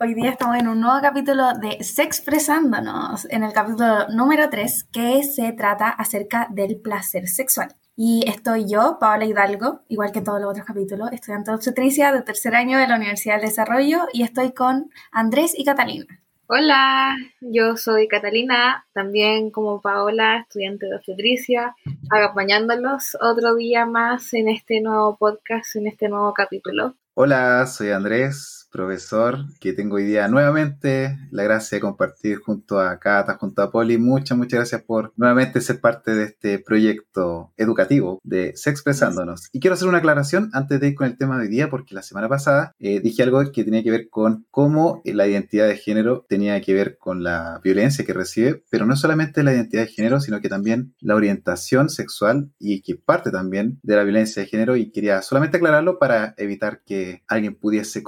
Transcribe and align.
Hoy 0.00 0.14
día 0.14 0.30
estamos 0.30 0.56
en 0.58 0.68
un 0.68 0.80
nuevo 0.80 1.00
capítulo 1.02 1.54
de 1.54 1.82
Sexpresándonos, 1.82 3.26
en 3.30 3.42
el 3.42 3.52
capítulo 3.52 4.06
número 4.10 4.48
3, 4.48 4.84
que 4.92 5.24
se 5.24 5.50
trata 5.50 5.88
acerca 5.88 6.46
del 6.52 6.80
placer 6.80 7.26
sexual. 7.26 7.74
Y 7.96 8.22
estoy 8.28 8.70
yo, 8.70 8.98
Paola 9.00 9.24
Hidalgo, 9.24 9.82
igual 9.88 10.12
que 10.12 10.20
todos 10.20 10.40
los 10.40 10.50
otros 10.50 10.64
capítulos, 10.64 11.10
estudiante 11.10 11.50
de 11.50 11.56
obstetricia 11.56 12.12
de 12.12 12.22
tercer 12.22 12.54
año 12.54 12.78
de 12.78 12.86
la 12.86 12.94
Universidad 12.94 13.40
del 13.40 13.46
Desarrollo, 13.46 14.02
y 14.12 14.22
estoy 14.22 14.52
con 14.52 14.88
Andrés 15.10 15.52
y 15.58 15.64
Catalina. 15.64 16.06
Hola, 16.46 17.16
yo 17.40 17.76
soy 17.76 18.06
Catalina, 18.06 18.86
también 18.92 19.50
como 19.50 19.80
Paola, 19.80 20.38
estudiante 20.42 20.86
de 20.86 20.94
obstetricia, 20.94 21.74
acompañándolos 22.08 23.16
otro 23.20 23.56
día 23.56 23.84
más 23.84 24.32
en 24.32 24.48
este 24.48 24.80
nuevo 24.80 25.16
podcast, 25.16 25.74
en 25.74 25.88
este 25.88 26.08
nuevo 26.08 26.32
capítulo. 26.34 26.94
Hola, 27.14 27.66
soy 27.66 27.90
Andrés, 27.90 28.57
profesor, 28.78 29.44
que 29.58 29.72
tengo 29.72 29.96
hoy 29.96 30.04
día 30.04 30.28
nuevamente 30.28 31.18
la 31.32 31.42
gracia 31.42 31.76
de 31.76 31.80
compartir 31.80 32.38
junto 32.38 32.78
a 32.78 32.96
Cata, 33.00 33.34
junto 33.34 33.60
a 33.60 33.72
Poli. 33.72 33.98
Muchas, 33.98 34.38
muchas 34.38 34.58
gracias 34.60 34.82
por 34.82 35.12
nuevamente 35.16 35.60
ser 35.60 35.80
parte 35.80 36.14
de 36.14 36.22
este 36.22 36.60
proyecto 36.60 37.52
educativo 37.56 38.20
de 38.22 38.52
Sexpresándonos. 38.54 39.48
Y 39.52 39.58
quiero 39.58 39.74
hacer 39.74 39.88
una 39.88 39.98
aclaración 39.98 40.50
antes 40.52 40.78
de 40.78 40.90
ir 40.90 40.94
con 40.94 41.08
el 41.08 41.16
tema 41.16 41.36
de 41.36 41.46
hoy 41.46 41.48
día, 41.48 41.70
porque 41.70 41.92
la 41.92 42.02
semana 42.02 42.28
pasada 42.28 42.72
eh, 42.78 43.00
dije 43.00 43.24
algo 43.24 43.42
que 43.50 43.64
tenía 43.64 43.82
que 43.82 43.90
ver 43.90 44.08
con 44.10 44.46
cómo 44.52 45.02
la 45.04 45.26
identidad 45.26 45.66
de 45.66 45.76
género 45.76 46.24
tenía 46.28 46.60
que 46.60 46.72
ver 46.72 46.98
con 46.98 47.24
la 47.24 47.60
violencia 47.64 48.04
que 48.04 48.12
recibe, 48.12 48.62
pero 48.70 48.86
no 48.86 48.94
solamente 48.94 49.42
la 49.42 49.52
identidad 49.52 49.82
de 49.82 49.88
género, 49.88 50.20
sino 50.20 50.40
que 50.40 50.48
también 50.48 50.94
la 51.00 51.16
orientación 51.16 51.88
sexual 51.88 52.52
y 52.60 52.82
que 52.82 52.94
parte 52.94 53.32
también 53.32 53.80
de 53.82 53.96
la 53.96 54.04
violencia 54.04 54.40
de 54.40 54.48
género. 54.48 54.76
Y 54.76 54.92
quería 54.92 55.20
solamente 55.22 55.56
aclararlo 55.56 55.98
para 55.98 56.34
evitar 56.36 56.82
que 56.86 57.24
alguien 57.26 57.56
pudiese 57.56 58.04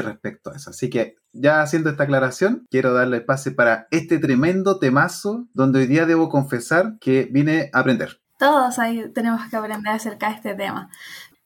respecto 0.00 0.50
a 0.50 0.56
eso. 0.56 0.70
Así 0.70 0.88
que 0.88 1.16
ya 1.32 1.60
haciendo 1.60 1.90
esta 1.90 2.04
aclaración, 2.04 2.66
quiero 2.70 2.94
darle 2.94 3.18
espacio 3.18 3.54
para 3.54 3.88
este 3.90 4.18
tremendo 4.18 4.78
temazo 4.78 5.46
donde 5.52 5.80
hoy 5.80 5.86
día 5.86 6.06
debo 6.06 6.30
confesar 6.30 6.96
que 7.00 7.28
vine 7.30 7.68
a 7.74 7.80
aprender. 7.80 8.20
Todos 8.38 8.78
ahí 8.78 9.10
tenemos 9.12 9.42
que 9.50 9.56
aprender 9.56 9.92
acerca 9.92 10.30
de 10.30 10.36
este 10.36 10.54
tema 10.54 10.88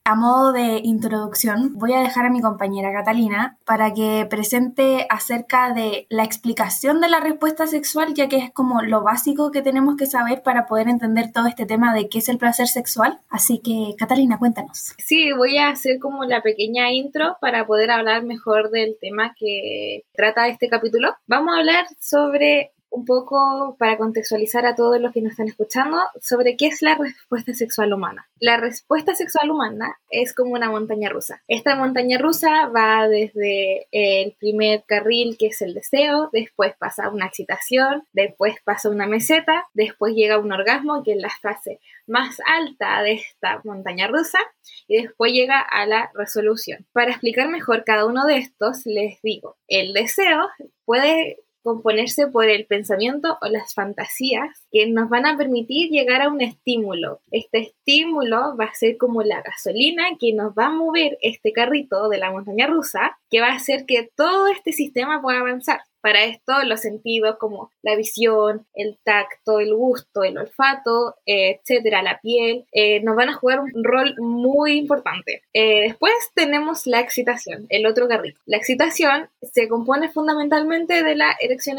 a 0.07 0.15
modo 0.15 0.53
de 0.53 0.79
introducción, 0.85 1.73
voy 1.73 1.91
a 1.91 1.99
dejar 1.99 2.25
a 2.25 2.29
mi 2.29 2.39
compañera 2.39 2.93
Catalina 2.93 3.57
para 3.65 3.93
que 3.93 4.25
presente 4.29 5.05
acerca 5.09 5.73
de 5.73 6.07
la 6.09 6.23
explicación 6.23 7.01
de 7.01 7.09
la 7.09 7.19
respuesta 7.19 7.67
sexual, 7.67 8.13
ya 8.13 8.29
que 8.29 8.37
es 8.37 8.53
como 8.53 8.81
lo 8.81 9.03
básico 9.03 9.51
que 9.51 9.61
tenemos 9.61 9.97
que 9.97 10.05
saber 10.05 10.43
para 10.43 10.65
poder 10.65 10.87
entender 10.87 11.33
todo 11.33 11.47
este 11.47 11.65
tema 11.65 11.93
de 11.93 12.07
qué 12.07 12.19
es 12.19 12.29
el 12.29 12.37
placer 12.37 12.67
sexual. 12.67 13.19
Así 13.27 13.59
que, 13.59 13.95
Catalina, 13.97 14.39
cuéntanos. 14.39 14.93
Sí, 14.97 15.33
voy 15.33 15.57
a 15.57 15.67
hacer 15.67 15.99
como 15.99 16.23
la 16.23 16.41
pequeña 16.41 16.89
intro 16.93 17.35
para 17.41 17.67
poder 17.67 17.91
hablar 17.91 18.23
mejor 18.23 18.71
del 18.71 18.95
tema 19.01 19.35
que 19.37 20.05
trata 20.13 20.47
este 20.47 20.69
capítulo. 20.69 21.15
Vamos 21.27 21.53
a 21.53 21.59
hablar 21.59 21.85
sobre 21.99 22.71
un 22.89 23.05
poco 23.05 23.75
para 23.77 23.97
contextualizar 23.97 24.65
a 24.65 24.75
todos 24.75 24.99
los 24.99 25.13
que 25.13 25.21
nos 25.21 25.31
están 25.31 25.47
escuchando 25.47 25.97
sobre 26.21 26.55
qué 26.57 26.67
es 26.67 26.81
la 26.81 26.95
respuesta 26.95 27.53
sexual 27.53 27.93
humana. 27.93 28.27
La 28.39 28.57
respuesta 28.57 29.15
sexual 29.15 29.51
humana 29.51 29.97
es 30.09 30.33
como 30.33 30.53
una 30.53 30.69
montaña 30.69 31.09
rusa. 31.09 31.43
Esta 31.47 31.75
montaña 31.75 32.17
rusa 32.17 32.67
va 32.67 33.07
desde 33.07 33.87
el 33.91 34.33
primer 34.39 34.83
carril 34.85 35.37
que 35.37 35.47
es 35.47 35.61
el 35.61 35.73
deseo, 35.73 36.29
después 36.31 36.73
pasa 36.77 37.09
una 37.09 37.27
excitación, 37.27 38.03
después 38.13 38.55
pasa 38.63 38.89
una 38.89 39.07
meseta, 39.07 39.65
después 39.73 40.13
llega 40.15 40.39
un 40.39 40.51
orgasmo 40.51 41.03
que 41.03 41.13
es 41.13 41.17
la 41.17 41.31
fase 41.41 41.79
más 42.07 42.37
alta 42.45 43.01
de 43.01 43.13
esta 43.13 43.61
montaña 43.63 44.07
rusa 44.07 44.39
y 44.87 45.01
después 45.01 45.33
llega 45.33 45.59
a 45.59 45.85
la 45.85 46.09
resolución. 46.13 46.85
Para 46.93 47.11
explicar 47.11 47.49
mejor 47.49 47.83
cada 47.83 48.05
uno 48.05 48.25
de 48.25 48.37
estos 48.37 48.85
les 48.85 49.21
digo, 49.21 49.57
el 49.67 49.93
deseo 49.93 50.47
puede 50.85 51.43
componerse 51.67 52.27
por 52.27 52.45
el 52.45 52.65
pensamiento 52.65 53.37
o 53.41 53.47
las 53.47 53.73
fantasías 53.73 54.65
que 54.71 54.87
nos 54.87 55.09
van 55.09 55.25
a 55.25 55.37
permitir 55.37 55.89
llegar 55.89 56.21
a 56.21 56.29
un 56.29 56.41
estímulo. 56.41 57.21
Este 57.31 57.59
estímulo 57.59 58.55
va 58.57 58.65
a 58.65 58.73
ser 58.73 58.97
como 58.97 59.23
la 59.23 59.41
gasolina 59.41 60.03
que 60.19 60.33
nos 60.33 60.53
va 60.53 60.67
a 60.67 60.71
mover 60.71 61.17
este 61.21 61.51
carrito 61.51 62.09
de 62.09 62.17
la 62.17 62.31
montaña 62.31 62.67
rusa, 62.67 63.17
que 63.29 63.41
va 63.41 63.47
a 63.47 63.55
hacer 63.55 63.85
que 63.85 64.09
todo 64.15 64.47
este 64.47 64.73
sistema 64.73 65.21
pueda 65.21 65.39
avanzar. 65.39 65.81
Para 66.01 66.23
esto 66.23 66.53
los 66.63 66.81
sentidos 66.81 67.37
como 67.37 67.71
la 67.81 67.95
visión, 67.95 68.65
el 68.73 68.97
tacto, 69.03 69.59
el 69.59 69.73
gusto, 69.75 70.23
el 70.23 70.37
olfato, 70.37 71.15
etcétera, 71.25 72.01
la 72.01 72.21
piel, 72.21 72.65
eh, 72.71 73.01
nos 73.01 73.15
van 73.15 73.29
a 73.29 73.33
jugar 73.33 73.59
un 73.59 73.83
rol 73.83 74.15
muy 74.17 74.77
importante. 74.77 75.41
Eh, 75.53 75.81
después 75.81 76.13
tenemos 76.33 76.87
la 76.87 77.01
excitación, 77.01 77.65
el 77.69 77.85
otro 77.85 78.07
carrito. 78.07 78.39
La 78.45 78.57
excitación 78.57 79.29
se 79.41 79.67
compone 79.67 80.09
fundamentalmente 80.09 81.03
de 81.03 81.15
la 81.15 81.35
erección 81.41 81.77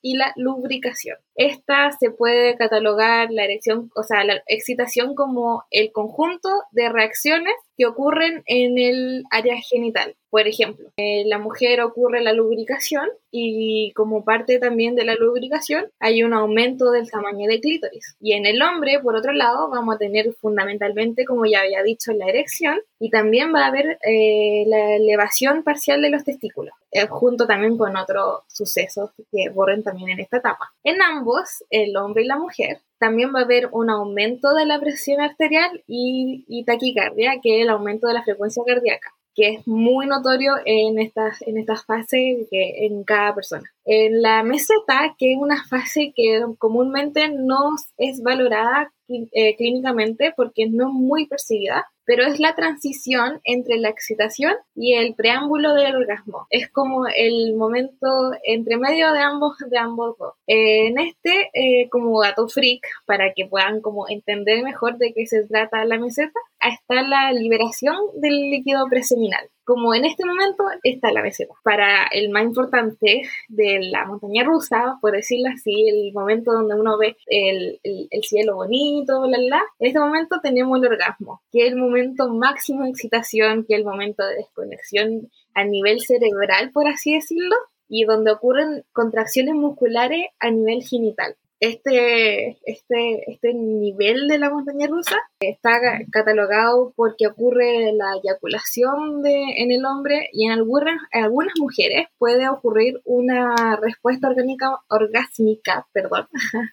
y 0.00 0.16
la 0.16 0.32
lubricación. 0.36 1.18
Esta 1.38 1.92
se 1.92 2.10
puede 2.10 2.56
catalogar 2.56 3.28
la 3.30 3.44
erección, 3.44 3.92
o 3.94 4.02
sea, 4.02 4.24
la 4.24 4.42
excitación 4.48 5.14
como 5.14 5.62
el 5.70 5.92
conjunto 5.92 6.48
de 6.72 6.88
reacciones 6.88 7.54
que 7.78 7.86
ocurren 7.86 8.42
en 8.46 8.76
el 8.76 9.24
área 9.30 9.56
genital. 9.56 10.16
Por 10.30 10.46
ejemplo, 10.46 10.90
en 10.96 11.30
la 11.30 11.38
mujer 11.38 11.80
ocurre 11.80 12.20
la 12.20 12.34
lubricación 12.34 13.08
y 13.30 13.92
como 13.94 14.24
parte 14.24 14.58
también 14.58 14.94
de 14.94 15.04
la 15.04 15.14
lubricación 15.14 15.90
hay 16.00 16.22
un 16.22 16.34
aumento 16.34 16.90
del 16.90 17.10
tamaño 17.10 17.48
del 17.48 17.60
clítoris. 17.60 18.16
Y 18.20 18.32
en 18.32 18.44
el 18.44 18.60
hombre, 18.60 18.98
por 19.00 19.14
otro 19.14 19.32
lado, 19.32 19.70
vamos 19.70 19.94
a 19.94 19.98
tener 19.98 20.34
fundamentalmente, 20.34 21.24
como 21.24 21.46
ya 21.46 21.60
había 21.60 21.82
dicho, 21.82 22.12
la 22.12 22.26
erección 22.26 22.80
y 22.98 23.10
también 23.10 23.54
va 23.54 23.64
a 23.64 23.68
haber 23.68 23.98
eh, 24.02 24.64
la 24.66 24.96
elevación 24.96 25.62
parcial 25.62 26.02
de 26.02 26.10
los 26.10 26.24
testículos, 26.24 26.74
eh, 26.90 27.06
junto 27.06 27.46
también 27.46 27.78
con 27.78 27.96
otros 27.96 28.42
sucesos 28.48 29.10
que 29.30 29.48
ocurren 29.50 29.82
también 29.82 30.10
en 30.10 30.20
esta 30.20 30.38
etapa. 30.38 30.72
En 30.82 31.00
ambos, 31.00 31.64
el 31.70 31.96
hombre 31.96 32.24
y 32.24 32.26
la 32.26 32.36
mujer, 32.36 32.80
también 32.98 33.32
va 33.34 33.40
a 33.40 33.44
haber 33.44 33.68
un 33.72 33.90
aumento 33.90 34.54
de 34.54 34.66
la 34.66 34.80
presión 34.80 35.20
arterial 35.20 35.82
y, 35.86 36.64
taquicardia, 36.64 37.40
que 37.42 37.58
es 37.58 37.62
el 37.62 37.70
aumento 37.70 38.06
de 38.06 38.14
la 38.14 38.22
frecuencia 38.22 38.62
cardíaca 38.66 39.12
que 39.34 39.50
es 39.50 39.68
muy 39.68 40.08
notorio 40.08 40.54
en 40.64 40.98
estas, 40.98 41.42
en 41.42 41.58
estas 41.58 41.84
fases 41.84 42.48
que, 42.50 42.86
en 42.86 43.04
cada 43.04 43.36
persona. 43.36 43.70
En 43.84 44.20
la 44.20 44.42
meseta, 44.42 45.14
que 45.16 45.34
es 45.34 45.38
una 45.38 45.64
fase 45.64 46.12
que 46.12 46.44
comúnmente 46.58 47.28
no 47.28 47.76
es 47.98 48.20
valorada 48.20 48.92
eh, 49.08 49.54
clínicamente 49.56 50.34
porque 50.36 50.68
no 50.68 50.88
es 50.88 50.92
muy 50.92 51.28
percibida, 51.28 51.86
pero 52.08 52.24
es 52.24 52.40
la 52.40 52.54
transición 52.54 53.42
entre 53.44 53.76
la 53.76 53.90
excitación 53.90 54.54
y 54.74 54.94
el 54.94 55.14
preámbulo 55.14 55.74
del 55.74 55.94
orgasmo. 55.94 56.46
Es 56.48 56.70
como 56.70 57.06
el 57.06 57.54
momento 57.54 58.06
entre 58.44 58.78
medio 58.78 59.12
de 59.12 59.20
ambos, 59.20 59.58
de 59.58 59.76
ambos 59.76 60.16
dos. 60.18 60.32
en 60.46 60.98
este, 60.98 61.50
eh, 61.52 61.90
como 61.90 62.18
gato 62.18 62.48
freak, 62.48 62.80
para 63.04 63.34
que 63.36 63.44
puedan 63.44 63.82
como 63.82 64.08
entender 64.08 64.64
mejor 64.64 64.96
de 64.96 65.12
qué 65.12 65.26
se 65.26 65.44
trata 65.46 65.84
la 65.84 65.98
meseta, 65.98 66.40
está 66.62 67.02
la 67.02 67.30
liberación 67.32 67.98
del 68.14 68.48
líquido 68.48 68.86
preseminal 68.88 69.50
como 69.68 69.94
en 69.94 70.06
este 70.06 70.24
momento 70.24 70.64
está 70.82 71.12
la 71.12 71.20
meseta. 71.20 71.52
Para 71.62 72.06
el 72.06 72.30
más 72.30 72.44
importante 72.44 73.20
de 73.48 73.80
la 73.82 74.06
montaña 74.06 74.42
rusa, 74.42 74.96
por 75.02 75.12
decirlo 75.12 75.50
así, 75.52 75.86
el 75.90 76.10
momento 76.14 76.52
donde 76.52 76.74
uno 76.74 76.96
ve 76.96 77.18
el, 77.26 77.78
el, 77.82 78.22
cielo 78.22 78.54
bonito, 78.54 79.26
la, 79.26 79.36
la, 79.36 79.62
en 79.78 79.88
este 79.88 80.00
momento 80.00 80.40
tenemos 80.42 80.78
el 80.78 80.86
orgasmo, 80.86 81.42
que 81.52 81.66
es 81.66 81.72
el 81.72 81.76
momento 81.76 82.30
máximo 82.30 82.84
de 82.84 82.90
excitación, 82.92 83.66
que 83.68 83.74
es 83.74 83.80
el 83.80 83.84
momento 83.84 84.24
de 84.24 84.36
desconexión 84.36 85.30
a 85.52 85.64
nivel 85.64 86.00
cerebral, 86.00 86.70
por 86.72 86.88
así 86.88 87.12
decirlo, 87.12 87.54
y 87.90 88.04
donde 88.04 88.32
ocurren 88.32 88.86
contracciones 88.94 89.54
musculares 89.54 90.28
a 90.40 90.50
nivel 90.50 90.82
genital 90.82 91.36
este, 91.60 92.58
este, 92.64 93.30
este 93.30 93.54
nivel 93.54 94.28
de 94.28 94.38
la 94.38 94.50
montaña 94.50 94.86
rusa 94.86 95.16
está 95.40 95.80
catalogado 96.12 96.92
porque 96.96 97.26
ocurre 97.26 97.92
la 97.92 98.16
eyaculación 98.22 99.22
de, 99.22 99.34
en 99.56 99.72
el 99.72 99.84
hombre 99.84 100.28
y 100.32 100.46
en 100.46 100.52
algunas, 100.52 101.00
algunas 101.12 101.54
mujeres 101.58 102.06
puede 102.18 102.48
ocurrir 102.48 103.00
una 103.04 103.76
respuesta 103.76 104.28
orgánica, 104.28 104.70
orgásmica 104.88 105.86
perdón, 105.92 106.28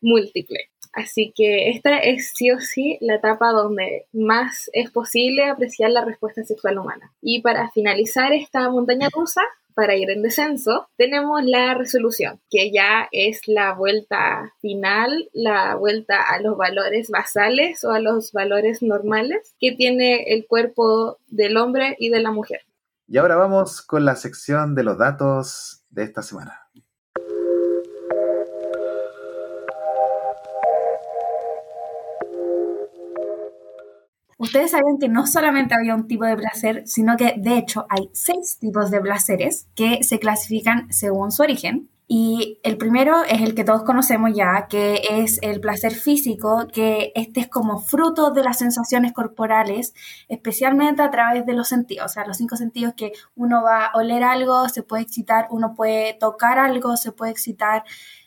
múltiple. 0.00 0.71
Así 0.92 1.32
que 1.34 1.70
esta 1.70 1.98
es 1.98 2.32
sí 2.34 2.50
o 2.50 2.60
sí 2.60 2.98
la 3.00 3.14
etapa 3.14 3.50
donde 3.52 4.06
más 4.12 4.70
es 4.72 4.90
posible 4.90 5.48
apreciar 5.48 5.90
la 5.90 6.04
respuesta 6.04 6.44
sexual 6.44 6.78
humana. 6.78 7.12
Y 7.22 7.40
para 7.40 7.70
finalizar 7.70 8.32
esta 8.32 8.68
montaña 8.70 9.08
rusa, 9.12 9.42
para 9.74 9.96
ir 9.96 10.10
en 10.10 10.22
descenso, 10.22 10.88
tenemos 10.96 11.42
la 11.44 11.74
resolución, 11.74 12.40
que 12.50 12.70
ya 12.70 13.08
es 13.10 13.48
la 13.48 13.72
vuelta 13.74 14.52
final, 14.60 15.30
la 15.32 15.76
vuelta 15.76 16.22
a 16.22 16.40
los 16.40 16.56
valores 16.56 17.10
basales 17.10 17.82
o 17.84 17.92
a 17.92 18.00
los 18.00 18.32
valores 18.32 18.82
normales 18.82 19.54
que 19.58 19.72
tiene 19.72 20.34
el 20.34 20.46
cuerpo 20.46 21.18
del 21.28 21.56
hombre 21.56 21.96
y 21.98 22.10
de 22.10 22.20
la 22.20 22.30
mujer. 22.30 22.60
Y 23.08 23.18
ahora 23.18 23.36
vamos 23.36 23.82
con 23.82 24.04
la 24.04 24.16
sección 24.16 24.74
de 24.74 24.84
los 24.84 24.98
datos 24.98 25.84
de 25.90 26.04
esta 26.04 26.22
semana. 26.22 26.68
Ustedes 34.42 34.72
saben 34.72 34.98
que 34.98 35.08
no 35.08 35.28
solamente 35.28 35.72
había 35.72 35.94
un 35.94 36.08
tipo 36.08 36.24
de 36.24 36.36
placer, 36.36 36.82
sino 36.84 37.16
que 37.16 37.36
de 37.38 37.58
hecho 37.58 37.86
hay 37.88 38.10
seis 38.12 38.58
tipos 38.58 38.90
de 38.90 39.00
placeres 39.00 39.68
que 39.76 40.02
se 40.02 40.18
clasifican 40.18 40.92
según 40.92 41.30
su 41.30 41.44
origen. 41.44 41.88
Y 42.08 42.58
el 42.64 42.76
primero 42.76 43.22
es 43.22 43.40
el 43.40 43.54
que 43.54 43.62
todos 43.62 43.84
conocemos 43.84 44.32
ya, 44.34 44.66
que 44.68 45.00
es 45.08 45.38
el 45.42 45.60
placer 45.60 45.92
físico, 45.92 46.66
que 46.72 47.12
este 47.14 47.38
es 47.38 47.46
como 47.46 47.78
fruto 47.78 48.32
de 48.32 48.42
las 48.42 48.58
sensaciones 48.58 49.12
corporales, 49.12 49.94
especialmente 50.26 51.02
a 51.02 51.12
través 51.12 51.46
de 51.46 51.52
los 51.52 51.68
sentidos, 51.68 52.06
o 52.06 52.08
sea, 52.08 52.26
los 52.26 52.36
cinco 52.36 52.56
sentidos 52.56 52.94
que 52.96 53.12
uno 53.36 53.62
va 53.62 53.86
a 53.86 53.96
oler 53.96 54.24
algo, 54.24 54.68
se 54.68 54.82
puede 54.82 55.04
excitar, 55.04 55.46
uno 55.50 55.74
puede 55.76 56.14
tocar 56.14 56.58
algo, 56.58 56.96
se 56.96 57.12
puede 57.12 57.30
excitar, 57.30 57.84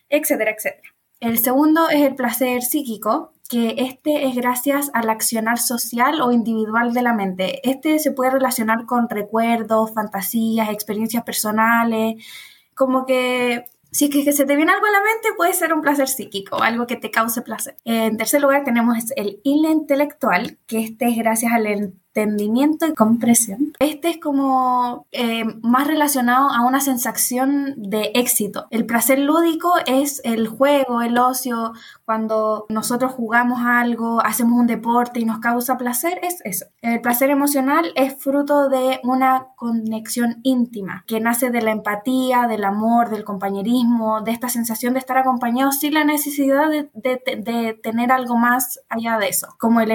etcétera, 0.07 0.51
etcétera. 0.51 0.95
El 1.19 1.39
segundo 1.39 1.89
es 1.89 2.01
el 2.03 2.15
placer 2.15 2.61
psíquico, 2.61 3.34
que 3.49 3.75
este 3.77 4.27
es 4.27 4.35
gracias 4.35 4.89
al 4.93 5.09
accionar 5.09 5.59
social 5.59 6.21
o 6.21 6.31
individual 6.31 6.93
de 6.93 7.01
la 7.01 7.13
mente. 7.13 7.67
Este 7.69 7.99
se 7.99 8.11
puede 8.11 8.31
relacionar 8.31 8.85
con 8.85 9.09
recuerdos, 9.09 9.93
fantasías, 9.93 10.69
experiencias 10.69 11.23
personales, 11.23 12.15
como 12.73 13.05
que 13.05 13.65
si 13.91 14.05
es 14.05 14.11
que 14.11 14.31
se 14.33 14.45
te 14.45 14.55
viene 14.57 14.73
algo 14.73 14.85
a 14.85 14.91
la 14.91 14.99
mente, 14.99 15.29
puede 15.37 15.53
ser 15.53 15.73
un 15.73 15.81
placer 15.81 16.09
psíquico, 16.09 16.61
algo 16.61 16.85
que 16.85 16.97
te 16.97 17.11
cause 17.11 17.41
placer. 17.41 17.77
En 17.85 18.17
tercer 18.17 18.41
lugar 18.41 18.65
tenemos 18.65 18.97
el 19.15 19.39
intelectual, 19.43 20.57
que 20.67 20.79
este 20.79 21.07
es 21.07 21.15
gracias 21.15 21.53
al 21.53 21.93
entendimiento 22.15 22.87
y 22.87 22.93
compresión. 22.93 23.73
Este 23.79 24.09
es 24.09 24.19
como 24.19 25.05
eh, 25.11 25.43
más 25.61 25.85
relacionado 25.85 26.49
a 26.49 26.61
una 26.61 26.79
sensación 26.79 27.73
de 27.75 28.11
éxito. 28.15 28.67
El 28.71 28.85
placer 28.85 29.19
lúdico 29.19 29.73
es 29.85 30.21
el 30.23 30.47
juego, 30.47 31.01
el 31.01 31.17
ocio, 31.17 31.73
cuando 32.05 32.65
nosotros 32.69 33.11
jugamos 33.11 33.59
algo, 33.65 34.21
hacemos 34.23 34.59
un 34.59 34.67
deporte 34.67 35.19
y 35.19 35.25
nos 35.25 35.39
causa 35.39 35.77
placer, 35.77 36.19
es 36.23 36.39
eso. 36.45 36.65
El 36.81 37.01
placer 37.01 37.29
emocional 37.29 37.91
es 37.95 38.15
fruto 38.15 38.69
de 38.69 39.01
una 39.03 39.47
conexión 39.57 40.39
íntima 40.43 41.03
que 41.07 41.19
nace 41.19 41.49
de 41.49 41.61
la 41.61 41.71
empatía, 41.71 42.47
del 42.47 42.63
amor, 42.63 43.09
del 43.09 43.25
compañerismo, 43.25 44.21
de 44.21 44.31
esta 44.31 44.47
sensación 44.47 44.93
de 44.93 44.99
estar 44.99 45.17
acompañado 45.17 45.73
sin 45.73 45.95
la 45.95 46.05
necesidad 46.05 46.69
de, 46.69 46.89
de 46.93 47.79
tener 47.83 48.11
algo 48.11 48.37
más 48.37 48.79
allá 48.87 49.17
de 49.17 49.27
eso, 49.27 49.55
como 49.57 49.81
el 49.81 49.91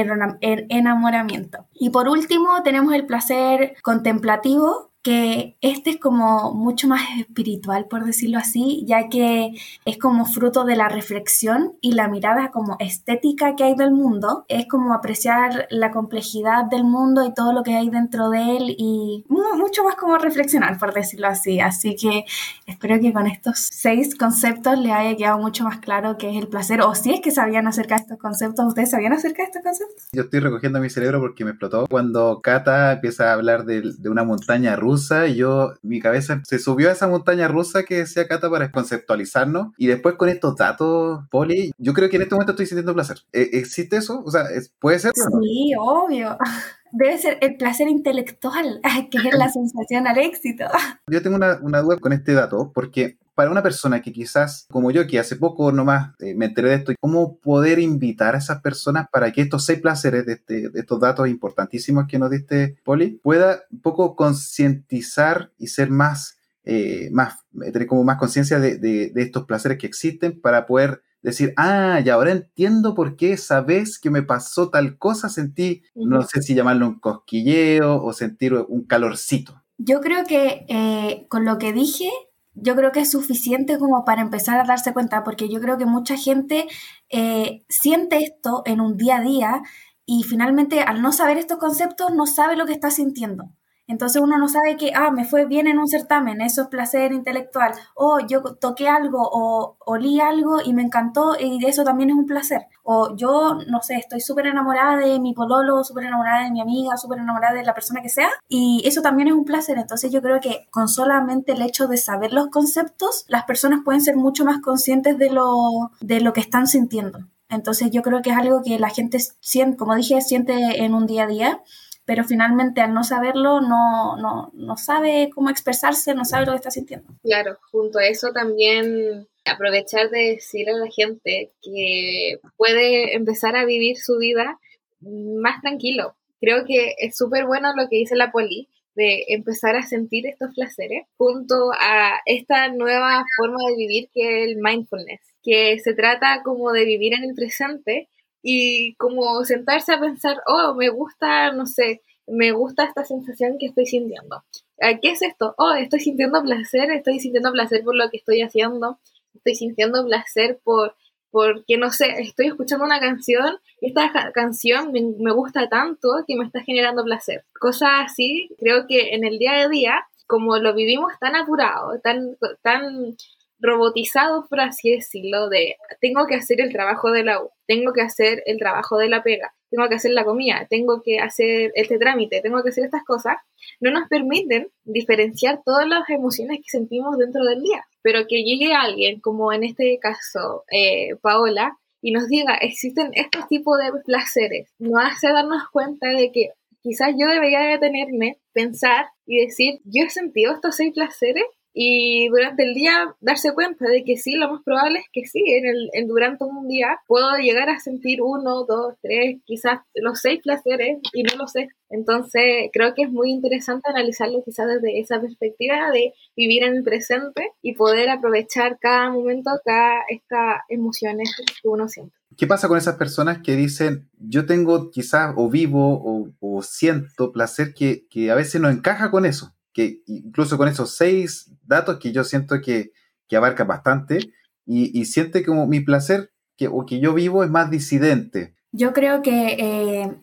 enamoramiento. 0.68 1.64
Y 1.72 1.88
por 1.88 2.09
último, 2.10 2.62
tenemos 2.62 2.92
el 2.94 3.06
placer 3.06 3.76
contemplativo, 3.82 4.89
que 5.02 5.56
este 5.62 5.90
es 5.90 5.98
como 5.98 6.52
mucho 6.52 6.86
más 6.86 7.00
espiritual, 7.18 7.86
por 7.88 8.04
decirlo 8.04 8.38
así, 8.38 8.84
ya 8.86 9.08
que 9.08 9.52
es 9.84 9.98
como 9.98 10.26
fruto 10.26 10.64
de 10.64 10.76
la 10.76 10.88
reflexión 10.88 11.74
y 11.80 11.92
la 11.92 12.08
mirada 12.08 12.50
como 12.50 12.76
estética 12.80 13.56
que 13.56 13.64
hay 13.64 13.74
del 13.74 13.92
mundo. 13.92 14.44
Es 14.48 14.66
como 14.68 14.92
apreciar 14.92 15.66
la 15.70 15.90
complejidad 15.90 16.66
del 16.66 16.84
mundo 16.84 17.24
y 17.24 17.32
todo 17.32 17.52
lo 17.52 17.62
que 17.62 17.74
hay 17.74 17.88
dentro 17.88 18.28
de 18.28 18.56
él 18.56 18.74
y 18.76 19.24
mucho 19.28 19.84
más 19.84 19.94
como 19.94 20.18
reflexionar, 20.18 20.78
por 20.78 20.92
decirlo 20.92 21.28
así. 21.28 21.60
Así 21.60 21.96
que 21.96 22.24
espero 22.66 23.00
que 23.00 23.12
con 23.12 23.26
estos 23.26 23.68
seis 23.72 24.14
conceptos 24.14 24.78
le 24.78 24.92
haya 24.92 25.16
quedado 25.16 25.38
mucho 25.38 25.64
más 25.64 25.78
claro 25.78 26.18
qué 26.18 26.30
es 26.30 26.36
el 26.36 26.48
placer, 26.48 26.82
o 26.82 26.94
si 26.94 27.14
es 27.14 27.20
que 27.20 27.30
sabían 27.30 27.66
acerca 27.66 27.96
de 27.96 28.02
estos 28.02 28.18
conceptos, 28.18 28.66
¿ustedes 28.66 28.90
sabían 28.90 29.14
acerca 29.14 29.42
de 29.42 29.46
estos 29.46 29.62
conceptos? 29.62 30.08
Yo 30.12 30.22
estoy 30.22 30.40
recogiendo 30.40 30.78
mi 30.80 30.90
cerebro 30.90 31.20
porque 31.20 31.44
me 31.44 31.52
explotó 31.52 31.86
cuando 31.88 32.40
Kata 32.42 32.92
empieza 32.92 33.30
a 33.30 33.32
hablar 33.34 33.64
de, 33.64 33.92
de 33.98 34.08
una 34.10 34.24
montaña 34.24 34.76
rusa 34.76 34.89
rusa 34.90 35.28
y 35.28 35.36
yo, 35.36 35.74
mi 35.82 36.00
cabeza 36.00 36.40
se 36.44 36.58
subió 36.58 36.88
a 36.88 36.92
esa 36.92 37.06
montaña 37.06 37.46
rusa 37.46 37.84
que 37.84 37.98
decía 37.98 38.26
Cata 38.26 38.50
para 38.50 38.72
conceptualizarnos 38.72 39.68
y 39.76 39.86
después 39.86 40.16
con 40.16 40.28
estos 40.28 40.56
datos, 40.56 41.20
Poli, 41.30 41.70
yo 41.78 41.92
creo 41.92 42.08
que 42.08 42.16
en 42.16 42.22
este 42.22 42.34
momento 42.34 42.52
estoy 42.52 42.66
sintiendo 42.66 42.94
placer. 42.94 43.18
¿E-, 43.32 43.50
¿Existe 43.52 43.96
eso? 43.96 44.22
O 44.24 44.30
sea, 44.30 44.44
¿puede 44.80 44.98
ser? 44.98 45.12
Sí, 45.14 45.72
obvio 45.78 46.36
debe 46.92 47.18
ser 47.18 47.38
el 47.40 47.56
placer 47.56 47.88
intelectual, 47.88 48.80
que 49.10 49.18
es 49.18 49.38
la 49.38 49.48
sensación 49.52 50.06
al 50.06 50.18
éxito. 50.18 50.64
Yo 51.06 51.22
tengo 51.22 51.36
una, 51.36 51.58
una, 51.62 51.82
duda 51.82 51.98
con 51.98 52.12
este 52.12 52.32
dato, 52.32 52.72
porque 52.74 53.16
para 53.40 53.50
una 53.50 53.62
persona 53.62 54.02
que 54.02 54.12
quizás, 54.12 54.66
como 54.70 54.90
yo, 54.90 55.06
que 55.06 55.18
hace 55.18 55.34
poco 55.34 55.72
nomás 55.72 56.10
eh, 56.18 56.34
me 56.34 56.44
enteré 56.44 56.68
de 56.68 56.74
esto, 56.74 56.92
¿cómo 57.00 57.38
poder 57.38 57.78
invitar 57.78 58.34
a 58.34 58.38
esas 58.38 58.60
personas 58.60 59.06
para 59.10 59.32
que 59.32 59.40
estos 59.40 59.64
seis 59.64 59.80
placeres 59.80 60.26
de, 60.26 60.34
este, 60.34 60.68
de 60.68 60.78
estos 60.78 61.00
datos 61.00 61.26
importantísimos 61.26 62.04
que 62.06 62.18
nos 62.18 62.30
diste, 62.30 62.76
Poli, 62.84 63.18
pueda 63.22 63.62
un 63.70 63.80
poco 63.80 64.14
concientizar 64.14 65.52
y 65.56 65.68
ser 65.68 65.88
más, 65.88 66.36
eh, 66.64 67.08
más, 67.12 67.38
tener 67.58 67.86
como 67.86 68.04
más 68.04 68.18
conciencia 68.18 68.60
de, 68.60 68.76
de, 68.76 69.08
de 69.08 69.22
estos 69.22 69.46
placeres 69.46 69.78
que 69.78 69.86
existen 69.86 70.38
para 70.38 70.66
poder 70.66 71.00
decir, 71.22 71.54
ah, 71.56 71.98
y 72.04 72.10
ahora 72.10 72.32
entiendo 72.32 72.94
por 72.94 73.16
qué 73.16 73.32
esa 73.32 73.62
vez 73.62 73.98
que 73.98 74.10
me 74.10 74.22
pasó 74.22 74.68
tal 74.68 74.98
cosa 74.98 75.30
sentí, 75.30 75.82
no 75.94 76.20
sé 76.24 76.42
si 76.42 76.54
llamarlo 76.54 76.88
un 76.88 77.00
cosquilleo 77.00 78.04
o 78.04 78.12
sentir 78.12 78.52
un 78.52 78.82
calorcito. 78.84 79.62
Yo 79.78 80.02
creo 80.02 80.26
que 80.26 80.66
eh, 80.68 81.24
con 81.30 81.46
lo 81.46 81.56
que 81.56 81.72
dije, 81.72 82.10
yo 82.54 82.74
creo 82.76 82.92
que 82.92 83.00
es 83.00 83.10
suficiente 83.10 83.78
como 83.78 84.04
para 84.04 84.22
empezar 84.22 84.58
a 84.60 84.64
darse 84.64 84.92
cuenta, 84.92 85.24
porque 85.24 85.48
yo 85.48 85.60
creo 85.60 85.78
que 85.78 85.86
mucha 85.86 86.16
gente 86.16 86.66
eh, 87.08 87.64
siente 87.68 88.18
esto 88.18 88.62
en 88.66 88.80
un 88.80 88.96
día 88.96 89.16
a 89.18 89.22
día 89.22 89.62
y 90.06 90.24
finalmente 90.24 90.80
al 90.82 91.02
no 91.02 91.12
saber 91.12 91.38
estos 91.38 91.58
conceptos 91.58 92.12
no 92.14 92.26
sabe 92.26 92.56
lo 92.56 92.66
que 92.66 92.72
está 92.72 92.90
sintiendo. 92.90 93.52
Entonces 93.90 94.22
uno 94.22 94.38
no 94.38 94.48
sabe 94.48 94.76
que, 94.76 94.92
ah, 94.94 95.10
me 95.10 95.24
fue 95.24 95.46
bien 95.46 95.66
en 95.66 95.80
un 95.80 95.88
certamen, 95.88 96.40
eso 96.40 96.62
es 96.62 96.68
placer 96.68 97.12
intelectual, 97.12 97.72
o 97.96 98.20
yo 98.20 98.40
toqué 98.54 98.88
algo 98.88 99.18
o 99.20 99.76
olí 99.84 100.20
algo 100.20 100.60
y 100.64 100.72
me 100.72 100.82
encantó 100.82 101.36
y 101.38 101.64
eso 101.66 101.82
también 101.82 102.10
es 102.10 102.16
un 102.16 102.26
placer. 102.26 102.66
O 102.84 103.16
yo, 103.16 103.58
no 103.66 103.82
sé, 103.82 103.96
estoy 103.96 104.20
súper 104.20 104.46
enamorada 104.46 104.96
de 104.96 105.18
mi 105.18 105.34
pololo, 105.34 105.82
súper 105.82 106.04
enamorada 106.04 106.44
de 106.44 106.52
mi 106.52 106.60
amiga, 106.60 106.96
súper 106.96 107.18
enamorada 107.18 107.54
de 107.54 107.64
la 107.64 107.74
persona 107.74 108.00
que 108.00 108.08
sea 108.08 108.30
y 108.48 108.80
eso 108.84 109.02
también 109.02 109.26
es 109.26 109.34
un 109.34 109.44
placer. 109.44 109.76
Entonces 109.76 110.12
yo 110.12 110.22
creo 110.22 110.40
que 110.40 110.68
con 110.70 110.88
solamente 110.88 111.52
el 111.52 111.62
hecho 111.62 111.88
de 111.88 111.96
saber 111.96 112.32
los 112.32 112.46
conceptos, 112.46 113.24
las 113.26 113.42
personas 113.42 113.80
pueden 113.84 114.02
ser 114.02 114.14
mucho 114.16 114.44
más 114.44 114.60
conscientes 114.60 115.18
de 115.18 115.30
lo, 115.30 115.90
de 116.00 116.20
lo 116.20 116.32
que 116.32 116.40
están 116.40 116.68
sintiendo. 116.68 117.18
Entonces 117.48 117.90
yo 117.90 118.02
creo 118.02 118.22
que 118.22 118.30
es 118.30 118.36
algo 118.36 118.62
que 118.62 118.78
la 118.78 118.90
gente, 118.90 119.18
siente, 119.40 119.76
como 119.76 119.96
dije, 119.96 120.20
siente 120.20 120.84
en 120.84 120.94
un 120.94 121.06
día 121.06 121.24
a 121.24 121.26
día 121.26 121.62
pero 122.10 122.24
finalmente 122.24 122.80
al 122.80 122.92
no 122.92 123.04
saberlo 123.04 123.60
no, 123.60 124.16
no, 124.16 124.50
no 124.52 124.76
sabe 124.76 125.30
cómo 125.32 125.48
expresarse, 125.48 126.12
no 126.12 126.24
sabe 126.24 126.44
lo 126.44 126.50
que 126.50 126.56
está 126.56 126.72
sintiendo. 126.72 127.06
Claro, 127.22 127.56
junto 127.70 128.00
a 128.00 128.06
eso 128.08 128.32
también 128.32 129.28
aprovechar 129.44 130.10
de 130.10 130.32
decir 130.32 130.68
a 130.68 130.72
la 130.72 130.90
gente 130.90 131.52
que 131.62 132.40
puede 132.56 133.14
empezar 133.14 133.54
a 133.54 133.64
vivir 133.64 133.96
su 133.96 134.18
vida 134.18 134.58
más 135.00 135.60
tranquilo. 135.60 136.16
Creo 136.40 136.64
que 136.64 136.96
es 136.98 137.16
súper 137.16 137.46
bueno 137.46 137.72
lo 137.76 137.88
que 137.88 137.98
dice 137.98 138.16
la 138.16 138.32
poli, 138.32 138.66
de 138.96 139.26
empezar 139.28 139.76
a 139.76 139.86
sentir 139.86 140.26
estos 140.26 140.52
placeres 140.52 141.06
junto 141.16 141.70
a 141.80 142.22
esta 142.26 142.72
nueva 142.72 143.24
forma 143.38 143.58
de 143.68 143.76
vivir 143.76 144.08
que 144.12 144.22
es 144.42 144.48
el 144.48 144.56
mindfulness, 144.56 145.20
que 145.44 145.78
se 145.78 145.94
trata 145.94 146.42
como 146.42 146.72
de 146.72 146.84
vivir 146.84 147.14
en 147.14 147.22
el 147.22 147.36
presente 147.36 148.08
y 148.42 148.94
como 148.94 149.44
sentarse 149.44 149.92
a 149.92 150.00
pensar, 150.00 150.42
oh, 150.46 150.74
me 150.74 150.88
gusta, 150.88 151.52
no 151.52 151.66
sé, 151.66 152.02
me 152.26 152.52
gusta 152.52 152.84
esta 152.84 153.04
sensación 153.04 153.56
que 153.58 153.66
estoy 153.66 153.86
sintiendo. 153.86 154.44
¿Qué 154.78 155.10
es 155.10 155.22
esto? 155.22 155.54
Oh, 155.58 155.72
estoy 155.72 156.00
sintiendo 156.00 156.42
placer, 156.42 156.90
estoy 156.90 157.20
sintiendo 157.20 157.52
placer 157.52 157.82
por 157.84 157.96
lo 157.96 158.08
que 158.10 158.18
estoy 158.18 158.40
haciendo, 158.40 158.98
estoy 159.34 159.54
sintiendo 159.54 160.04
placer 160.06 160.60
por, 160.64 160.94
porque, 161.30 161.76
no 161.76 161.90
sé, 161.90 162.20
estoy 162.20 162.46
escuchando 162.46 162.84
una 162.84 163.00
canción 163.00 163.58
y 163.80 163.88
esta 163.88 164.10
canción 164.32 164.92
me, 164.92 165.02
me 165.18 165.32
gusta 165.32 165.68
tanto 165.68 166.08
que 166.26 166.36
me 166.36 166.44
está 166.44 166.62
generando 166.62 167.04
placer. 167.04 167.44
Cosas 167.58 167.90
así, 168.06 168.48
creo 168.58 168.86
que 168.86 169.14
en 169.14 169.24
el 169.24 169.38
día 169.38 169.60
a 169.60 169.68
día, 169.68 170.06
como 170.26 170.56
lo 170.56 170.74
vivimos 170.74 171.12
tan 171.20 171.36
apurado, 171.36 172.00
tan, 172.00 172.36
tan 172.62 173.16
robotizado, 173.60 174.46
por 174.48 174.60
así 174.60 174.90
decirlo, 174.90 175.48
de 175.48 175.76
tengo 176.00 176.26
que 176.26 176.34
hacer 176.34 176.60
el 176.60 176.72
trabajo 176.72 177.10
de 177.10 177.24
la 177.24 177.42
U, 177.42 177.50
tengo 177.66 177.92
que 177.92 178.02
hacer 178.02 178.42
el 178.46 178.58
trabajo 178.58 178.98
de 178.98 179.08
la 179.08 179.22
pega, 179.22 179.54
tengo 179.70 179.88
que 179.88 179.94
hacer 179.94 180.12
la 180.12 180.24
comida, 180.24 180.66
tengo 180.68 181.02
que 181.02 181.18
hacer 181.20 181.70
este 181.74 181.98
trámite, 181.98 182.40
tengo 182.40 182.62
que 182.62 182.70
hacer 182.70 182.84
estas 182.84 183.04
cosas, 183.04 183.36
no 183.80 183.90
nos 183.90 184.08
permiten 184.08 184.68
diferenciar 184.84 185.60
todas 185.64 185.86
las 185.86 186.08
emociones 186.10 186.58
que 186.58 186.70
sentimos 186.70 187.16
dentro 187.18 187.44
del 187.44 187.62
día. 187.62 187.84
Pero 188.02 188.26
que 188.26 188.42
llegue 188.42 188.72
alguien, 188.72 189.20
como 189.20 189.52
en 189.52 189.62
este 189.62 189.98
caso 190.00 190.64
eh, 190.70 191.16
Paola, 191.20 191.78
y 192.02 192.12
nos 192.12 192.28
diga, 192.28 192.54
existen 192.54 193.10
estos 193.12 193.46
tipos 193.46 193.76
de 193.78 193.92
placeres, 194.04 194.70
nos 194.78 195.04
hace 195.04 195.28
darnos 195.28 195.68
cuenta 195.70 196.08
de 196.08 196.32
que 196.32 196.48
quizás 196.82 197.10
yo 197.18 197.26
debería 197.28 197.60
detenerme, 197.60 198.38
pensar 198.52 199.06
y 199.26 199.44
decir, 199.44 199.80
yo 199.84 200.04
he 200.04 200.10
sentido 200.10 200.54
estos 200.54 200.76
seis 200.76 200.92
placeres 200.94 201.44
y 201.72 202.28
durante 202.28 202.64
el 202.64 202.74
día 202.74 203.14
darse 203.20 203.52
cuenta 203.52 203.86
de 203.86 204.04
que 204.04 204.16
sí, 204.16 204.34
lo 204.34 204.50
más 204.50 204.62
probable 204.64 205.00
es 205.00 205.06
que 205.12 205.24
sí, 205.26 205.42
en 205.46 205.66
el, 205.66 205.90
en 205.92 206.08
durante 206.08 206.44
un 206.44 206.68
día 206.68 206.98
puedo 207.06 207.36
llegar 207.36 207.68
a 207.68 207.78
sentir 207.78 208.22
uno, 208.22 208.64
dos, 208.64 208.94
tres, 209.02 209.40
quizás 209.44 209.80
los 209.94 210.20
seis 210.20 210.40
placeres 210.42 210.98
y 211.12 211.22
no 211.22 211.36
lo 211.36 211.46
sé. 211.46 211.68
Entonces 211.88 212.70
creo 212.72 212.94
que 212.94 213.02
es 213.02 213.10
muy 213.10 213.30
interesante 213.30 213.90
analizarlo 213.90 214.42
quizás 214.44 214.66
desde 214.68 215.00
esa 215.00 215.20
perspectiva 215.20 215.90
de 215.90 216.14
vivir 216.36 216.62
en 216.64 216.76
el 216.76 216.84
presente 216.84 217.52
y 217.62 217.74
poder 217.74 218.10
aprovechar 218.10 218.78
cada 218.80 219.10
momento, 219.10 219.50
cada 219.64 220.00
estas 220.08 220.60
emociones 220.68 221.34
que 221.62 221.68
uno 221.68 221.88
siente. 221.88 222.14
¿qué 222.40 222.46
pasa 222.46 222.68
con 222.68 222.78
esas 222.78 222.96
personas 222.96 223.42
que 223.42 223.54
dicen, 223.54 224.08
yo 224.18 224.46
tengo 224.46 224.90
quizás 224.90 225.34
o 225.36 225.50
vivo 225.50 226.32
o, 226.40 226.62
siento 226.62 227.32
placer 227.32 227.74
que, 227.74 228.30
a 228.30 228.34
veces 228.34 228.60
no 228.62 228.70
encaja 228.70 229.10
con 229.10 229.26
eso? 229.26 229.54
Que 229.72 230.02
incluso 230.06 230.58
con 230.58 230.68
esos 230.68 230.96
seis 230.96 231.50
datos 231.62 231.98
que 231.98 232.12
yo 232.12 232.24
siento 232.24 232.60
que, 232.60 232.92
que 233.28 233.36
abarca 233.36 233.64
bastante 233.64 234.32
y, 234.66 235.04
siente 235.06 235.44
como 235.44 235.66
mi 235.66 235.80
placer 235.80 236.32
que, 236.56 236.68
o 236.68 236.86
que 236.86 237.00
yo 237.00 237.12
vivo 237.12 237.42
es 237.42 237.50
más 237.50 237.70
disidente. 237.70 238.54
Yo 238.72 238.92
creo 238.92 239.20
que 239.20 239.56
eh, 239.58 240.16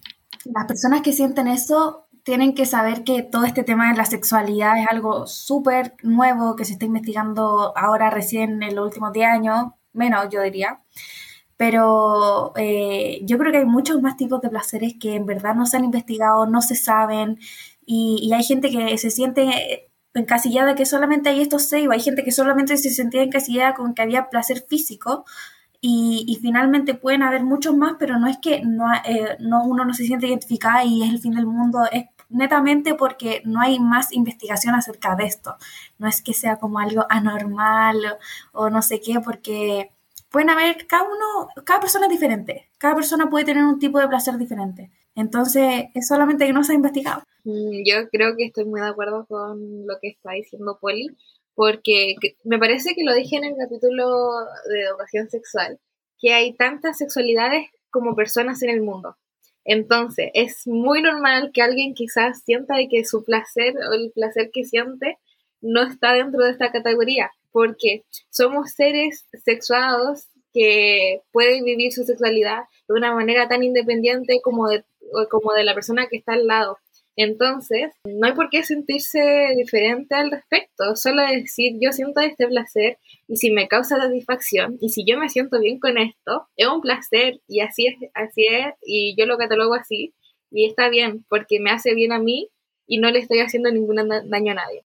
las 0.45 0.65
personas 0.67 1.01
que 1.01 1.11
sienten 1.11 1.47
eso 1.47 2.07
tienen 2.23 2.53
que 2.53 2.65
saber 2.65 3.03
que 3.03 3.23
todo 3.23 3.45
este 3.45 3.63
tema 3.63 3.89
de 3.89 3.97
la 3.97 4.05
sexualidad 4.05 4.77
es 4.77 4.87
algo 4.89 5.27
súper 5.27 5.95
nuevo 6.03 6.55
que 6.55 6.65
se 6.65 6.73
está 6.73 6.85
investigando 6.85 7.73
ahora 7.77 8.09
recién 8.09 8.61
en 8.63 8.75
los 8.75 8.85
últimos 8.85 9.13
10 9.13 9.27
años, 9.29 9.67
menos 9.93 10.27
yo 10.29 10.41
diría. 10.41 10.81
Pero 11.55 12.53
eh, 12.55 13.21
yo 13.23 13.37
creo 13.37 13.51
que 13.51 13.59
hay 13.59 13.65
muchos 13.65 14.01
más 14.01 14.17
tipos 14.17 14.41
de 14.41 14.49
placeres 14.49 14.95
que 14.99 15.15
en 15.15 15.25
verdad 15.25 15.55
no 15.55 15.65
se 15.65 15.77
han 15.77 15.85
investigado, 15.85 16.45
no 16.45 16.61
se 16.61 16.75
saben, 16.75 17.39
y, 17.87 18.31
hay 18.33 18.43
gente 18.43 18.69
que 18.69 18.97
se 18.97 19.09
siente 19.09 19.89
encasillada 20.13 20.75
que 20.75 20.85
solamente 20.85 21.29
hay 21.29 21.41
estos 21.41 21.63
seis, 21.63 21.87
o 21.87 21.91
hay 21.91 22.01
gente 22.01 22.23
que 22.23 22.31
solamente 22.31 22.77
se 22.77 22.89
sentía 22.91 23.23
encasillada 23.23 23.73
con 23.75 23.93
que 23.93 24.01
había 24.01 24.29
placer 24.29 24.65
físico, 24.67 25.25
y, 25.81 26.37
finalmente 26.41 26.95
pueden 26.95 27.23
haber 27.23 27.43
muchos 27.43 27.75
más, 27.75 27.93
pero 27.99 28.19
no 28.19 28.27
es 28.27 28.37
que 28.39 28.61
no, 28.63 28.85
eh, 29.05 29.37
no, 29.39 29.63
uno 29.63 29.85
no 29.85 29.93
se 29.93 30.05
siente 30.05 30.27
identificada 30.27 30.83
y 30.83 31.03
es 31.03 31.09
el 31.09 31.19
fin 31.19 31.33
del 31.33 31.45
mundo, 31.45 31.85
es 31.91 32.05
netamente 32.29 32.93
porque 32.95 33.41
no 33.45 33.61
hay 33.61 33.79
más 33.79 34.11
investigación 34.11 34.75
acerca 34.75 35.15
de 35.15 35.25
esto. 35.25 35.55
No 35.97 36.07
es 36.07 36.21
que 36.21 36.33
sea 36.33 36.57
como 36.57 36.79
algo 36.79 37.05
anormal 37.09 38.17
o, 38.53 38.69
no 38.69 38.81
sé 38.81 38.99
qué, 39.01 39.19
porque 39.21 39.91
pueden 40.29 40.49
haber, 40.49 40.87
cada 40.87 41.03
uno, 41.03 41.49
cada 41.63 41.79
persona 41.79 42.07
es 42.07 42.11
diferente, 42.11 42.69
cada 42.77 42.95
persona 42.95 43.29
puede 43.29 43.45
tener 43.45 43.63
un 43.63 43.79
tipo 43.79 43.99
de 43.99 44.07
placer 44.07 44.37
diferente. 44.37 44.91
Entonces, 45.17 45.85
es 45.95 46.07
solamente 46.07 46.45
que 46.45 46.53
no 46.53 46.63
se 46.63 46.73
ha 46.73 46.75
investigado. 46.75 47.23
Mm, 47.43 47.81
yo 47.83 48.07
creo 48.09 48.37
que 48.37 48.45
estoy 48.45 48.65
muy 48.65 48.79
de 48.79 48.87
acuerdo 48.87 49.25
con 49.25 49.87
lo 49.87 49.95
que 49.99 50.09
está 50.09 50.33
diciendo 50.33 50.77
Poli, 50.79 51.09
porque 51.55 52.15
me 52.43 52.59
parece 52.59 52.93
que 52.93 53.03
lo 53.03 53.15
dije 53.15 53.35
en 53.35 53.45
el 53.45 53.55
capítulo 53.57 54.05
de 54.69 54.81
educación 54.81 55.27
sexual, 55.27 55.79
que 56.19 56.33
hay 56.35 56.53
tantas 56.53 56.99
sexualidades 56.99 57.65
como 57.89 58.15
personas 58.15 58.61
en 58.61 58.69
el 58.69 58.81
mundo. 58.81 59.17
Entonces, 59.65 60.29
es 60.35 60.67
muy 60.67 61.01
normal 61.01 61.49
que 61.51 61.63
alguien 61.63 61.95
quizás 61.95 62.43
sienta 62.43 62.75
de 62.75 62.87
que 62.87 63.03
su 63.03 63.25
placer 63.25 63.73
o 63.89 63.93
el 63.93 64.11
placer 64.13 64.51
que 64.53 64.65
siente 64.65 65.17
no 65.61 65.81
está 65.81 66.13
dentro 66.13 66.43
de 66.43 66.51
esta 66.51 66.71
categoría, 66.71 67.31
porque 67.51 68.03
somos 68.29 68.71
seres 68.73 69.25
sexuados 69.43 70.27
que 70.57 71.21
pueden 71.31 71.63
vivir 71.63 71.91
su 71.93 72.03
sexualidad 72.03 72.63
de 72.87 72.95
una 72.95 73.13
manera 73.13 73.47
tan 73.47 73.61
independiente 73.61 74.39
como 74.41 74.67
de, 74.67 74.83
como 75.29 75.53
de 75.53 75.63
la 75.63 75.75
persona 75.75 76.07
que 76.07 76.17
está 76.17 76.33
al 76.33 76.47
lado. 76.47 76.79
Entonces, 77.15 77.91
no 78.05 78.27
hay 78.27 78.33
por 78.33 78.49
qué 78.49 78.63
sentirse 78.63 79.53
diferente 79.55 80.15
al 80.15 80.31
respecto, 80.31 80.95
solo 80.95 81.21
decir 81.21 81.73
yo 81.79 81.91
siento 81.91 82.21
este 82.21 82.47
placer 82.47 82.97
y 83.27 83.37
si 83.37 83.51
me 83.51 83.67
causa 83.67 83.97
satisfacción 83.97 84.77
y 84.81 84.89
si 84.89 85.03
yo 85.03 85.17
me 85.17 85.29
siento 85.29 85.59
bien 85.59 85.79
con 85.79 85.97
esto, 85.97 86.47
es 86.55 86.67
un 86.67 86.81
placer 86.81 87.39
y 87.47 87.61
así 87.61 87.87
es, 87.87 87.95
así 88.13 88.45
es 88.49 88.73
y 88.83 89.15
yo 89.17 89.25
lo 89.25 89.37
catalogo 89.37 89.73
así 89.73 90.13
y 90.51 90.65
está 90.65 90.89
bien 90.89 91.25
porque 91.27 91.59
me 91.59 91.71
hace 91.71 91.95
bien 91.95 92.11
a 92.11 92.19
mí 92.19 92.49
y 92.87 92.99
no 92.99 93.09
le 93.09 93.19
estoy 93.19 93.39
haciendo 93.39 93.71
ningún 93.71 93.97
daño 94.29 94.51
a 94.51 94.55
nadie. 94.55 94.83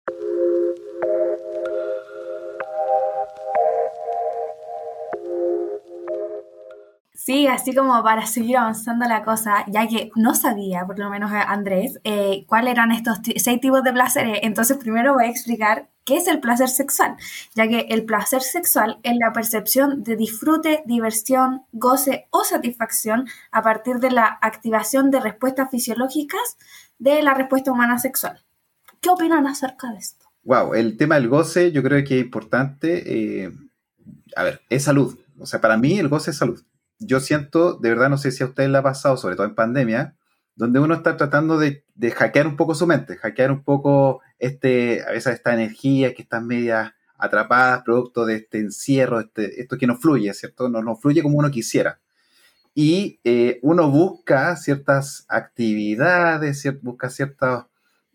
Sí, 7.26 7.48
así 7.48 7.74
como 7.74 8.04
para 8.04 8.28
seguir 8.28 8.56
avanzando 8.58 9.08
la 9.08 9.24
cosa, 9.24 9.66
ya 9.68 9.88
que 9.88 10.12
no 10.16 10.36
sabía, 10.36 10.86
por 10.86 11.00
lo 11.00 11.10
menos 11.10 11.32
eh, 11.32 11.38
Andrés, 11.38 12.00
eh, 12.04 12.46
cuáles 12.48 12.74
eran 12.74 12.92
estos 12.92 13.18
seis 13.38 13.60
tipos 13.60 13.82
de 13.82 13.92
placeres, 13.92 14.42
entonces 14.44 14.78
primero 14.78 15.16
voy 15.16 15.26
a 15.26 15.30
explicar 15.30 15.90
qué 16.04 16.18
es 16.18 16.28
el 16.28 16.40
placer 16.40 16.70
sexual, 16.70 17.16
ya 17.56 17.68
que 17.68 17.88
el 17.90 18.06
placer 18.06 18.44
sexual 18.44 19.00
es 19.02 19.16
la 19.18 19.34
percepción 19.34 20.04
de 20.04 20.18
disfrute, 20.18 20.84
diversión, 20.86 21.64
goce 21.72 22.28
o 22.30 22.44
satisfacción 22.44 23.26
a 23.52 23.64
partir 23.64 23.96
de 23.96 24.12
la 24.12 24.38
activación 24.44 25.10
de 25.10 25.20
respuestas 25.20 25.72
fisiológicas 25.72 26.58
de 27.00 27.24
la 27.24 27.34
respuesta 27.34 27.72
humana 27.72 27.98
sexual. 27.98 28.46
¿Qué 29.02 29.10
opinan 29.10 29.48
acerca 29.48 29.90
de 29.90 29.98
esto? 29.98 30.28
Wow, 30.44 30.76
el 30.76 30.96
tema 30.96 31.16
del 31.16 31.28
goce 31.28 31.72
yo 31.72 31.82
creo 31.82 32.04
que 32.04 32.20
es 32.20 32.26
importante. 32.26 33.46
Eh, 33.46 33.52
a 34.36 34.44
ver, 34.44 34.62
es 34.70 34.84
salud. 34.84 35.18
O 35.40 35.48
sea, 35.48 35.60
para 35.60 35.76
mí 35.76 35.98
el 35.98 36.08
goce 36.08 36.30
es 36.30 36.38
salud 36.38 36.64
yo 37.00 37.20
siento, 37.20 37.76
de 37.76 37.90
verdad, 37.90 38.10
no 38.10 38.18
sé 38.18 38.32
si 38.32 38.44
a 38.44 38.48
ustedes 38.48 38.70
le 38.70 38.78
ha 38.78 38.84
pasado, 38.84 39.18
sobre 39.18 39.36
todo 39.36 39.46
en 39.46 39.56
pandemia, 39.56 40.16
donde 40.56 40.80
uno 40.80 40.94
está 40.94 41.18
tratando 41.18 41.58
de, 41.58 41.84
hackear 42.14 42.48
un 42.48 42.56
poco 42.56 42.76
su 42.76 42.88
mente, 42.88 43.18
hackear 43.18 43.52
un 43.52 43.64
poco 43.64 44.22
este, 44.40 45.04
a 45.04 45.12
veces 45.12 45.36
esta 45.36 45.54
energía 45.54 46.14
que 46.14 46.22
están 46.22 46.48
media 46.48 46.96
atrapadas, 47.18 47.84
producto 47.84 48.26
de 48.26 48.36
este 48.36 48.60
encierro, 48.60 49.20
este, 49.20 49.62
esto 49.62 49.78
que 49.78 49.88
no 49.88 49.98
fluye, 49.98 50.34
¿cierto? 50.34 50.70
No, 50.70 50.82
no 50.82 50.96
fluye 50.96 51.22
como 51.22 51.38
uno 51.38 51.52
quisiera. 51.52 52.00
Y 52.74 53.20
eh, 53.24 53.60
uno 53.62 53.90
busca 53.90 54.56
ciertas 54.58 55.26
actividades, 55.30 56.68
busca 56.82 57.10
ciertas 57.10 57.66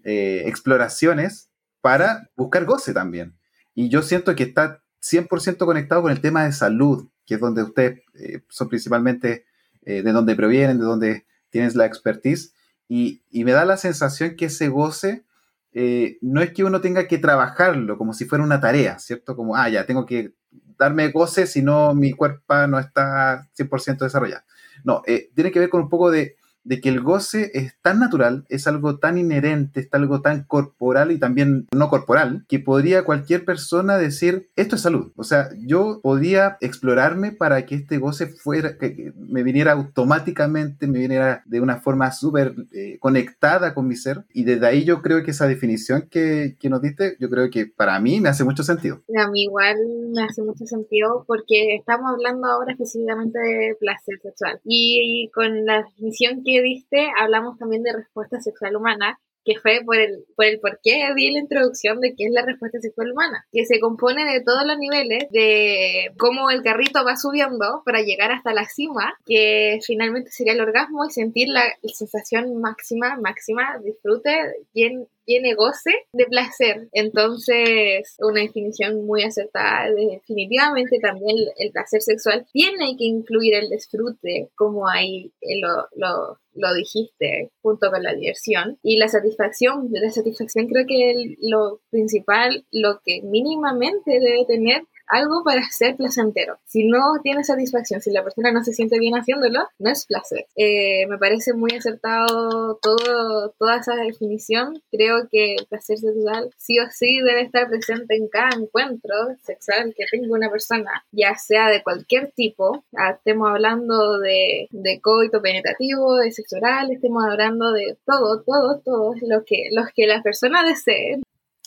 eh, 0.05 0.43
exploraciones 0.47 1.51
para 1.81 2.31
buscar 2.37 2.65
goce 2.67 2.93
también. 2.93 3.37
Y 3.75 3.89
yo 3.89 4.03
siento 4.03 4.35
que 4.35 4.43
está 4.45 4.83
100% 5.03 5.59
conectado 5.65 6.03
con 6.03 6.13
el 6.13 6.21
tema 6.21 6.45
de 6.45 6.53
salud, 6.53 7.09
que 7.31 7.37
es 7.37 7.41
donde 7.41 7.63
ustedes 7.63 8.03
eh, 8.15 8.43
son 8.49 8.69
principalmente 8.69 9.45
eh, 9.83 10.03
de 10.03 10.11
donde 10.11 10.35
provienen, 10.35 10.79
de 10.79 10.85
donde 10.85 11.27
tienes 11.51 11.77
la 11.77 11.87
expertise, 11.87 12.53
y, 12.89 13.23
me 13.31 13.53
da 13.53 13.65
la 13.65 13.77
sensación 13.77 14.35
que 14.35 14.47
ese 14.47 14.67
goce 14.67 15.25
eh, 15.73 16.19
no 16.23 16.43
es 16.43 16.53
que 16.53 16.65
uno 16.65 16.81
tenga 16.81 17.07
que 17.07 17.19
trabajarlo 17.19 17.97
como 17.97 18.15
si 18.15 18.25
fuera 18.25 18.43
una 18.43 18.61
tarea, 18.61 18.99
¿cierto? 18.99 19.37
Como, 19.37 19.55
ah, 19.55 19.69
ya, 19.69 19.87
tengo 19.87 20.07
que 20.07 20.35
darme 20.77 21.13
goce 21.13 21.47
si 21.47 21.63
no 21.63 21.95
mi 21.95 22.11
cuerpo 22.11 22.67
no 22.67 22.81
está 22.81 23.49
100% 23.57 23.99
desarrollado. 23.99 24.43
No, 24.83 25.03
tiene 25.33 25.53
que 25.53 25.61
ver 25.61 25.69
con 25.69 25.83
un 25.83 25.89
poco 25.89 26.11
de 26.11 26.35
de 26.71 26.81
que 26.81 26.89
el 26.89 27.01
goce 27.01 27.51
es 27.55 27.75
tan 27.83 27.99
natural, 27.99 28.45
es 28.49 28.69
algo 28.69 29.01
tan 29.01 29.19
inherente, 29.19 29.81
es 29.81 29.89
algo 29.91 30.23
tan 30.23 30.45
corporal 30.45 31.11
y 31.11 31.19
también 31.19 31.67
no 31.75 31.89
corporal, 31.89 32.45
que 32.49 32.61
podría 32.61 33.03
cualquier 33.03 33.45
persona 33.45 33.99
decir, 33.99 34.51
esto 34.55 34.77
es 34.77 34.83
salud. 34.83 35.11
O 35.17 35.25
sea, 35.25 35.49
yo 35.59 35.99
podía 36.01 36.59
explorarme 36.61 37.33
para 37.33 37.67
que 37.67 37.75
este 37.75 37.99
goce 37.99 38.29
fuera, 38.29 38.79
que 38.79 39.13
me 39.17 39.43
viniera 39.43 39.73
automáticamente, 39.73 40.87
me 40.87 41.01
viniera 41.01 41.43
de 41.45 41.61
una 41.61 41.81
forma 41.81 42.13
súper 42.13 42.55
eh, 42.71 42.99
conectada 43.01 43.75
con 43.75 43.89
mi 43.89 43.97
ser. 43.97 44.25
Y 44.33 44.45
desde 44.45 44.69
ahí 44.69 44.85
yo 44.85 45.03
creo 45.03 45.25
que 45.25 45.33
esa 45.33 45.49
definición 45.49 46.07
que, 46.09 46.57
que 46.61 46.71
nos 46.71 46.83
diste, 46.83 47.17
yo 47.19 47.29
creo 47.31 47.51
que 47.51 47.67
para 47.67 47.99
mí 47.99 48.21
me 48.21 48.29
hace 48.29 48.45
mucho 48.45 48.63
sentido. 48.63 49.03
A 49.19 49.29
mí 49.29 49.43
igual 49.43 49.77
me 50.15 50.23
hace 50.23 50.43
mucho 50.43 50.65
sentido 50.67 51.25
porque 51.27 51.75
estamos 51.75 52.13
hablando 52.13 52.47
ahora 52.47 52.75
específicamente 52.75 53.41
de 53.41 53.77
placer 53.81 54.21
sexual. 54.23 54.61
Y, 54.65 55.25
y 55.25 55.31
con 55.31 55.67
la 55.67 55.83
definición 55.83 56.45
que 56.45 56.60
viste, 56.63 57.11
hablamos 57.19 57.59
también 57.59 57.83
de 57.83 57.93
respuesta 57.93 58.41
sexual 58.41 58.77
humana, 58.77 59.19
que 59.45 59.59
fue 59.59 59.81
por 59.85 59.97
el, 59.97 60.25
por 60.37 60.45
el 60.45 60.61
por 60.61 60.81
qué 60.83 61.09
di 61.15 61.33
la 61.33 61.39
introducción 61.39 62.01
de 62.01 62.15
qué 62.15 62.25
es 62.27 62.33
la 62.33 62.45
respuesta 62.45 62.79
sexual 62.79 63.13
humana, 63.13 63.47
que 63.51 63.65
se 63.65 63.81
compone 63.81 64.31
de 64.31 64.43
todos 64.43 64.65
los 64.67 64.79
niveles, 64.79 65.31
de 65.31 66.13
cómo 66.19 66.51
el 66.51 66.63
carrito 66.63 67.05
va 67.05 67.17
subiendo 67.17 67.83
para 67.85 68.03
llegar 68.03 68.33
hasta 68.33 68.53
la 68.53 68.67
cima, 68.67 69.15
que 69.25 69.79
finalmente 69.85 70.31
sería 70.31 70.53
el 70.53 70.61
orgasmo 70.61 71.05
y 71.07 71.11
sentir 71.11 71.49
la, 71.49 71.63
sensación 71.93 72.61
máxima, 72.61 73.17
máxima, 73.17 73.79
disfrute, 73.83 74.31
bien, 74.75 75.07
tiene 75.25 75.55
goce 75.55 75.93
de 76.13 76.27
placer. 76.27 76.89
Entonces, 76.93 78.17
una 78.19 78.41
definición 78.41 79.07
muy 79.07 79.23
acertada. 79.23 79.89
Definitivamente 79.93 80.99
también 80.99 81.37
el 81.57 81.71
placer 81.71 82.03
sexual 82.03 82.47
tiene 82.53 82.97
que 82.99 83.05
incluir 83.05 83.55
el 83.55 83.71
disfrute, 83.71 84.51
como 84.57 84.89
ahí 84.89 85.33
lo, 85.63 85.87
lo, 85.95 86.39
lo 86.61 86.75
dijiste, 86.75 87.51
junto 87.63 87.91
con 87.91 88.03
la 88.03 88.15
diversión. 88.15 88.79
Y 88.83 88.99
la 88.99 89.09
satisfacción, 89.09 89.89
la 89.91 90.11
satisfacción 90.11 90.67
creo 90.69 90.87
que 90.87 91.37
lo 91.41 91.81
principal, 91.91 92.65
lo 92.71 93.01
que 93.05 93.23
mínimamente 93.23 94.13
debe 94.21 94.45
tener 94.47 94.83
algo 95.11 95.43
para 95.45 95.63
ser 95.71 95.97
placentero. 95.97 96.59
Si 96.65 96.87
no 96.87 97.21
tiene 97.23 97.45
satisfacción, 97.45 98.01
si 98.01 98.11
la 98.11 98.23
persona 98.23 98.53
no 98.53 98.63
se 98.65 98.73
siente 98.73 98.99
bien 98.99 99.15
haciéndolo, 99.15 99.69
no 99.79 99.91
es 99.91 100.07
placer. 100.07 100.47
Eh, 100.57 101.07
me 101.09 101.19
parece 101.19 101.53
muy 101.53 101.73
acertado 101.73 102.79
todo, 102.81 103.51
toda 103.59 103.77
esa 103.79 103.97
definición. 103.97 104.81
Creo 104.91 105.29
que 105.31 105.55
el 105.57 105.67
placer 105.67 105.99
sexual 105.99 106.51
sí 106.57 106.79
o 106.79 106.85
sí 106.91 107.21
debe 107.21 107.43
estar 107.43 107.69
presente 107.69 108.17
en 108.17 108.29
cada 108.29 108.51
encuentro 108.57 109.15
sexual 109.43 109.95
que 109.97 110.05
tenga 110.11 110.33
una 110.33 110.51
persona, 110.51 111.05
ya 111.13 111.35
sea 111.37 111.69
de 111.69 111.83
cualquier 111.83 112.33
tipo. 112.33 112.85
Ah, 112.97 113.11
estemos 113.11 113.51
hablando 113.51 114.19
de, 114.19 114.69
de 114.71 115.01
coito 115.01 115.43
penetrativo, 115.43 116.17
de 116.17 116.33
sexual, 116.33 116.91
estemos 116.91 117.25
hablando 117.25 117.73
de 117.73 117.97
todo, 118.07 118.43
todo, 118.43 118.81
todo 118.81 119.15
lo 119.23 119.45
que, 119.45 119.69
los 119.73 119.89
que 119.95 120.07
la 120.07 120.23
persona 120.23 120.65
desee 120.65 121.21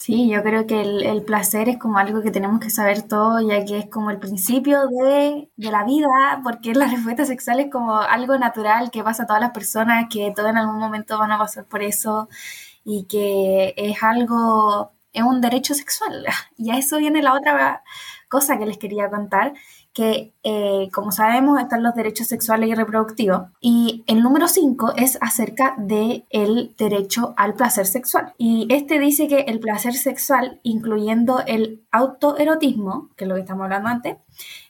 Sí, 0.04 0.30
yo 0.30 0.44
creo 0.44 0.68
que 0.68 0.82
el, 0.82 1.24
placer 1.24 1.70
es 1.70 1.78
como 1.78 1.98
algo 1.98 2.22
que 2.22 2.30
tenemos 2.30 2.60
que 2.60 2.70
saber 2.70 3.04
todo, 3.04 3.40
ya 3.40 3.64
que 3.64 3.78
es 3.78 3.86
como 3.90 4.12
el 4.12 4.20
principio 4.20 4.86
de, 4.90 5.50
de, 5.56 5.72
la 5.72 5.86
vida, 5.86 6.42
porque 6.44 6.74
la 6.74 6.88
respuesta 6.92 7.26
sexual 7.26 7.62
es 7.62 7.72
como 7.72 7.96
algo 7.96 8.38
natural 8.38 8.92
que 8.92 9.02
pasa 9.02 9.24
a 9.24 9.28
todas 9.28 9.42
las 9.42 9.52
personas, 9.52 10.08
que 10.12 10.34
todos 10.36 10.50
en 10.50 10.58
algún 10.58 10.78
momento 10.78 11.18
van 11.18 11.32
a 11.32 11.38
pasar 11.38 11.64
por 11.66 11.82
eso 11.82 12.28
y 12.84 13.06
que 13.06 13.74
es 13.78 14.04
algo, 14.04 14.92
es 15.14 15.24
un 15.24 15.40
derecho 15.40 15.74
sexual. 15.74 16.26
Y 16.58 16.72
a 16.72 16.78
eso 16.78 16.98
viene 16.98 17.22
la 17.22 17.34
otra 17.34 17.84
cosa 18.30 18.58
que 18.58 18.66
les 18.66 18.78
quería 18.78 19.10
contar, 19.10 19.54
que, 19.94 20.34
eh, 20.42 20.90
como 20.92 21.12
sabemos, 21.12 21.60
están 21.62 21.84
los 21.84 21.94
derechos 21.94 22.28
sexuales 22.28 22.68
y 22.70 22.74
reproductivos. 22.74 23.44
Y 23.62 24.04
el 24.08 24.24
número 24.24 24.48
5 24.48 24.94
es 24.98 25.20
acerca 25.22 25.76
del 25.78 26.26
el 26.32 26.76
derecho 26.78 27.34
al 27.38 27.54
placer 27.54 27.86
sexual. 27.86 28.34
Y 28.38 28.68
este 28.72 29.00
dice 29.00 29.28
que 29.28 29.42
el 29.42 29.60
placer 29.60 29.94
sexual, 29.94 30.60
incluyendo 30.64 31.42
el 31.46 31.84
autoerotismo, 31.92 33.10
que 33.16 33.26
es 33.26 33.28
lo 33.30 33.36
que 33.36 33.42
estamos 33.42 33.66
hablando 33.66 33.90
antes, 33.90 34.18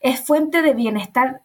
es 0.02 0.20
fuente 0.20 0.62
de 0.62 0.74
bienestar 0.74 1.42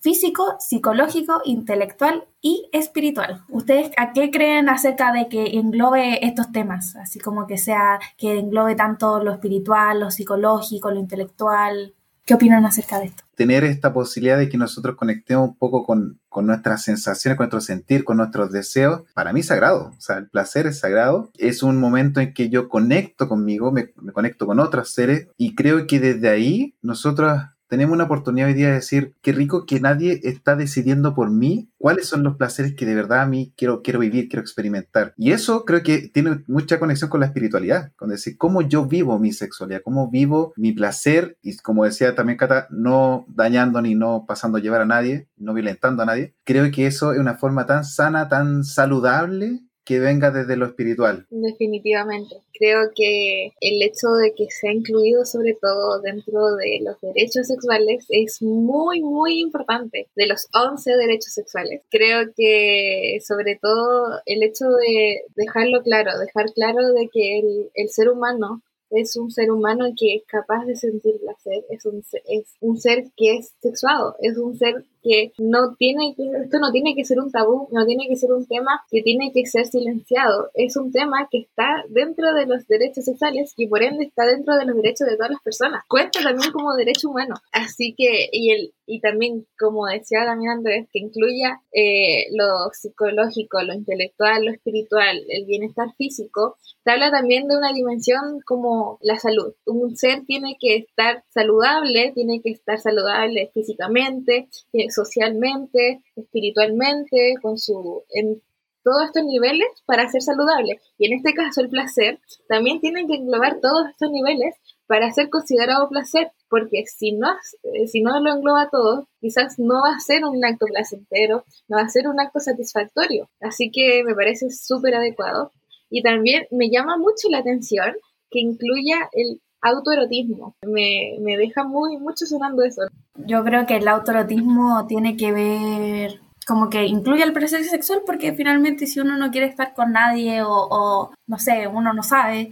físico, 0.00 0.56
psicológico, 0.58 1.40
intelectual 1.44 2.24
y 2.42 2.68
espiritual. 2.72 3.44
¿Ustedes 3.48 3.92
a 3.96 4.12
qué 4.12 4.32
creen 4.32 4.68
acerca 4.68 5.12
de 5.12 5.28
que 5.28 5.58
englobe 5.58 6.26
estos 6.26 6.50
temas? 6.50 6.96
Así 6.96 7.20
como 7.20 7.46
que 7.46 7.58
sea, 7.58 8.00
que 8.18 8.40
englobe 8.40 8.74
tanto 8.74 9.22
lo 9.22 9.32
espiritual, 9.32 10.00
lo 10.00 10.10
psicológico, 10.10 10.90
lo 10.90 10.98
intelectual. 10.98 11.94
¿Qué 12.30 12.34
opinan 12.34 12.64
acerca 12.64 13.00
de 13.00 13.06
esto? 13.06 13.24
Tener 13.34 13.64
esta 13.64 13.92
posibilidad 13.92 14.38
de 14.38 14.48
que 14.48 14.56
nosotros 14.56 14.94
conectemos 14.94 15.48
un 15.48 15.56
poco 15.56 15.84
con, 15.84 16.20
nuestras 16.42 16.84
sensaciones, 16.84 17.36
con 17.36 17.46
nuestro 17.46 17.60
sentir, 17.60 18.04
con 18.04 18.18
nuestros 18.18 18.52
deseos, 18.52 19.02
para 19.14 19.32
mí 19.32 19.40
es 19.40 19.46
sagrado. 19.46 19.90
O 19.98 20.00
sea, 20.00 20.18
el 20.18 20.28
placer 20.28 20.68
es 20.68 20.78
sagrado. 20.78 21.32
Es 21.38 21.64
un 21.64 21.80
momento 21.80 22.20
en 22.20 22.32
que 22.32 22.48
yo 22.48 22.68
conecto 22.68 23.28
conmigo, 23.28 23.72
me, 23.72 23.92
me 24.00 24.12
conecto 24.12 24.46
con 24.46 24.60
otros 24.60 24.94
seres 24.94 25.26
y 25.36 25.56
creo 25.56 25.88
que 25.88 25.98
desde 25.98 26.28
ahí 26.28 26.76
nosotros 26.82 27.36
tenemos 27.70 27.94
una 27.94 28.04
oportunidad 28.04 28.48
hoy 28.48 28.54
día 28.54 28.66
de 28.66 28.74
decir, 28.74 29.14
qué 29.22 29.32
rico 29.32 29.64
que 29.64 29.78
nadie 29.78 30.20
está 30.24 30.56
decidiendo 30.56 31.14
por 31.14 31.30
mí 31.30 31.70
cuáles 31.78 32.08
son 32.08 32.24
los 32.24 32.36
placeres 32.36 32.74
que 32.74 32.84
de 32.84 32.96
verdad 32.96 33.22
a 33.22 33.26
mí 33.26 33.54
quiero, 33.56 33.80
quiero 33.80 34.00
vivir, 34.00 34.28
quiero 34.28 34.42
experimentar. 34.42 35.14
Y 35.16 35.30
eso 35.30 35.64
creo 35.64 35.82
que 35.84 36.08
tiene 36.08 36.42
mucha 36.48 36.80
conexión 36.80 37.08
con 37.08 37.20
la 37.20 37.26
espiritualidad, 37.26 37.92
con 37.94 38.10
decir 38.10 38.36
cómo 38.36 38.60
yo 38.60 38.86
vivo 38.86 39.18
mi 39.20 39.32
sexualidad, 39.32 39.82
cómo 39.84 40.10
vivo 40.10 40.52
mi 40.56 40.72
placer 40.72 41.38
y 41.42 41.56
como 41.58 41.84
decía 41.84 42.16
también 42.16 42.36
Cata, 42.38 42.66
no 42.70 43.24
dañando 43.28 43.80
ni 43.80 43.94
no 43.94 44.24
pasando 44.26 44.58
a 44.58 44.60
llevar 44.60 44.80
a 44.80 44.86
nadie, 44.86 45.28
no 45.36 45.54
violentando 45.54 46.02
a 46.02 46.06
nadie. 46.06 46.34
Creo 46.44 46.68
que 46.72 46.88
eso 46.88 47.12
es 47.12 47.20
una 47.20 47.36
forma 47.36 47.66
tan 47.66 47.84
sana, 47.84 48.28
tan 48.28 48.64
saludable 48.64 49.60
que 49.90 49.98
venga 49.98 50.30
desde 50.30 50.56
lo 50.56 50.66
espiritual. 50.66 51.26
Definitivamente. 51.30 52.36
Creo 52.56 52.92
que 52.94 53.50
el 53.60 53.82
hecho 53.82 54.06
de 54.22 54.32
que 54.36 54.46
sea 54.48 54.72
incluido 54.72 55.24
sobre 55.24 55.58
todo 55.60 56.00
dentro 56.00 56.54
de 56.54 56.78
los 56.84 57.00
derechos 57.00 57.48
sexuales 57.48 58.06
es 58.08 58.40
muy, 58.40 59.00
muy 59.00 59.40
importante. 59.40 60.06
De 60.14 60.28
los 60.28 60.46
11 60.54 60.92
derechos 60.92 61.32
sexuales. 61.32 61.82
Creo 61.90 62.32
que 62.36 63.18
sobre 63.26 63.58
todo 63.60 64.20
el 64.26 64.44
hecho 64.44 64.66
de 64.66 65.22
dejarlo 65.34 65.82
claro, 65.82 66.16
dejar 66.20 66.52
claro 66.54 66.92
de 66.92 67.08
que 67.12 67.40
el, 67.74 67.88
ser 67.88 68.10
humano 68.10 68.62
es 68.90 69.16
un 69.16 69.32
ser 69.32 69.50
humano 69.50 69.86
que 69.98 70.14
es 70.14 70.22
capaz 70.24 70.66
de 70.66 70.76
sentir 70.76 71.18
placer, 71.18 71.64
es 71.68 71.84
un, 71.84 72.04
es 72.28 72.54
un 72.60 72.78
ser 72.78 73.06
que 73.16 73.38
es 73.38 73.54
sexuado, 73.60 74.14
es 74.20 74.38
un 74.38 74.56
ser 74.56 74.84
que 75.02 75.32
no 75.38 75.74
tiene 75.76 76.14
que, 76.16 76.24
esto 76.44 76.58
no 76.58 76.70
tiene 76.72 76.94
que 76.94 77.04
ser 77.04 77.18
un 77.18 77.30
tabú, 77.30 77.68
no 77.72 77.86
tiene 77.86 78.06
que 78.08 78.16
ser 78.16 78.32
un 78.32 78.46
tema 78.46 78.82
que 78.90 79.02
tiene 79.02 79.32
que 79.32 79.46
ser 79.46 79.66
silenciado, 79.66 80.50
es 80.54 80.76
un 80.76 80.92
tema 80.92 81.28
que 81.30 81.38
está 81.38 81.84
dentro 81.88 82.34
de 82.34 82.46
los 82.46 82.66
derechos 82.66 83.04
sexuales 83.04 83.54
y 83.56 83.66
por 83.66 83.82
ende 83.82 84.04
está 84.04 84.26
dentro 84.26 84.56
de 84.56 84.64
los 84.66 84.76
derechos 84.76 85.08
de 85.08 85.16
todas 85.16 85.30
las 85.30 85.42
personas. 85.42 85.84
Cuenta 85.88 86.20
también 86.22 86.52
como 86.52 86.74
derecho 86.74 87.10
humano. 87.10 87.34
Así 87.52 87.94
que, 87.96 88.28
y 88.32 88.50
el, 88.50 88.72
y 88.86 89.00
también, 89.00 89.46
como 89.58 89.86
decía 89.86 90.24
también 90.24 90.50
Andrés, 90.50 90.88
que 90.92 90.98
incluya 90.98 91.60
eh, 91.72 92.26
lo 92.32 92.70
psicológico, 92.72 93.62
lo 93.62 93.74
intelectual, 93.74 94.44
lo 94.44 94.50
espiritual, 94.50 95.22
el 95.28 95.46
bienestar 95.46 95.94
físico, 95.96 96.56
te 96.82 96.90
habla 96.90 97.10
también 97.10 97.46
de 97.46 97.56
una 97.56 97.72
dimensión 97.72 98.40
como 98.44 98.98
la 99.02 99.18
salud. 99.18 99.54
Un 99.64 99.96
ser 99.96 100.24
tiene 100.26 100.56
que 100.58 100.76
estar 100.76 101.22
saludable, 101.28 102.12
tiene 102.14 102.40
que 102.42 102.50
estar 102.50 102.80
saludable 102.80 103.50
físicamente, 103.54 104.48
socialmente, 104.90 106.02
espiritualmente, 106.16 107.34
con 107.42 107.58
su, 107.58 108.04
en 108.10 108.42
todos 108.82 109.04
estos 109.06 109.24
niveles 109.24 109.68
para 109.86 110.08
ser 110.08 110.22
saludable. 110.22 110.80
Y 110.98 111.06
en 111.06 111.18
este 111.18 111.34
caso 111.34 111.60
el 111.60 111.68
placer 111.68 112.18
también 112.48 112.80
tiene 112.80 113.06
que 113.06 113.14
englobar 113.14 113.60
todos 113.60 113.88
estos 113.90 114.10
niveles 114.10 114.54
para 114.86 115.12
ser 115.12 115.30
considerado 115.30 115.88
placer, 115.88 116.32
porque 116.48 116.84
si 116.86 117.12
no, 117.12 117.28
eh, 117.62 117.86
si 117.86 118.02
no 118.02 118.18
lo 118.20 118.32
engloba 118.32 118.70
todo, 118.70 119.06
quizás 119.20 119.58
no 119.58 119.82
va 119.82 119.94
a 119.94 120.00
ser 120.00 120.24
un 120.24 120.44
acto 120.44 120.66
placentero, 120.66 121.44
no 121.68 121.76
va 121.76 121.82
a 121.82 121.88
ser 121.88 122.08
un 122.08 122.18
acto 122.18 122.40
satisfactorio. 122.40 123.30
Así 123.40 123.70
que 123.70 124.02
me 124.04 124.14
parece 124.14 124.50
súper 124.50 124.96
adecuado. 124.96 125.52
Y 125.90 126.02
también 126.02 126.46
me 126.50 126.70
llama 126.70 126.96
mucho 126.96 127.28
la 127.28 127.38
atención 127.38 127.94
que 128.30 128.40
incluya 128.40 129.08
el 129.12 129.40
autoerotismo. 129.62 130.54
Me, 130.66 131.16
me 131.20 131.36
deja 131.36 131.64
muy, 131.64 131.98
mucho 131.98 132.26
sonando 132.26 132.62
eso. 132.62 132.82
Yo 133.16 133.44
creo 133.44 133.66
que 133.66 133.76
el 133.76 133.88
autoerotismo 133.88 134.86
tiene 134.86 135.16
que 135.16 135.32
ver 135.32 136.20
como 136.46 136.68
que 136.68 136.84
incluye 136.84 137.22
el 137.22 137.32
placer 137.32 137.62
sexual 137.64 138.02
porque 138.04 138.32
finalmente 138.32 138.86
si 138.86 138.98
uno 138.98 139.16
no 139.16 139.30
quiere 139.30 139.46
estar 139.46 139.72
con 139.72 139.92
nadie 139.92 140.42
o, 140.44 141.12
no 141.28 141.38
sé, 141.38 141.68
uno 141.68 141.92
no 141.92 142.02
sabe, 142.02 142.50